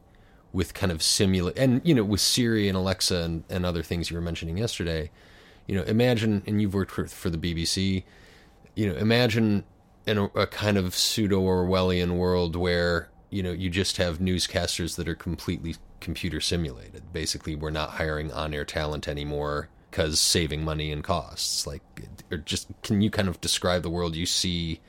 with 0.54 0.74
kind 0.74 0.92
of 0.92 1.04
simulate 1.04 1.58
and 1.58 1.82
you 1.84 1.94
know 1.94 2.04
with 2.04 2.22
Siri 2.22 2.68
and 2.68 2.76
Alexa 2.76 3.18
and, 3.18 3.44
and 3.50 3.66
other 3.66 3.84
things 3.84 4.10
you 4.10 4.16
were 4.16 4.22
mentioning 4.22 4.58
yesterday, 4.58 5.12
you 5.68 5.76
know, 5.76 5.84
imagine 5.84 6.42
and 6.48 6.62
you've 6.62 6.74
worked 6.74 6.92
for, 6.92 7.06
for 7.06 7.30
the 7.30 7.38
BBC, 7.38 8.04
you 8.76 8.90
know, 8.90 8.96
imagine 8.96 9.66
in 10.06 10.18
a, 10.18 10.26
a 10.28 10.48
kind 10.48 10.78
of 10.78 10.96
pseudo 10.96 11.42
Orwellian 11.42 12.18
world 12.18 12.56
where 12.56 13.10
you 13.30 13.44
know 13.44 13.52
you 13.52 13.70
just 13.70 13.98
have 13.98 14.20
newscasters 14.20 14.96
that 14.96 15.08
are 15.08 15.16
completely 15.16 15.76
computer 16.00 16.40
simulated. 16.40 17.04
Basically, 17.12 17.56
we're 17.56 17.70
not 17.70 17.92
hiring 17.92 18.32
on-air 18.32 18.66
talent 18.66 19.08
anymore 19.08 19.70
because 19.90 20.20
saving 20.20 20.64
money 20.64 20.92
and 20.92 21.04
costs. 21.04 21.66
Like, 21.66 21.82
or 22.32 22.38
just 22.38 22.68
can 22.84 23.02
you 23.02 23.10
kind 23.10 23.28
of 23.28 23.40
describe 23.42 23.84
the 23.84 23.90
world 23.90 24.16
you 24.16 24.26
see? 24.26 24.80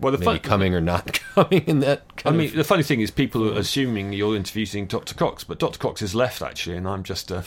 Well, 0.00 0.12
the 0.12 0.18
maybe 0.18 0.38
fun- 0.38 0.38
coming 0.40 0.74
or 0.74 0.80
not 0.80 1.20
coming 1.34 1.64
in 1.66 1.80
that 1.80 2.02
I 2.24 2.30
mean, 2.30 2.50
of 2.50 2.54
the 2.54 2.62
funny 2.62 2.84
thing 2.84 3.00
is, 3.00 3.10
people 3.10 3.52
are 3.52 3.58
assuming 3.58 4.12
you're 4.12 4.36
interviewing 4.36 4.86
Dr. 4.86 5.14
Cox, 5.14 5.42
but 5.42 5.58
Dr. 5.58 5.78
Cox 5.78 6.02
is 6.02 6.14
left 6.14 6.40
actually, 6.40 6.76
and 6.76 6.86
I'm 6.86 7.02
just, 7.02 7.32
uh, 7.32 7.42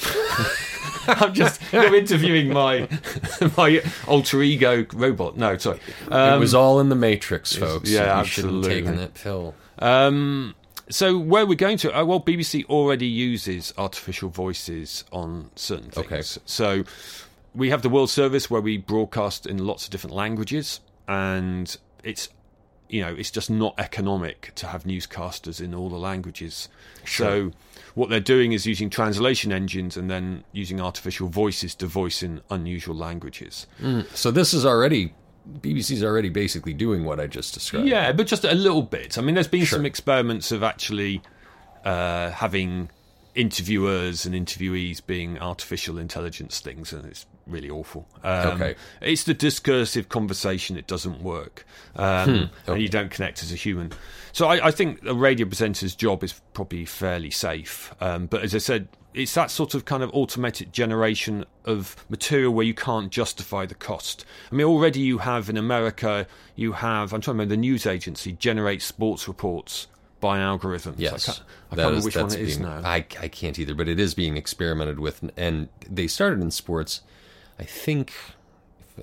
I'm 1.08 1.34
just, 1.34 1.62
you're 1.72 1.96
interviewing 1.96 2.52
my 2.52 2.90
my 3.58 3.82
alter 4.06 4.42
ego 4.42 4.86
robot. 4.94 5.38
No, 5.38 5.58
sorry. 5.58 5.80
Um, 6.10 6.36
it 6.36 6.40
was 6.40 6.54
all 6.54 6.82
in 6.82 6.90
the 6.90 6.96
Matrix, 6.96 7.56
folks. 7.56 7.90
yeah, 7.90 8.20
you 8.20 8.26
shouldn't 8.26 8.54
have 8.54 8.64
absolutely. 8.64 8.70
taken 8.70 8.96
that 8.98 9.14
pill. 9.14 9.56
Um, 9.80 10.56
so 10.92 11.18
where 11.18 11.46
we're 11.46 11.56
going 11.56 11.78
to? 11.80 11.98
Uh, 11.98 12.04
well, 12.06 12.22
BBC 12.22 12.66
already 12.66 13.08
uses 13.08 13.74
artificial 13.78 14.30
voices 14.30 15.04
on 15.12 15.50
certain 15.56 15.90
things. 15.90 16.06
Okay. 16.06 16.22
So 16.46 16.84
we 17.56 17.70
have 17.70 17.82
the 17.82 17.90
World 17.90 18.10
Service 18.10 18.50
where 18.50 18.62
we 18.62 18.78
broadcast 18.78 19.46
in 19.46 19.66
lots 19.66 19.86
of 19.86 19.92
different 19.92 20.16
languages, 20.16 20.80
and 21.08 21.76
it's 22.04 22.30
you 22.90 23.02
know 23.02 23.14
it's 23.14 23.32
just 23.32 23.50
not 23.50 23.74
economic 23.78 24.52
to 24.56 24.68
have 24.68 24.84
newscasters 24.84 25.62
in 25.62 25.74
all 25.74 25.90
the 25.90 25.98
languages. 25.98 26.70
Sure. 27.04 27.28
So 27.28 27.52
what 27.96 28.10
they're 28.10 28.20
doing 28.20 28.54
is 28.54 28.66
using 28.66 28.90
translation 28.90 29.52
engines 29.52 29.98
and 29.98 30.10
then 30.10 30.44
using 30.52 30.80
artificial 30.80 31.28
voices 31.28 31.76
to 31.76 31.88
voice 31.88 32.24
in 32.24 32.42
unusual 32.50 32.96
languages. 32.96 33.68
So 34.14 34.32
this 34.32 34.54
is 34.54 34.66
already 34.66 35.14
BBC's 35.60 36.04
already 36.04 36.30
basically 36.30 36.74
doing 36.74 37.04
what 37.04 37.20
I 37.20 37.28
just 37.28 37.54
described. 37.54 37.88
Yeah, 37.88 38.12
but 38.12 38.28
just 38.28 38.44
a 38.44 38.54
little 38.54 38.84
bit. 38.84 39.18
I 39.18 39.22
mean, 39.22 39.36
there's 39.36 39.48
been 39.48 39.66
some 39.66 39.86
experiments 39.86 40.52
of 40.52 40.64
actually 40.64 41.22
uh, 41.84 42.30
having 42.32 42.90
interviewers 43.34 44.26
and 44.26 44.36
interviewees 44.36 45.06
being 45.06 45.40
artificial 45.40 45.98
intelligence 45.98 46.60
things, 46.60 46.94
and 46.94 47.06
it's 47.06 47.26
really 47.48 47.70
awful. 47.70 48.08
Um, 48.24 48.62
Okay. 48.62 48.76
It's 49.02 49.24
the 49.24 49.34
discursive 49.34 50.10
conversation 50.10 50.76
that 50.76 50.88
doesn't 50.88 51.22
work, 51.22 51.66
um, 51.96 52.50
and 52.68 52.82
you 52.82 52.90
don't 52.90 53.10
connect 53.10 53.42
as 53.42 53.52
a 53.52 53.56
human. 53.56 53.92
So 54.34 54.48
I, 54.48 54.68
I 54.68 54.72
think 54.72 55.00
a 55.06 55.14
radio 55.14 55.48
presenter's 55.48 55.96
job 55.96 56.24
is 56.24 56.40
probably 56.54 56.86
fairly 56.86 57.32
safe. 57.32 57.94
Um, 58.00 58.28
but 58.28 58.42
as 58.44 58.54
I 58.54 58.60
said, 58.60 58.88
it's 59.14 59.34
that 59.34 59.52
sort 59.52 59.74
of 59.74 59.86
kind 59.86 60.04
of 60.04 60.10
automated 60.14 60.72
generation 60.74 61.46
of 61.66 61.96
material 62.10 62.54
where 62.54 62.66
you 62.66 62.74
can't 62.74 63.12
justify 63.12 63.66
the 63.66 63.76
cost. 63.76 64.26
I 64.52 64.56
mean, 64.56 64.66
already 64.68 65.00
you 65.02 65.20
have 65.20 65.50
in 65.50 65.58
America, 65.58 66.28
you 66.56 66.74
have, 66.74 67.14
I'm 67.14 67.22
trying 67.22 67.34
to 67.36 67.40
remember, 67.40 67.54
the 67.56 67.58
news 67.62 67.86
agency 67.86 68.32
generates 68.34 68.86
sports 68.86 69.28
reports 69.28 69.88
by 70.20 70.38
algorithms. 70.40 70.96
Yes, 70.98 71.28
I 71.28 71.32
can't, 71.34 71.44
I 71.72 71.76
can't 71.76 71.78
remember 71.78 71.98
is- 71.98 72.06
which 72.06 72.16
one 72.16 72.26
it 72.34 72.40
is 72.40 72.58
being- 72.58 72.68
now. 72.70 72.82
I 72.88 72.96
I 73.20 73.28
can't 73.28 73.58
either, 73.60 73.74
but 73.74 73.88
it 73.90 74.00
is 74.00 74.14
being 74.14 74.38
experimented 74.38 75.00
with, 75.00 75.30
and 75.36 75.68
they 75.90 76.08
started 76.08 76.42
in 76.42 76.52
sports. 76.52 77.02
I 77.60 77.64
think 77.64 78.14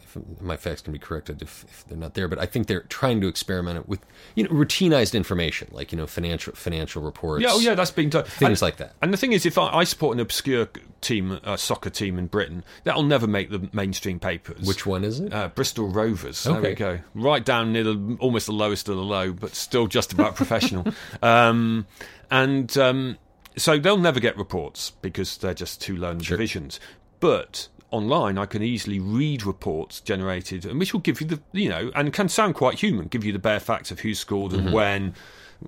if, 0.03 0.17
my 0.41 0.57
facts 0.57 0.81
can 0.81 0.93
be 0.93 0.99
corrected 0.99 1.43
if, 1.43 1.65
if 1.69 1.85
they're 1.87 1.99
not 1.99 2.15
there, 2.15 2.29
but 2.29 2.39
I 2.39 2.47
think 2.47 2.67
they're 2.67 2.83
trying 2.83 3.21
to 3.21 3.29
experiment 3.29 3.89
with 3.89 4.01
you 4.35 4.45
know 4.45 4.51
routinized 4.51 5.15
information 5.15 5.69
like 5.73 5.93
you 5.93 5.99
know 5.99 6.07
financial 6.07 6.55
financial 6.55 7.03
reports. 7.03 7.43
Yeah, 7.43 7.51
oh 7.53 7.59
yeah, 7.61 7.75
that's 7.75 7.91
being 7.91 8.09
done. 8.11 8.25
Things 8.25 8.61
And- 8.61 8.63
like 8.63 8.77
that. 8.79 8.95
And 9.03 9.13
the 9.13 9.17
thing 9.17 9.33
is, 9.33 9.47
if 9.47 9.59
I, 9.59 9.69
I 9.69 9.85
support 9.85 10.15
an 10.17 10.21
obscure 10.21 10.69
team, 11.01 11.39
a 11.45 11.57
soccer 11.59 11.91
team 11.91 12.19
in 12.19 12.27
Britain, 12.27 12.65
that'll 12.85 13.03
never 13.03 13.27
make 13.27 13.51
the 13.51 13.69
mainstream 13.73 14.19
papers. 14.19 14.67
Which 14.67 14.85
one 14.87 15.05
is 15.05 15.21
it? 15.21 15.33
Uh, 15.33 15.49
Bristol 15.49 15.89
Rovers. 15.89 16.43
There 16.45 16.61
we 16.61 16.75
go. 16.75 16.99
Right 17.15 17.45
down 17.45 17.73
near 17.73 17.85
the 17.85 18.17
almost 18.21 18.47
the 18.47 18.53
lowest 18.53 18.89
of 18.89 18.97
the 18.97 19.03
low, 19.03 19.33
but 19.33 19.55
still 19.55 19.87
just 19.87 20.13
about 20.13 20.35
professional. 20.37 20.87
Um, 21.23 21.87
and 22.31 22.77
um, 22.79 23.19
so 23.57 23.79
they'll 23.79 23.97
never 23.97 24.21
get 24.21 24.37
reports 24.37 24.93
because 25.03 25.37
they're 25.39 25.55
just 25.55 25.81
too 25.81 25.97
low 25.97 26.11
in 26.11 26.19
the 26.19 26.25
divisions. 26.25 26.79
But 27.21 27.69
online, 27.91 28.39
I 28.39 28.47
can 28.47 28.63
easily 28.63 29.01
read 29.01 29.45
reports 29.45 30.01
generated, 30.01 30.65
and 30.65 30.79
which 30.79 30.93
will 30.93 31.01
give 31.01 31.21
you 31.21 31.27
the 31.27 31.41
you 31.53 31.69
know, 31.69 31.91
and 31.95 32.13
can 32.13 32.29
sound 32.29 32.55
quite 32.55 32.79
human, 32.79 33.09
give 33.09 33.25
you 33.25 33.33
the 33.33 33.39
bare 33.39 33.61
facts 33.61 33.91
of 33.91 34.01
who 34.01 34.15
scored 34.15 34.53
and 34.53 34.67
mm-hmm. 34.67 34.75
when. 34.75 35.15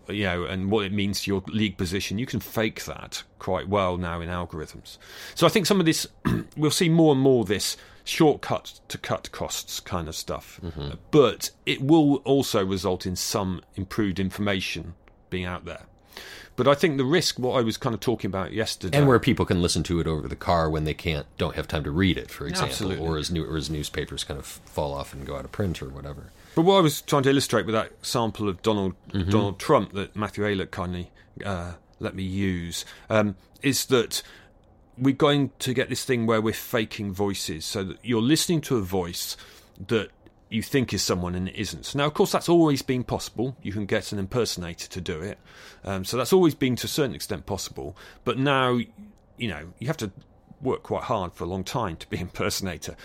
You 0.08 0.22
know, 0.22 0.44
and 0.44 0.70
what 0.70 0.84
it 0.84 0.92
means 0.92 1.22
to 1.22 1.32
your 1.32 1.42
league 1.48 1.76
position. 1.76 2.16
You 2.16 2.24
can 2.24 2.38
fake 2.38 2.84
that 2.84 3.24
quite 3.40 3.68
well 3.68 3.96
now 3.96 4.20
in 4.20 4.28
algorithms. 4.28 4.98
So 5.34 5.48
I 5.48 5.50
think 5.50 5.66
some 5.66 5.80
of 5.80 5.86
this, 5.86 6.06
we'll 6.56 6.70
see 6.70 6.88
more 6.88 7.10
and 7.12 7.20
more 7.20 7.44
this 7.44 7.76
shortcut 8.04 8.80
to 8.86 8.98
cut 8.98 9.32
costs 9.32 9.80
kind 9.80 10.06
of 10.06 10.14
stuff. 10.14 10.60
Mm-hmm. 10.62 10.90
But 11.10 11.50
it 11.66 11.82
will 11.82 12.16
also 12.18 12.64
result 12.64 13.04
in 13.04 13.16
some 13.16 13.62
improved 13.74 14.20
information 14.20 14.94
being 15.28 15.44
out 15.44 15.64
there. 15.64 15.86
But 16.56 16.68
I 16.68 16.74
think 16.74 16.98
the 16.98 17.04
risk, 17.04 17.38
what 17.38 17.58
I 17.58 17.62
was 17.62 17.76
kind 17.78 17.94
of 17.94 18.00
talking 18.00 18.28
about 18.28 18.52
yesterday, 18.52 18.98
and 18.98 19.06
where 19.08 19.18
people 19.18 19.46
can 19.46 19.62
listen 19.62 19.82
to 19.84 19.98
it 20.00 20.06
over 20.06 20.28
the 20.28 20.36
car 20.36 20.68
when 20.68 20.84
they 20.84 20.92
can't 20.94 21.26
don't 21.38 21.54
have 21.56 21.66
time 21.66 21.84
to 21.84 21.90
read 21.90 22.18
it, 22.18 22.30
for 22.30 22.46
example, 22.46 22.70
Absolutely. 22.72 23.06
or 23.06 23.16
as 23.16 23.30
new 23.30 23.44
or 23.44 23.56
as 23.56 23.70
newspapers 23.70 24.24
kind 24.24 24.38
of 24.38 24.44
fall 24.46 24.92
off 24.92 25.14
and 25.14 25.26
go 25.26 25.36
out 25.36 25.44
of 25.44 25.52
print 25.52 25.80
or 25.80 25.88
whatever. 25.88 26.32
But 26.54 26.62
what 26.62 26.76
I 26.76 26.80
was 26.80 27.00
trying 27.00 27.22
to 27.22 27.30
illustrate 27.30 27.64
with 27.64 27.74
that 27.74 27.92
sample 28.02 28.48
of 28.48 28.60
Donald 28.62 28.94
Mm-hmm. 29.12 29.30
Donald 29.30 29.58
Trump 29.58 29.92
that 29.92 30.14
Matthew 30.14 30.44
Aylett 30.44 30.70
kindly 30.70 31.10
uh, 31.44 31.72
let 31.98 32.14
me 32.14 32.22
use 32.22 32.84
um, 33.08 33.36
is 33.62 33.86
that 33.86 34.22
we're 34.98 35.14
going 35.14 35.52
to 35.60 35.72
get 35.72 35.88
this 35.88 36.04
thing 36.04 36.26
where 36.26 36.40
we're 36.42 36.52
faking 36.52 37.12
voices, 37.12 37.64
so 37.64 37.84
that 37.84 37.98
you're 38.02 38.20
listening 38.20 38.60
to 38.62 38.76
a 38.76 38.82
voice 38.82 39.36
that 39.88 40.10
you 40.50 40.62
think 40.62 40.92
is 40.92 41.02
someone 41.02 41.34
and 41.36 41.48
it 41.48 41.54
isn't. 41.54 41.94
Now, 41.94 42.06
of 42.06 42.14
course, 42.14 42.32
that's 42.32 42.48
always 42.48 42.82
been 42.82 43.04
possible. 43.04 43.56
You 43.62 43.72
can 43.72 43.86
get 43.86 44.12
an 44.12 44.18
impersonator 44.18 44.88
to 44.88 45.00
do 45.00 45.20
it, 45.22 45.38
um, 45.84 46.04
so 46.04 46.16
that's 46.16 46.32
always 46.32 46.54
been 46.54 46.76
to 46.76 46.86
a 46.86 46.88
certain 46.88 47.14
extent 47.14 47.46
possible. 47.46 47.96
But 48.24 48.36
now, 48.36 48.80
you 49.38 49.48
know, 49.48 49.72
you 49.78 49.86
have 49.86 49.96
to 49.98 50.10
work 50.60 50.82
quite 50.82 51.04
hard 51.04 51.32
for 51.32 51.44
a 51.44 51.46
long 51.46 51.64
time 51.64 51.96
to 51.96 52.08
be 52.08 52.18
impersonator. 52.20 52.96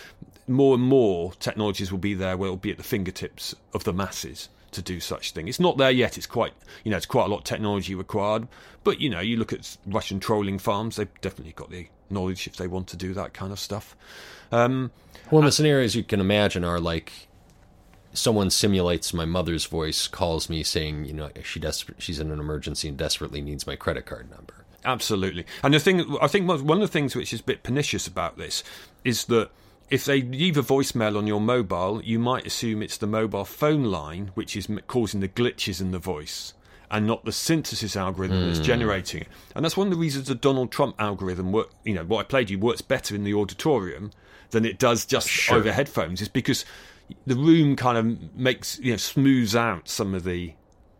More 0.47 0.75
and 0.75 0.83
more 0.83 1.33
technologies 1.33 1.91
will 1.91 1.99
be 1.99 2.15
there 2.15 2.35
where 2.35 2.47
it'll 2.47 2.57
be 2.57 2.71
at 2.71 2.77
the 2.77 2.83
fingertips 2.83 3.55
of 3.73 3.83
the 3.83 3.93
masses 3.93 4.49
to 4.71 4.81
do 4.81 4.99
such 4.99 5.31
thing. 5.31 5.47
It's 5.47 5.59
not 5.59 5.77
there 5.77 5.91
yet. 5.91 6.17
It's 6.17 6.27
quite, 6.27 6.53
you 6.83 6.91
know, 6.91 6.97
it's 6.97 7.05
quite 7.05 7.25
a 7.25 7.29
lot 7.29 7.37
of 7.39 7.43
technology 7.45 7.95
required. 7.95 8.47
But 8.83 8.99
you 8.99 9.09
know, 9.09 9.21
you 9.21 9.37
look 9.37 9.53
at 9.53 9.77
Russian 9.85 10.19
trolling 10.19 10.59
farms; 10.59 10.95
they've 10.95 11.21
definitely 11.21 11.53
got 11.53 11.69
the 11.69 11.87
knowledge 12.09 12.47
if 12.47 12.55
they 12.57 12.67
want 12.67 12.87
to 12.87 12.97
do 12.97 13.13
that 13.13 13.33
kind 13.33 13.51
of 13.51 13.59
stuff. 13.59 13.95
Um, 14.51 14.91
Well, 15.31 15.41
the 15.41 15.51
scenarios 15.51 15.95
you 15.95 16.03
can 16.03 16.19
imagine 16.19 16.63
are 16.63 16.79
like 16.79 17.27
someone 18.17 18.49
simulates 18.49 19.13
my 19.13 19.25
mother's 19.25 19.65
voice, 19.65 20.07
calls 20.07 20.49
me 20.49 20.63
saying, 20.63 21.05
you 21.05 21.13
know, 21.13 21.29
she 21.43 21.59
desper- 21.59 21.99
she's 21.99 22.19
in 22.19 22.31
an 22.31 22.39
emergency 22.39 22.87
and 22.87 22.97
desperately 22.97 23.41
needs 23.41 23.67
my 23.67 23.75
credit 23.75 24.05
card 24.05 24.29
number. 24.29 24.65
Absolutely. 24.83 25.45
And 25.63 25.73
the 25.73 25.79
thing, 25.79 26.17
I 26.21 26.27
think 26.27 26.47
one 26.47 26.77
of 26.77 26.81
the 26.81 26.87
things 26.87 27.15
which 27.15 27.33
is 27.33 27.39
a 27.39 27.43
bit 27.43 27.63
pernicious 27.63 28.07
about 28.07 28.37
this 28.37 28.63
is 29.03 29.25
that 29.25 29.49
if 29.89 30.05
they 30.05 30.21
leave 30.21 30.57
a 30.57 30.63
voicemail 30.63 31.17
on 31.17 31.27
your 31.27 31.41
mobile, 31.41 32.01
you 32.03 32.19
might 32.19 32.45
assume 32.45 32.81
it's 32.81 32.97
the 32.97 33.07
mobile 33.07 33.45
phone 33.45 33.85
line 33.85 34.31
which 34.33 34.55
is 34.55 34.67
causing 34.87 35.19
the 35.19 35.27
glitches 35.27 35.81
in 35.81 35.91
the 35.91 35.99
voice 35.99 36.53
and 36.89 37.07
not 37.07 37.25
the 37.25 37.31
synthesis 37.31 37.95
algorithm 37.95 38.37
mm. 38.37 38.45
that's 38.45 38.59
hmm. 38.59 38.63
generating 38.63 39.21
it. 39.21 39.27
And 39.55 39.65
that's 39.65 39.75
one 39.75 39.87
of 39.87 39.93
the 39.93 39.99
reasons 39.99 40.27
the 40.27 40.35
Donald 40.35 40.71
Trump 40.71 40.95
algorithm 40.99 41.51
work, 41.51 41.71
you 41.83 41.93
know, 41.93 42.03
what 42.03 42.19
I 42.19 42.23
played 42.23 42.49
you 42.49 42.59
works 42.59 42.81
better 42.81 43.15
in 43.15 43.23
the 43.23 43.33
auditorium 43.33 44.11
than 44.51 44.65
it 44.65 44.77
does 44.77 45.05
just 45.05 45.27
sure. 45.27 45.57
over 45.57 45.71
headphones 45.71 46.21
is 46.21 46.29
because 46.29 46.63
the 47.25 47.35
room 47.35 47.75
kind 47.75 47.97
of 47.97 48.35
makes, 48.35 48.79
you 48.79 48.91
know, 48.91 48.97
smooths 48.97 49.55
out 49.55 49.87
some 49.87 50.13
of 50.13 50.23
the 50.23 50.53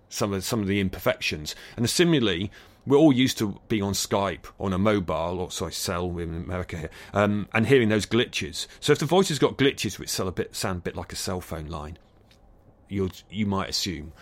some 0.09 0.33
of 0.33 0.43
some 0.43 0.61
of 0.61 0.67
the 0.67 0.79
imperfections. 0.79 1.55
And 1.75 1.89
similarly, 1.89 2.51
we're 2.85 2.97
all 2.97 3.13
used 3.13 3.37
to 3.39 3.59
being 3.67 3.83
on 3.83 3.93
Skype 3.93 4.45
on 4.59 4.73
a 4.73 4.77
mobile, 4.77 5.39
or 5.39 5.51
sorry, 5.51 5.73
cell 5.73 6.17
in 6.19 6.35
America 6.35 6.77
here, 6.77 6.89
um, 7.13 7.47
and 7.53 7.67
hearing 7.67 7.89
those 7.89 8.05
glitches. 8.05 8.67
So 8.79 8.93
if 8.93 8.99
the 8.99 9.05
voice 9.05 9.29
has 9.29 9.39
got 9.39 9.57
glitches 9.57 9.97
which 9.97 10.09
sound 10.09 10.29
a 10.29 10.31
bit 10.31 10.55
sound 10.55 10.79
a 10.79 10.81
bit 10.81 10.95
like 10.95 11.11
a 11.11 11.15
cell 11.15 11.41
phone 11.41 11.67
line, 11.67 11.97
you 12.87 13.09
you 13.29 13.45
might 13.45 13.69
assume. 13.69 14.13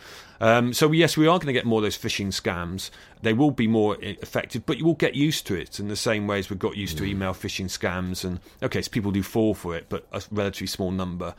Um, 0.43 0.73
so 0.73 0.91
yes, 0.91 1.15
we 1.15 1.25
are 1.25 1.37
going 1.37 1.47
to 1.47 1.53
get 1.53 1.65
more 1.65 1.79
of 1.79 1.83
those 1.83 1.97
phishing 1.97 2.27
scams. 2.27 2.89
They 3.21 3.31
will 3.31 3.51
be 3.51 3.65
more 3.65 3.97
effective, 4.01 4.65
but 4.65 4.77
you 4.77 4.83
will 4.83 4.93
get 4.93 5.15
used 5.15 5.47
to 5.47 5.55
it 5.55 5.79
in 5.79 5.87
the 5.87 5.95
same 5.95 6.27
way 6.27 6.39
as 6.39 6.49
we 6.49 6.57
got 6.57 6.75
used 6.75 6.97
mm. 6.97 6.99
to 6.99 7.05
email 7.05 7.33
phishing 7.33 7.67
scams. 7.67 8.25
And 8.25 8.41
okay, 8.61 8.81
so 8.81 8.91
people 8.91 9.11
do 9.11 9.23
fall 9.23 9.53
for 9.53 9.73
it, 9.75 9.85
but 9.87 10.05
a 10.11 10.21
relatively 10.31 10.67
small 10.67 10.91
number 10.91 11.33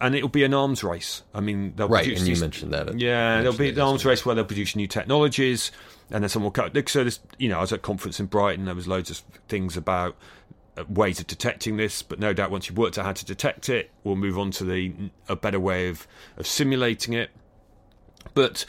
and 0.00 0.14
it'll 0.14 0.28
be 0.28 0.44
an 0.44 0.54
arms 0.54 0.84
race. 0.84 1.22
I 1.34 1.40
mean, 1.40 1.72
they'll 1.76 1.88
right, 1.88 2.04
produce 2.04 2.20
and 2.20 2.28
these, 2.28 2.38
you 2.38 2.44
mentioned 2.44 2.72
that. 2.72 2.98
Yeah, 2.98 3.42
there'll 3.42 3.56
be 3.56 3.70
an 3.70 3.80
arms 3.80 4.04
race 4.04 4.26
where 4.26 4.34
they'll 4.34 4.44
produce 4.44 4.76
new 4.76 4.86
technologies, 4.86 5.70
and 6.10 6.22
then 6.22 6.28
someone 6.28 6.52
will 6.52 6.70
cut. 6.70 6.88
So, 6.88 7.04
this, 7.04 7.20
you 7.38 7.48
know, 7.48 7.58
I 7.58 7.60
was 7.60 7.72
at 7.72 7.78
a 7.78 7.82
conference 7.82 8.20
in 8.20 8.26
Brighton. 8.26 8.64
There 8.64 8.74
was 8.74 8.88
loads 8.88 9.10
of 9.10 9.18
things 9.48 9.76
about 9.76 10.16
uh, 10.76 10.84
ways 10.88 11.20
of 11.20 11.26
detecting 11.26 11.76
this, 11.76 12.02
but 12.02 12.18
no 12.18 12.32
doubt 12.32 12.50
once 12.50 12.68
you've 12.68 12.78
worked 12.78 12.98
out 12.98 13.04
how 13.04 13.12
to 13.12 13.24
detect 13.24 13.68
it, 13.68 13.90
we'll 14.02 14.16
move 14.16 14.38
on 14.38 14.50
to 14.52 14.64
the 14.64 14.92
a 15.28 15.36
better 15.36 15.60
way 15.60 15.88
of 15.88 16.06
of 16.36 16.46
simulating 16.46 17.14
it. 17.14 17.30
But 18.32 18.64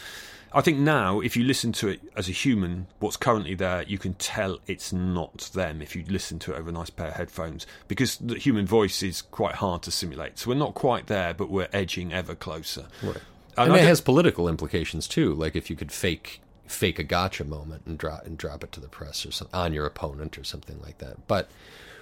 I 0.55 0.61
think 0.61 0.77
now, 0.77 1.19
if 1.19 1.35
you 1.35 1.43
listen 1.43 1.73
to 1.73 1.89
it 1.89 1.99
as 2.15 2.29
a 2.29 2.31
human, 2.31 2.87
what's 2.99 3.17
currently 3.17 3.55
there, 3.55 3.83
you 3.83 3.97
can 3.97 4.13
tell 4.13 4.59
it's 4.67 4.93
not 4.93 5.49
them 5.53 5.81
if 5.81 5.97
you 5.97 6.05
listen 6.07 6.39
to 6.39 6.53
it 6.53 6.57
over 6.57 6.69
a 6.69 6.71
nice 6.71 6.89
pair 6.89 7.09
of 7.09 7.15
headphones, 7.15 7.67
because 7.89 8.15
the 8.17 8.35
human 8.35 8.65
voice 8.65 9.03
is 9.03 9.21
quite 9.21 9.55
hard 9.55 9.81
to 9.81 9.91
simulate. 9.91 10.39
So 10.39 10.49
we're 10.49 10.55
not 10.55 10.73
quite 10.73 11.07
there, 11.07 11.33
but 11.33 11.49
we're 11.49 11.67
edging 11.73 12.13
ever 12.13 12.35
closer. 12.35 12.85
Right. 13.03 13.17
And, 13.57 13.71
and 13.71 13.81
it 13.81 13.83
has 13.83 13.99
political 13.99 14.47
implications 14.47 15.09
too. 15.09 15.33
Like 15.33 15.57
if 15.57 15.69
you 15.69 15.75
could 15.75 15.91
fake 15.91 16.41
fake 16.67 16.99
a 16.99 17.03
gotcha 17.03 17.43
moment 17.43 17.83
and 17.85 17.97
drop 17.97 18.25
and 18.25 18.37
drop 18.37 18.63
it 18.63 18.71
to 18.71 18.79
the 18.79 18.87
press 18.87 19.25
or 19.25 19.31
something 19.31 19.59
on 19.59 19.71
your 19.71 19.85
opponent 19.85 20.37
or 20.37 20.43
something 20.43 20.81
like 20.81 20.97
that. 20.97 21.27
But 21.27 21.49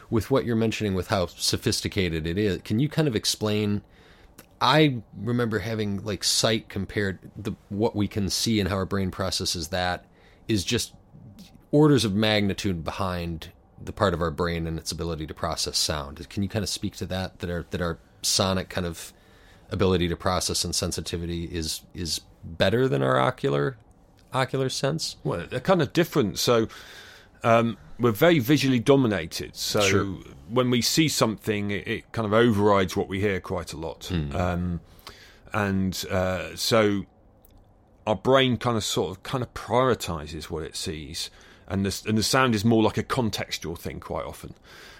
with 0.09 0.31
what 0.31 0.45
you're 0.45 0.55
mentioning, 0.55 0.93
with 0.93 1.07
how 1.07 1.25
sophisticated 1.25 2.25
it 2.25 2.37
is, 2.37 2.61
can 2.61 2.79
you 2.79 2.87
kind 2.87 3.07
of 3.07 3.15
explain? 3.15 3.81
I 4.63 5.01
remember 5.17 5.59
having 5.59 6.05
like 6.05 6.23
sight 6.23 6.69
compared 6.69 7.19
the 7.35 7.51
what 7.67 7.97
we 7.97 8.07
can 8.07 8.29
see 8.29 8.61
and 8.61 8.69
how 8.69 8.77
our 8.77 8.85
brain 8.85 9.11
processes 9.11 9.67
that 9.67 10.05
is 10.47 10.63
just 10.63 10.93
orders 11.71 12.05
of 12.05 12.13
magnitude 12.13 12.81
behind 12.81 13.49
the 13.83 13.91
part 13.91 14.13
of 14.13 14.21
our 14.21 14.31
brain 14.31 14.65
and 14.65 14.79
its 14.79 14.89
ability 14.89 15.27
to 15.27 15.33
process 15.33 15.77
sound. 15.77 16.29
Can 16.29 16.43
you 16.43 16.49
kind 16.49 16.63
of 16.63 16.69
speak 16.69 16.95
to 16.95 17.05
that? 17.07 17.39
That 17.39 17.49
our 17.49 17.65
that 17.71 17.81
our 17.81 17.99
sonic 18.21 18.69
kind 18.69 18.87
of 18.87 19.11
ability 19.69 20.07
to 20.07 20.15
process 20.15 20.63
and 20.63 20.73
sensitivity 20.73 21.43
is 21.43 21.81
is 21.93 22.21
better 22.45 22.87
than 22.87 23.03
our 23.03 23.19
ocular 23.19 23.75
ocular 24.31 24.69
sense? 24.69 25.17
Well, 25.25 25.45
they're 25.49 25.59
kind 25.59 25.81
of 25.81 25.91
different. 25.91 26.39
So 26.39 26.69
um, 27.43 27.77
we're 27.99 28.11
very 28.11 28.39
visually 28.39 28.79
dominated. 28.79 29.55
So 29.55 29.81
sure. 29.81 30.05
when 30.49 30.69
we 30.69 30.81
see 30.81 31.07
something, 31.07 31.71
it, 31.71 31.87
it, 31.87 32.11
kind 32.11 32.25
of 32.25 32.33
overrides 32.33 32.95
what 32.95 33.07
we 33.07 33.19
hear 33.19 33.39
quite 33.39 33.73
a 33.73 33.77
lot. 33.77 34.01
Mm. 34.11 34.33
Um, 34.35 34.81
and 35.53 36.05
uh, 36.09 36.55
so 36.55 37.05
our 38.05 38.15
brain 38.15 38.57
kind 38.57 38.75
of 38.75 38.83
sort 38.83 39.11
of 39.11 39.23
kind 39.23 39.43
of 39.43 39.53
prioritizes 39.53 40.45
what 40.45 40.63
it 40.63 40.75
sees, 40.75 41.29
and 41.67 41.85
the 41.85 42.01
and 42.07 42.17
the 42.17 42.23
sound 42.23 42.55
is 42.55 42.65
more 42.65 42.83
like 42.83 42.97
a 42.97 43.03
contextual 43.03 43.77
thing 43.77 43.99
quite 43.99 44.25
often. 44.25 44.55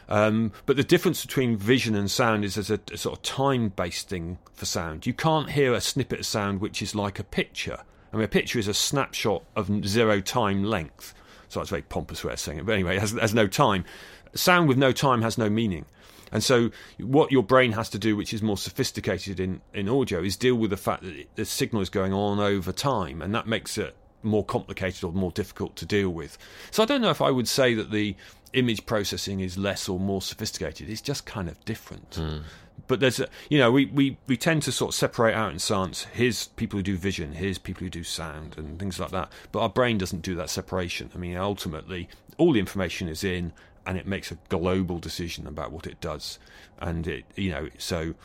Um, 0.10 0.52
but 0.66 0.76
the 0.76 0.84
difference 0.84 1.26
between 1.26 1.58
vision 1.58 1.96
and 1.96 2.12
sound 2.12 2.44
is 2.44 2.56
there's 2.56 2.70
a, 2.70 2.80
a 2.92 2.98
sort 2.98 3.18
of 3.18 3.24
time 3.24 3.70
based 3.70 4.10
thing 4.10 4.38
for 4.54 4.66
sound. 4.66 5.06
You 5.06 5.14
can't 5.14 5.52
hear 5.52 5.74
a 5.74 5.82
snippet 5.82 6.20
of 6.20 6.26
sound 6.26 6.62
which 6.62 6.82
is 6.82 6.94
like 6.94 7.20
a 7.20 7.24
picture. 7.24 7.80
I 8.12 8.18
mean, 8.18 8.26
a 8.26 8.30
picture 8.30 8.60
is 8.60 8.68
a 8.68 8.74
snapshot 8.74 9.44
of 9.56 9.88
zero 9.88 10.22
time 10.22 10.64
length. 10.64 11.14
So 11.54 11.62
it's 11.62 11.70
a 11.70 11.76
very 11.76 11.84
pompous 11.84 12.24
way 12.24 12.34
of 12.34 12.40
saying 12.40 12.60
it. 12.60 12.66
But 12.66 12.74
anyway, 12.74 12.98
it 12.98 13.00
has, 13.00 13.12
has 13.12 13.34
no 13.34 13.48
time. 13.48 13.86
Sound 14.34 14.68
with 14.68 14.78
no 14.78 14.92
time 14.92 15.22
has 15.22 15.38
no 15.38 15.50
meaning. 15.50 15.86
And 16.32 16.44
so, 16.44 16.72
what 16.98 17.32
your 17.32 17.44
brain 17.44 17.74
has 17.74 17.90
to 17.92 18.00
do, 18.00 18.16
which 18.16 18.34
is 18.34 18.42
more 18.42 18.58
sophisticated 18.58 19.40
in, 19.40 19.62
in 19.72 19.88
audio, 19.88 20.24
is 20.24 20.36
deal 20.36 20.56
with 20.56 20.72
the 20.72 20.78
fact 20.78 21.04
that 21.04 21.28
the 21.36 21.46
signal 21.46 21.84
is 21.84 21.90
going 21.90 22.12
on 22.12 22.40
over 22.40 22.72
time, 22.72 23.22
and 23.22 23.36
that 23.36 23.46
makes 23.46 23.78
it 23.78 23.96
more 24.24 24.44
complicated 24.44 25.04
or 25.04 25.12
more 25.12 25.32
difficult 25.32 25.76
to 25.76 25.86
deal 25.86 26.10
with. 26.10 26.40
So, 26.72 26.82
I 26.82 26.88
don't 26.88 27.02
know 27.02 27.12
if 27.12 27.22
I 27.22 27.30
would 27.30 27.48
say 27.48 27.76
that 27.76 27.92
the 27.92 28.16
image 28.54 28.88
processing 28.88 29.42
is 29.42 29.60
less 29.60 29.88
or 29.88 30.00
more 30.00 30.24
sophisticated. 30.24 30.90
It's 30.90 31.02
just 31.02 31.28
kind 31.28 31.48
of 31.48 31.64
different. 31.66 32.10
Mm 32.12 32.42
but 32.88 33.00
there's 33.00 33.22
you 33.50 33.58
know 33.58 33.72
we, 33.72 33.86
we, 33.86 34.18
we 34.28 34.38
tend 34.38 34.64
to 34.64 34.72
sort 34.72 34.90
of 34.90 34.96
separate 34.96 35.34
out 35.34 35.52
in 35.52 35.60
science. 35.60 36.06
Here's 36.14 36.48
people 36.50 36.78
who 36.78 36.84
do 36.84 36.98
vision 36.98 37.34
here's 37.34 37.58
people 37.58 37.84
who 37.84 37.90
do 37.90 38.04
sound 38.04 38.56
and 38.58 38.80
things 38.80 39.00
like 39.00 39.12
that. 39.12 39.32
But 39.52 39.62
our 39.62 39.70
brain 39.70 39.98
doesn't 39.98 40.22
do 40.22 40.36
that 40.36 40.50
separation. 40.50 41.10
I 41.14 41.18
mean 41.18 41.38
ultimately 41.38 42.10
all 42.38 42.54
the 42.54 42.60
information 42.60 43.08
is 43.08 43.24
in 43.24 43.54
and 43.86 43.98
it 43.98 44.08
makes 44.08 44.32
a 44.32 44.38
global 44.50 44.98
decision 44.98 45.46
about 45.48 45.72
what 45.72 45.88
it 45.88 46.00
does. 46.02 46.40
And 46.80 47.08
it 47.08 47.26
you 47.36 47.52
know 47.52 47.70
so 47.78 48.16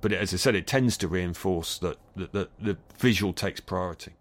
but 0.00 0.12
as 0.12 0.34
i 0.34 0.36
said 0.36 0.54
it 0.54 0.66
tends 0.66 0.96
to 0.98 1.08
reinforce 1.08 1.78
that 1.78 1.96
the, 2.14 2.28
the, 2.32 2.48
the 2.60 2.76
visual 2.98 3.32
takes 3.32 3.60
priority 3.60 4.12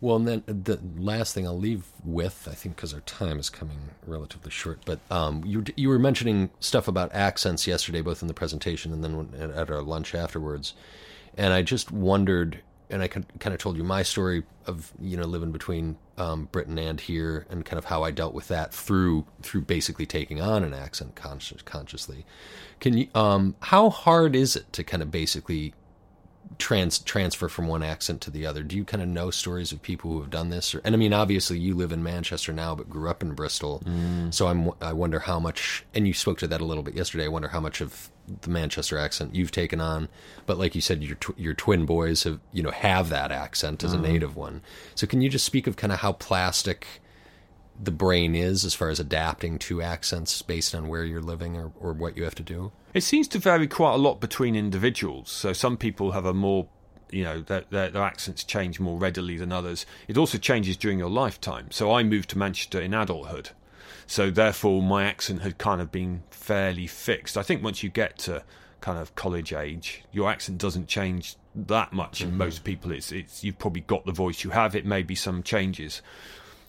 well, 0.00 0.16
and 0.16 0.26
then 0.26 0.42
the 0.46 0.80
last 0.96 1.34
thing 1.34 1.46
I'll 1.46 1.58
leave 1.58 1.84
with, 2.04 2.48
I 2.50 2.54
think, 2.54 2.76
because 2.76 2.94
our 2.94 3.00
time 3.00 3.38
is 3.38 3.50
coming 3.50 3.78
relatively 4.06 4.50
short, 4.50 4.80
but 4.86 4.98
um, 5.10 5.42
you 5.44 5.62
you 5.76 5.90
were 5.90 5.98
mentioning 5.98 6.50
stuff 6.58 6.88
about 6.88 7.14
accents 7.14 7.66
yesterday, 7.66 8.00
both 8.00 8.22
in 8.22 8.28
the 8.28 8.34
presentation 8.34 8.92
and 8.92 9.04
then 9.04 9.52
at 9.52 9.70
our 9.70 9.82
lunch 9.82 10.14
afterwards, 10.14 10.72
and 11.36 11.52
I 11.52 11.60
just 11.60 11.92
wondered, 11.92 12.60
and 12.88 13.02
I 13.02 13.08
kind 13.08 13.26
of 13.44 13.58
told 13.58 13.76
you 13.76 13.84
my 13.84 14.02
story 14.02 14.44
of 14.66 14.90
you 14.98 15.18
know 15.18 15.26
living 15.26 15.52
between 15.52 15.98
um, 16.16 16.48
Britain 16.50 16.78
and 16.78 16.98
here, 16.98 17.46
and 17.50 17.66
kind 17.66 17.78
of 17.78 17.84
how 17.84 18.02
I 18.02 18.10
dealt 18.10 18.32
with 18.32 18.48
that 18.48 18.72
through 18.72 19.26
through 19.42 19.62
basically 19.62 20.06
taking 20.06 20.40
on 20.40 20.64
an 20.64 20.72
accent 20.72 21.14
conscious, 21.14 21.60
consciously. 21.60 22.24
Can 22.80 22.96
you? 22.96 23.08
Um, 23.14 23.54
how 23.60 23.90
hard 23.90 24.34
is 24.34 24.56
it 24.56 24.72
to 24.72 24.82
kind 24.82 25.02
of 25.02 25.10
basically 25.10 25.74
trans 26.60 26.98
transfer 27.00 27.48
from 27.48 27.66
one 27.66 27.82
accent 27.82 28.20
to 28.22 28.30
the 28.30 28.46
other. 28.46 28.62
Do 28.62 28.76
you 28.76 28.84
kind 28.84 29.02
of 29.02 29.08
know 29.08 29.30
stories 29.30 29.72
of 29.72 29.82
people 29.82 30.12
who 30.12 30.20
have 30.20 30.30
done 30.30 30.50
this? 30.50 30.74
Or, 30.74 30.80
and 30.84 30.94
I 30.94 30.98
mean, 30.98 31.12
obviously, 31.12 31.58
you 31.58 31.74
live 31.74 31.90
in 31.90 32.02
Manchester 32.02 32.52
now, 32.52 32.74
but 32.74 32.88
grew 32.88 33.08
up 33.08 33.22
in 33.22 33.32
Bristol. 33.32 33.82
Mm. 33.84 34.32
So 34.32 34.46
I'm 34.46 34.70
I 34.80 34.92
wonder 34.92 35.18
how 35.18 35.40
much. 35.40 35.84
And 35.94 36.06
you 36.06 36.14
spoke 36.14 36.38
to 36.38 36.46
that 36.46 36.60
a 36.60 36.64
little 36.64 36.82
bit 36.82 36.94
yesterday. 36.94 37.24
I 37.24 37.28
wonder 37.28 37.48
how 37.48 37.60
much 37.60 37.80
of 37.80 38.10
the 38.42 38.50
Manchester 38.50 38.98
accent 38.98 39.34
you've 39.34 39.50
taken 39.50 39.80
on. 39.80 40.08
But 40.46 40.58
like 40.58 40.74
you 40.74 40.80
said, 40.80 41.02
your 41.02 41.16
tw- 41.16 41.38
your 41.38 41.54
twin 41.54 41.86
boys 41.86 42.22
have 42.24 42.38
you 42.52 42.62
know 42.62 42.70
have 42.70 43.08
that 43.08 43.32
accent 43.32 43.82
as 43.82 43.92
mm. 43.92 43.98
a 43.98 44.02
native 44.02 44.36
one. 44.36 44.62
So 44.94 45.06
can 45.06 45.20
you 45.20 45.28
just 45.28 45.44
speak 45.44 45.66
of 45.66 45.76
kind 45.76 45.92
of 45.92 46.00
how 46.00 46.12
plastic? 46.12 46.86
The 47.82 47.90
brain 47.90 48.34
is 48.34 48.64
as 48.64 48.74
far 48.74 48.90
as 48.90 49.00
adapting 49.00 49.58
to 49.58 49.80
accents 49.80 50.42
based 50.42 50.74
on 50.74 50.88
where 50.88 51.04
you're 51.04 51.22
living 51.22 51.56
or, 51.56 51.72
or 51.80 51.92
what 51.92 52.16
you 52.16 52.24
have 52.24 52.34
to 52.36 52.42
do? 52.42 52.72
It 52.92 53.02
seems 53.02 53.28
to 53.28 53.38
vary 53.38 53.66
quite 53.66 53.94
a 53.94 53.98
lot 53.98 54.20
between 54.20 54.54
individuals. 54.54 55.30
So 55.30 55.52
some 55.52 55.76
people 55.76 56.12
have 56.12 56.24
a 56.24 56.34
more 56.34 56.68
you 57.10 57.24
know 57.24 57.40
their, 57.40 57.64
their, 57.70 57.90
their, 57.90 58.02
accents 58.02 58.44
change 58.44 58.78
more 58.78 58.98
readily 58.98 59.36
than 59.36 59.52
others. 59.52 59.86
It 60.08 60.16
also 60.16 60.38
changes 60.38 60.76
during 60.76 60.98
your 60.98 61.10
lifetime. 61.10 61.68
So 61.70 61.92
I 61.92 62.02
moved 62.02 62.30
to 62.30 62.38
Manchester 62.38 62.80
in 62.80 62.94
adulthood, 62.94 63.50
so 64.06 64.30
therefore 64.30 64.82
my 64.82 65.04
accent 65.04 65.42
had 65.42 65.58
kind 65.58 65.80
of 65.80 65.90
been 65.90 66.22
fairly 66.30 66.86
fixed. 66.86 67.36
I 67.36 67.42
think 67.42 67.62
once 67.62 67.82
you 67.82 67.90
get 67.90 68.18
to 68.18 68.44
kind 68.80 68.98
of 68.98 69.14
college 69.14 69.52
age, 69.52 70.04
your 70.12 70.30
accent 70.30 70.58
doesn't 70.58 70.88
change 70.88 71.36
that 71.54 71.92
much. 71.92 72.20
Mm-hmm. 72.20 72.30
In 72.30 72.38
most 72.38 72.64
people, 72.64 72.92
it's 72.92 73.12
it's 73.12 73.44
you've 73.44 73.58
probably 73.58 73.82
got 73.82 74.06
the 74.06 74.12
voice 74.12 74.44
you 74.44 74.50
have. 74.50 74.74
It 74.74 74.86
may 74.86 75.02
be 75.02 75.14
some 75.14 75.42
changes, 75.42 76.02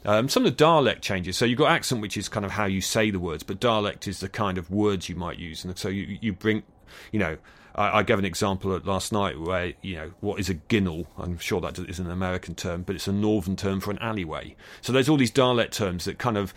um, 0.05 0.29
some 0.29 0.45
of 0.45 0.51
the 0.51 0.55
dialect 0.55 1.01
changes. 1.03 1.37
So 1.37 1.45
you've 1.45 1.59
got 1.59 1.71
accent, 1.71 2.01
which 2.01 2.17
is 2.17 2.29
kind 2.29 2.45
of 2.45 2.51
how 2.51 2.65
you 2.65 2.81
say 2.81 3.11
the 3.11 3.19
words, 3.19 3.43
but 3.43 3.59
dialect 3.59 4.07
is 4.07 4.19
the 4.19 4.29
kind 4.29 4.57
of 4.57 4.69
words 4.71 5.09
you 5.09 5.15
might 5.15 5.37
use. 5.37 5.63
And 5.63 5.77
so 5.77 5.89
you, 5.89 6.17
you 6.21 6.33
bring, 6.33 6.63
you 7.11 7.19
know, 7.19 7.37
I, 7.75 7.99
I 7.99 8.03
gave 8.03 8.19
an 8.19 8.25
example 8.25 8.79
last 8.83 9.11
night 9.11 9.39
where, 9.39 9.73
you 9.81 9.95
know, 9.95 10.11
what 10.19 10.39
is 10.39 10.49
a 10.49 10.55
ginnel? 10.55 11.07
I'm 11.17 11.37
sure 11.37 11.61
that 11.61 11.77
is 11.79 11.99
an 11.99 12.09
American 12.09 12.55
term, 12.55 12.83
but 12.83 12.95
it's 12.95 13.07
a 13.07 13.13
northern 13.13 13.55
term 13.55 13.79
for 13.79 13.91
an 13.91 13.99
alleyway. 13.99 14.55
So 14.81 14.91
there's 14.91 15.09
all 15.09 15.17
these 15.17 15.31
dialect 15.31 15.73
terms 15.73 16.05
that 16.05 16.17
kind 16.17 16.37
of 16.37 16.53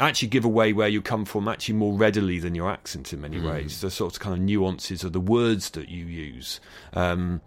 actually 0.00 0.28
give 0.28 0.44
away 0.44 0.72
where 0.72 0.88
you 0.88 1.00
come 1.00 1.24
from 1.24 1.46
actually 1.46 1.74
more 1.74 1.94
readily 1.94 2.38
than 2.38 2.54
your 2.54 2.70
accent 2.70 3.12
in 3.12 3.20
many 3.20 3.38
mm. 3.38 3.48
ways. 3.48 3.80
The 3.80 3.90
sort 3.90 4.14
of 4.14 4.20
kind 4.20 4.34
of 4.34 4.40
nuances 4.40 5.04
of 5.04 5.12
the 5.12 5.20
words 5.20 5.70
that 5.70 5.88
you 5.88 6.06
use. 6.06 6.60
Um, 6.92 7.40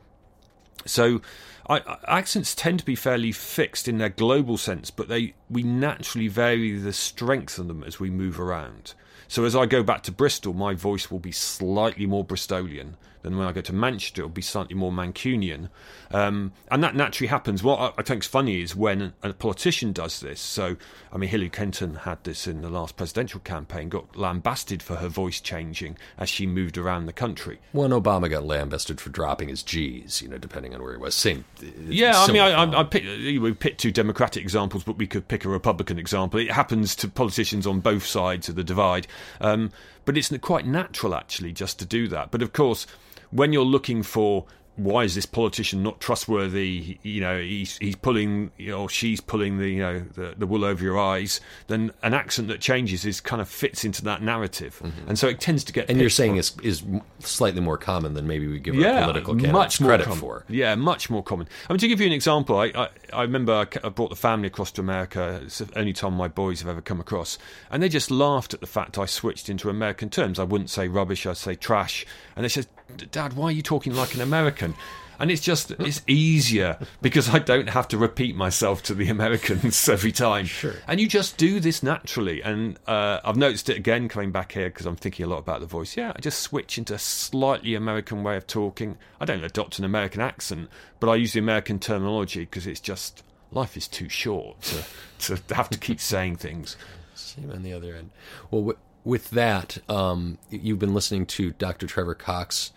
So 0.86 1.22
I, 1.70 1.82
accents 2.08 2.56
tend 2.56 2.80
to 2.80 2.86
be 2.86 2.96
fairly 2.96 3.32
fixed 3.32 3.88
in 3.88 3.98
their 3.98 4.10
global 4.10 4.58
sense, 4.58 4.90
but 4.90 5.08
they 5.08 5.34
we 5.50 5.64
naturally 5.64 6.28
vary 6.28 6.78
the 6.78 6.94
strength 6.94 7.60
of 7.60 7.68
them 7.68 7.84
as 7.84 8.00
we 8.00 8.10
move 8.10 8.40
around. 8.40 8.94
So 9.28 9.44
as 9.44 9.56
I 9.56 9.66
go 9.66 9.84
back 9.84 10.04
to 10.04 10.12
Bristol, 10.12 10.54
my 10.54 10.74
voice 10.74 11.12
will 11.12 11.20
be 11.20 11.34
slightly 11.34 12.06
more 12.06 12.26
Bristolian 12.26 12.94
than 13.30 13.38
when 13.38 13.48
I 13.48 13.52
go 13.52 13.62
to 13.62 13.74
Manchester, 13.74 14.22
it'll 14.22 14.30
be 14.30 14.42
slightly 14.42 14.76
more 14.76 14.92
Mancunian. 14.92 15.70
Um, 16.12 16.54
and 16.72 16.84
that 16.84 16.96
naturally 16.96 17.28
happens. 17.28 17.64
What 17.64 17.94
I 17.98 18.02
think 18.02 18.24
is 18.24 18.28
funny 18.28 18.62
is 18.62 18.76
when 18.76 19.14
a 19.24 19.34
politician 19.34 19.92
does 19.92 20.20
this. 20.20 20.40
So, 20.40 20.78
I 21.12 21.18
mean, 21.18 21.30
Hillary 21.30 21.50
Clinton 21.50 21.96
had 21.96 22.24
this 22.24 22.48
in 22.48 22.62
the 22.62 22.70
last 22.70 22.96
presidential 22.96 23.40
campaign, 23.40 23.90
got 23.90 24.16
lambasted 24.16 24.82
for 24.82 24.96
her 24.96 25.10
voice 25.10 25.42
changing 25.42 25.98
as 26.18 26.30
she 26.30 26.48
moved 26.48 26.78
around 26.78 27.06
the 27.06 27.14
country. 27.14 27.60
When 27.72 27.92
Obama 27.92 28.30
got 28.30 28.46
lambasted 28.46 29.02
for 29.02 29.10
dropping 29.10 29.50
his 29.50 29.64
G's, 29.64 30.22
you 30.22 30.30
know, 30.30 30.38
depending 30.38 30.74
on 30.74 30.82
where 30.82 30.94
he 30.94 30.98
was. 30.98 31.16
Same. 31.16 31.46
Yeah, 31.88 32.14
I 32.16 32.32
mean, 32.32 32.42
I, 32.42 32.52
I, 32.52 32.80
I 32.80 32.84
pick, 32.84 33.04
we 33.04 33.54
picked 33.54 33.82
two 33.82 33.92
Democratic 33.92 34.42
examples, 34.42 34.84
but 34.84 34.98
we 34.98 35.08
could 35.08 35.28
pick 35.28 35.46
a 35.46 35.50
Republican 35.50 36.00
example. 36.00 36.40
It 36.40 36.52
happens 36.52 36.96
to 36.98 37.08
politicians 37.08 37.68
on 37.68 37.80
both 37.80 38.06
sides 38.06 38.50
of 38.50 38.56
the 38.56 38.64
divide. 38.64 39.08
Um, 39.42 39.72
but 40.06 40.18
it's 40.18 40.32
quite 40.38 40.66
natural, 40.66 41.14
actually, 41.14 41.52
just 41.52 41.80
to 41.80 41.86
do 41.86 42.08
that. 42.08 42.32
But 42.32 42.42
of 42.42 42.54
course, 42.54 42.88
when 43.32 43.54
you're 43.54 43.66
looking 43.66 44.04
for 44.04 44.46
why 44.78 45.04
is 45.04 45.16
this 45.16 45.26
politician 45.26 45.82
not 45.82 46.00
trustworthy? 46.00 47.00
You 47.02 47.22
know, 47.22 47.42
he's 47.42 47.78
he's 47.80 47.96
pulling, 47.96 48.52
you 48.58 48.70
know, 48.70 48.88
she's 48.88 49.20
pulling 49.20 49.58
the 49.58 49.68
you 49.68 49.80
know 49.80 50.00
the, 50.00 50.36
the 50.38 50.46
wool 50.46 50.64
over 50.64 50.84
your 50.84 51.00
eyes. 51.00 51.42
Then 51.66 51.92
an 52.04 52.14
accent 52.14 52.48
that 52.50 52.62
changes 52.62 53.04
is 53.04 53.20
kind 53.20 53.42
of 53.42 53.50
fits 53.50 53.84
into 53.84 54.04
that 54.04 54.22
narrative, 54.22 54.80
mm-hmm. 54.84 55.10
and 55.10 55.20
so 55.20 55.28
it 55.28 55.40
tends 55.40 55.64
to 55.66 55.74
get. 55.74 55.90
And 55.90 56.00
you're 56.00 56.12
saying 56.12 56.38
is 56.38 56.54
is 56.62 56.84
slightly 57.20 57.60
more 57.60 57.78
common 57.78 58.14
than 58.14 58.28
maybe 58.28 58.48
we 58.48 58.60
give 58.60 58.76
yeah, 58.76 59.02
political 59.02 59.34
much 59.34 59.82
more 59.82 59.90
credit 59.90 60.04
common. 60.04 60.20
for. 60.20 60.46
Yeah, 60.48 60.76
much 60.76 61.10
more 61.10 61.24
common. 61.24 61.48
I 61.68 61.74
mean, 61.74 61.80
to 61.80 61.88
give 61.88 62.00
you 62.00 62.08
an 62.08 62.14
example, 62.14 62.58
I 62.58 62.66
I, 62.76 62.90
I 63.12 63.22
remember 63.24 63.54
I, 63.54 63.66
I 63.84 63.90
brought 63.90 64.12
the 64.12 64.16
family 64.16 64.48
across 64.48 64.72
to 64.74 64.82
America. 64.82 65.42
It's 65.44 65.58
the 65.58 65.78
only 65.78 65.94
time 65.94 66.14
my 66.14 66.28
boys 66.28 66.60
have 66.60 66.70
ever 66.70 66.82
come 66.82 67.00
across, 67.00 67.40
and 67.72 67.82
they 67.82 67.90
just 67.90 68.12
laughed 68.12 68.54
at 68.54 68.62
the 68.62 68.68
fact 68.68 69.00
I 69.00 69.08
switched 69.08 69.50
into 69.50 69.72
American 69.72 70.12
terms. 70.12 70.38
I 70.38 70.44
wouldn't 70.44 70.70
say 70.70 70.88
rubbish, 70.88 71.26
I'd 71.26 71.38
say 71.38 71.56
trash, 71.56 72.06
and 72.36 72.46
they 72.46 72.50
said, 72.50 72.68
"Dad, 73.12 73.34
why 73.34 73.46
are 73.46 73.52
you 73.52 73.62
talking 73.62 73.94
like 73.94 74.14
an 74.14 74.22
American?" 74.22 74.76
and 75.20 75.32
it's 75.32 75.42
just 75.42 75.72
it's 75.72 76.02
easier 76.08 76.78
because 77.02 77.30
I 77.30 77.40
don't 77.40 77.70
have 77.70 77.88
to 77.90 77.98
repeat 77.98 78.36
myself 78.36 78.84
to 78.84 78.94
the 78.94 79.10
Americans 79.10 79.88
every 79.90 80.12
time. 80.12 80.46
Sure. 80.46 80.76
And 80.88 81.00
you 81.00 81.08
just 81.08 81.38
do 81.38 81.60
this 81.60 81.82
naturally. 81.82 82.42
And 82.42 82.80
uh, 82.88 83.20
I've 83.24 83.38
noticed 83.38 83.70
it 83.70 83.78
again 83.78 84.10
coming 84.10 84.32
back 84.32 84.52
here 84.52 84.70
because 84.70 84.86
I'm 84.86 84.96
thinking 84.96 85.26
a 85.26 85.30
lot 85.30 85.40
about 85.40 85.60
the 85.60 85.66
voice. 85.66 85.98
Yeah, 85.98 86.14
I 86.16 86.20
just 86.20 86.40
switch 86.40 86.78
into 86.78 86.94
a 86.94 87.00
slightly 87.00 87.76
American 87.76 88.24
way 88.24 88.38
of 88.38 88.48
talking. 88.48 88.98
I 89.20 89.26
don't 89.26 89.44
adopt 89.44 89.80
an 89.80 89.86
American 89.86 90.22
accent, 90.22 90.70
but 91.00 91.10
I 91.10 91.16
use 91.16 91.34
the 91.34 91.40
American 91.40 91.80
terminology 91.80 92.42
because 92.42 92.68
it's 92.68 92.80
just 92.80 93.24
life 93.52 93.78
is 93.78 93.88
too 93.88 94.10
short 94.10 94.62
to 94.62 94.84
to 95.20 95.56
have 95.56 95.70
to 95.70 95.78
keep 95.78 96.00
saying 96.00 96.36
things. 96.36 96.78
Same 97.16 97.52
on 97.52 97.64
the 97.64 97.74
other 97.74 97.96
end. 97.96 98.12
Well, 98.52 98.76
with 99.08 99.30
that, 99.30 99.78
um, 99.90 100.38
you've 100.50 100.80
been 100.80 100.94
listening 100.94 101.26
to 101.26 101.52
Dr. 101.52 101.88
Trevor 101.88 102.14
Cox 102.14 102.74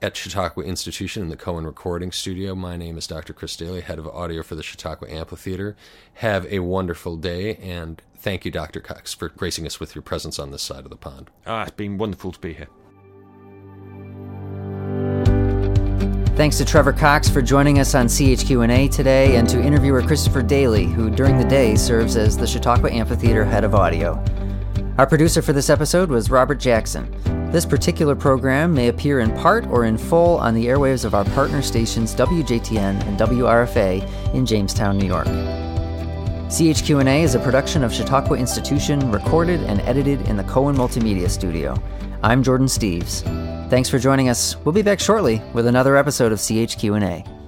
at 0.00 0.16
Chautauqua 0.16 0.64
Institution 0.64 1.22
in 1.22 1.28
the 1.28 1.36
Cohen 1.36 1.66
Recording 1.66 2.10
Studio. 2.10 2.54
My 2.54 2.78
name 2.78 2.96
is 2.96 3.06
Dr. 3.06 3.34
Chris 3.34 3.54
Daly, 3.56 3.82
head 3.82 3.98
of 3.98 4.08
audio 4.08 4.42
for 4.42 4.54
the 4.54 4.62
Chautauqua 4.62 5.10
Amphitheater. 5.10 5.76
Have 6.14 6.46
a 6.50 6.60
wonderful 6.60 7.16
day, 7.18 7.56
and 7.56 8.00
thank 8.16 8.46
you, 8.46 8.50
Dr. 8.50 8.80
Cox, 8.80 9.12
for 9.12 9.28
gracing 9.28 9.66
us 9.66 9.78
with 9.78 9.94
your 9.94 10.00
presence 10.00 10.38
on 10.38 10.50
this 10.50 10.62
side 10.62 10.84
of 10.84 10.90
the 10.90 10.96
pond. 10.96 11.30
Ah, 11.46 11.64
it's 11.64 11.72
been 11.72 11.98
wonderful 11.98 12.32
to 12.32 12.40
be 12.40 12.54
here. 12.54 12.68
Thanks 16.36 16.56
to 16.56 16.64
Trevor 16.64 16.94
Cox 16.94 17.28
for 17.28 17.42
joining 17.42 17.80
us 17.80 17.94
on 17.94 18.06
CHQ&A 18.06 18.88
today, 18.88 19.36
and 19.36 19.46
to 19.50 19.60
interviewer 19.60 20.00
Christopher 20.00 20.40
Daly, 20.40 20.86
who 20.86 21.10
during 21.10 21.36
the 21.36 21.44
day 21.44 21.76
serves 21.76 22.16
as 22.16 22.38
the 22.38 22.46
Chautauqua 22.46 22.90
Amphitheater 22.90 23.44
head 23.44 23.62
of 23.62 23.74
audio. 23.74 24.24
Our 25.00 25.06
producer 25.06 25.40
for 25.40 25.54
this 25.54 25.70
episode 25.70 26.10
was 26.10 26.30
Robert 26.30 26.58
Jackson. 26.60 27.10
This 27.50 27.64
particular 27.64 28.14
program 28.14 28.74
may 28.74 28.88
appear 28.88 29.20
in 29.20 29.34
part 29.38 29.66
or 29.68 29.86
in 29.86 29.96
full 29.96 30.36
on 30.36 30.52
the 30.52 30.66
airwaves 30.66 31.06
of 31.06 31.14
our 31.14 31.24
partner 31.24 31.62
stations 31.62 32.14
WJTN 32.14 33.02
and 33.06 33.18
WRFA 33.18 34.34
in 34.34 34.44
Jamestown, 34.44 34.98
New 34.98 35.06
York. 35.06 35.26
CHQ&A 36.48 37.22
is 37.22 37.34
a 37.34 37.38
production 37.38 37.82
of 37.82 37.94
Chautauqua 37.94 38.36
Institution, 38.36 39.10
recorded 39.10 39.62
and 39.62 39.80
edited 39.88 40.20
in 40.28 40.36
the 40.36 40.44
Cohen 40.44 40.76
Multimedia 40.76 41.30
Studio. 41.30 41.82
I'm 42.22 42.42
Jordan 42.42 42.66
Steves. 42.66 43.22
Thanks 43.70 43.88
for 43.88 43.98
joining 43.98 44.28
us. 44.28 44.58
We'll 44.66 44.74
be 44.74 44.82
back 44.82 45.00
shortly 45.00 45.40
with 45.54 45.66
another 45.66 45.96
episode 45.96 46.30
of 46.30 46.40
CHQ&A. 46.40 47.39